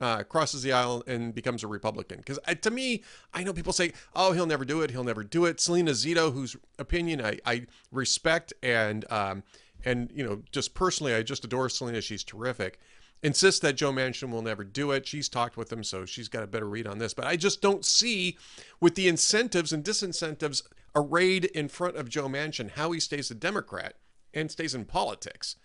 [0.00, 2.18] uh, crosses the aisle and becomes a Republican.
[2.18, 3.02] Because uh, to me,
[3.32, 4.90] I know people say, "Oh, he'll never do it.
[4.90, 9.44] He'll never do it." Selena Zito, whose opinion I, I respect and um,
[9.84, 12.00] and you know just personally, I just adore Selena.
[12.00, 12.78] She's terrific
[13.24, 15.06] insists that Joe Manchin will never do it.
[15.06, 17.14] She's talked with him, so she's got a better read on this.
[17.14, 18.36] But I just don't see,
[18.80, 20.62] with the incentives and disincentives
[20.94, 23.94] arrayed in front of Joe Manchin, how he stays a Democrat
[24.34, 25.56] and stays in politics.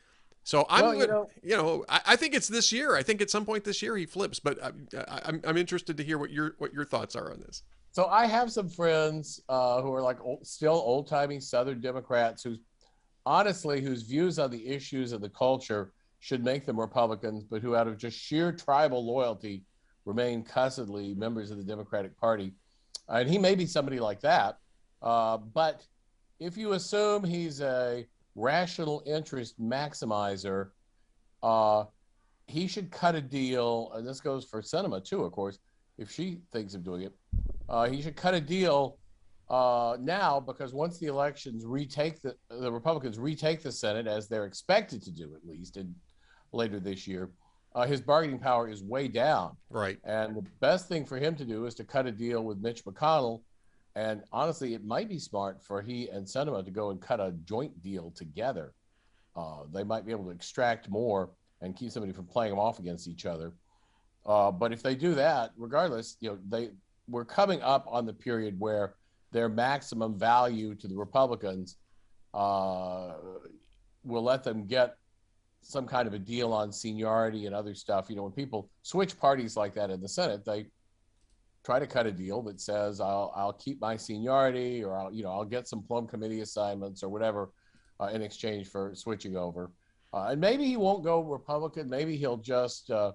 [0.45, 2.95] So I'm, well, you, know, you know I, I, think it's this year.
[2.95, 4.40] I think at some point this year he flips.
[4.40, 7.41] But I, I, I'm, I'm interested to hear what your what your thoughts are on
[7.41, 7.61] this.
[7.91, 12.41] So I have some friends uh, who are like old, still old timey Southern Democrats
[12.41, 12.56] who,
[13.26, 17.76] honestly, whose views on the issues of the culture should make them Republicans, but who,
[17.76, 19.64] out of just sheer tribal loyalty,
[20.06, 22.54] remain cussedly members of the Democratic Party.
[23.08, 24.58] And he may be somebody like that.
[25.02, 25.86] Uh, but
[26.40, 28.06] if you assume he's a
[28.36, 30.70] rational interest maximizer,
[31.41, 31.86] uh,
[32.48, 33.91] he should cut a deal.
[33.96, 35.60] And this goes for Sinema, too, of course,
[35.98, 37.14] if she thinks of doing it.
[37.68, 38.98] Uh, he should cut a deal
[39.50, 44.46] uh, now because once the elections retake the the Republicans retake the Senate as they're
[44.46, 45.94] expected to do at least in
[46.51, 47.30] later this year,
[47.76, 49.55] uh, his bargaining power is way down.
[49.69, 49.99] Right.
[50.03, 52.84] And the best thing for him to do is to cut a deal with Mitch
[52.84, 53.41] McConnell.
[53.95, 57.34] And honestly, it might be smart for he and Sinema to go and cut a
[57.45, 58.73] joint deal together.
[59.35, 61.30] Uh, they might be able to extract more
[61.61, 63.53] and keep somebody from playing them off against each other.
[64.26, 66.69] Uh, but if they do that, regardless, you know, they
[67.07, 68.93] we're coming up on the period where
[69.31, 71.77] their maximum value to the Republicans
[72.34, 73.13] uh,
[74.03, 74.95] will let them get
[75.61, 78.10] some kind of a deal on seniority and other stuff.
[78.10, 80.68] You know, when people switch parties like that in the Senate, they
[81.64, 85.23] try to cut a deal that says I'll I'll keep my seniority or I'll you
[85.23, 87.52] know I'll get some plum committee assignments or whatever
[87.99, 89.72] uh, in exchange for switching over.
[90.14, 91.90] Uh, and maybe he won't go Republican.
[91.90, 93.11] Maybe he'll just uh,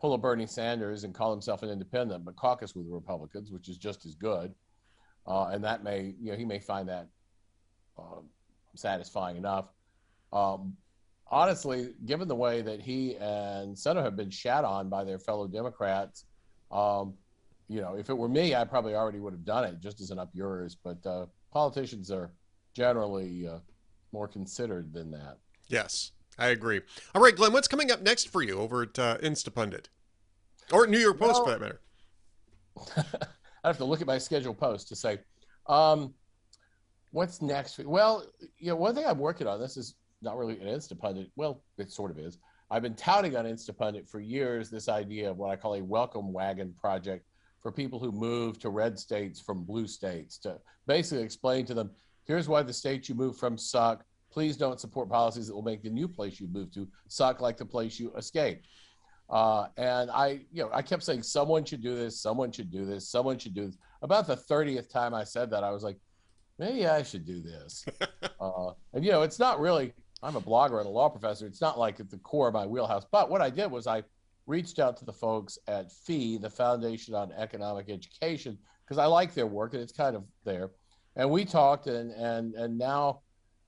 [0.00, 3.68] pull a Bernie Sanders and call himself an independent, but caucus with the Republicans, which
[3.68, 4.52] is just as good.
[5.26, 7.06] Uh, and that may you know he may find that
[7.98, 8.20] uh,
[8.74, 9.66] satisfying enough.
[10.32, 10.76] Um,
[11.30, 15.46] honestly, given the way that he and Sinema have been shat on by their fellow
[15.46, 16.24] Democrats,
[16.70, 17.14] um,
[17.68, 20.10] you know, if it were me, I probably already would have done it just as
[20.10, 20.76] an up yours.
[20.82, 22.30] But uh, politicians are
[22.74, 23.58] generally uh,
[24.12, 25.38] more considered than that.
[25.68, 26.80] Yes, I agree.
[27.14, 29.86] All right, Glenn, what's coming up next for you over at uh, Instapundit
[30.72, 31.80] or New York Post, well, for that matter?
[33.64, 35.20] I have to look at my schedule post to say,
[35.66, 36.12] um,
[37.12, 37.78] what's next?
[37.78, 38.26] Well,
[38.58, 39.58] you know, one thing I'm working on.
[39.58, 39.94] This is
[40.24, 41.30] not really an Instapundit.
[41.36, 42.38] Well, it sort of is.
[42.70, 46.32] I've been touting on Instapundit for years this idea of what I call a welcome
[46.32, 47.26] wagon project
[47.60, 51.90] for people who move to red states from blue states to basically explain to them
[52.24, 54.04] here's why the states you move from suck.
[54.30, 57.56] Please don't support policies that will make the new place you move to suck like
[57.56, 58.62] the place you escape.
[59.30, 62.84] Uh, and I, you know, I kept saying someone should do this, someone should do
[62.84, 63.78] this, someone should do this.
[64.02, 65.96] About the 30th time I said that, I was like,
[66.58, 67.84] maybe I should do this.
[68.40, 69.94] uh, and you know, it's not really
[70.24, 71.46] I'm a blogger and a law professor.
[71.46, 73.04] It's not like at the core of my wheelhouse.
[73.10, 74.02] But what I did was I
[74.46, 79.34] reached out to the folks at FEE, the Foundation on Economic Education, because I like
[79.34, 80.70] their work and it's kind of there.
[81.16, 83.20] And we talked, and and and now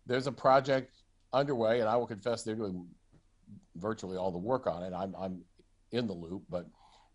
[0.06, 1.02] there's a project
[1.32, 2.86] underway, and I will confess they're doing
[3.76, 4.92] virtually all the work on it.
[4.92, 5.42] I'm I'm
[5.92, 6.66] in the loop, but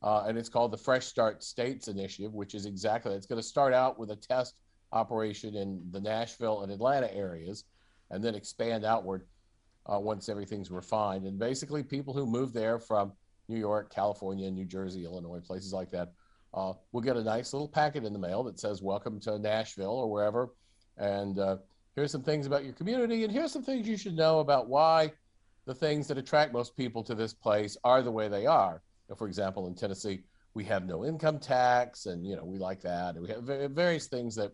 [0.03, 3.47] uh, and it's called the Fresh Start States Initiative, which is exactly it's going to
[3.47, 4.55] start out with a test
[4.93, 7.65] operation in the Nashville and Atlanta areas
[8.11, 9.25] and then expand outward
[9.85, 11.25] uh, once everything's refined.
[11.25, 13.13] And basically, people who move there from
[13.47, 16.13] New York, California, New Jersey, Illinois, places like that,
[16.53, 19.91] uh, will get a nice little packet in the mail that says "Welcome to Nashville"
[19.91, 20.53] or wherever,
[20.97, 21.57] And uh,
[21.95, 25.11] here's some things about your community, and here's some things you should know about why
[25.65, 28.81] the things that attract most people to this place are the way they are.
[29.17, 30.21] For example, in Tennessee,
[30.53, 33.15] we have no income tax, and you know we like that.
[33.15, 34.51] And we have various things that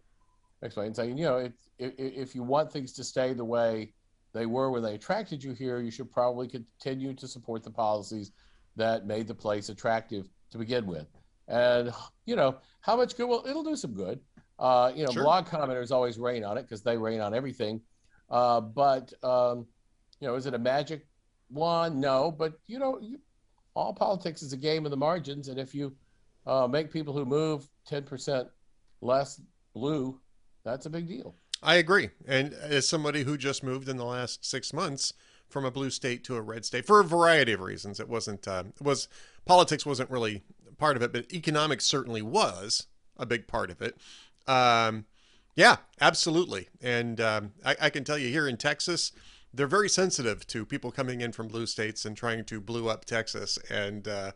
[0.62, 3.94] explain saying, you know, if you want things to stay the way
[4.38, 8.32] they were when they attracted you here, you should probably continue to support the policies
[8.76, 11.08] that made the place attractive to begin with.
[11.48, 11.92] And
[12.26, 13.28] you know, how much good?
[13.28, 14.20] Well, it'll do some good.
[14.60, 15.24] Uh, you know, sure.
[15.24, 17.82] blog commenters always rain on it because they rain on everything.
[18.30, 19.66] Uh, but um,
[20.20, 21.06] you know, is it a magic
[21.50, 22.00] wand?
[22.00, 23.20] No, but you know, you,
[23.76, 25.96] all politics is a game of the margins, and if you
[26.46, 28.48] uh, make people who move ten percent
[29.02, 29.42] less
[29.74, 30.20] blue,
[30.66, 31.36] that's a big deal.
[31.64, 35.14] I agree, and as somebody who just moved in the last six months
[35.50, 38.48] from a blue state to a red state for a variety of reasons, it wasn't
[38.48, 39.08] uh, it was
[39.46, 40.44] politics wasn't really
[40.78, 43.98] part of it, but economics certainly was a big part of it.
[44.48, 45.06] Um,
[45.56, 46.70] yeah, absolutely.
[46.82, 49.12] And um, I, I, can tell you here in Texas,
[49.54, 53.06] they're very sensitive to people coming in from blue states and trying to blue up
[53.06, 53.58] Texas.
[53.70, 54.32] And uh,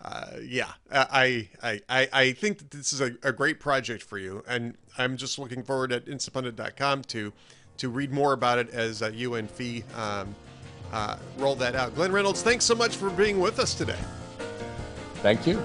[0.00, 4.16] uh, yeah, I, I, I, I think that this is a, a, great project for
[4.16, 4.44] you.
[4.46, 7.32] And I'm just looking forward at instapundit.com to,
[7.78, 10.34] to read more about it as uh, you and Fee um,
[10.92, 11.96] uh, roll that out.
[11.96, 13.98] Glenn Reynolds, thanks so much for being with us today.
[15.16, 15.60] Thank you.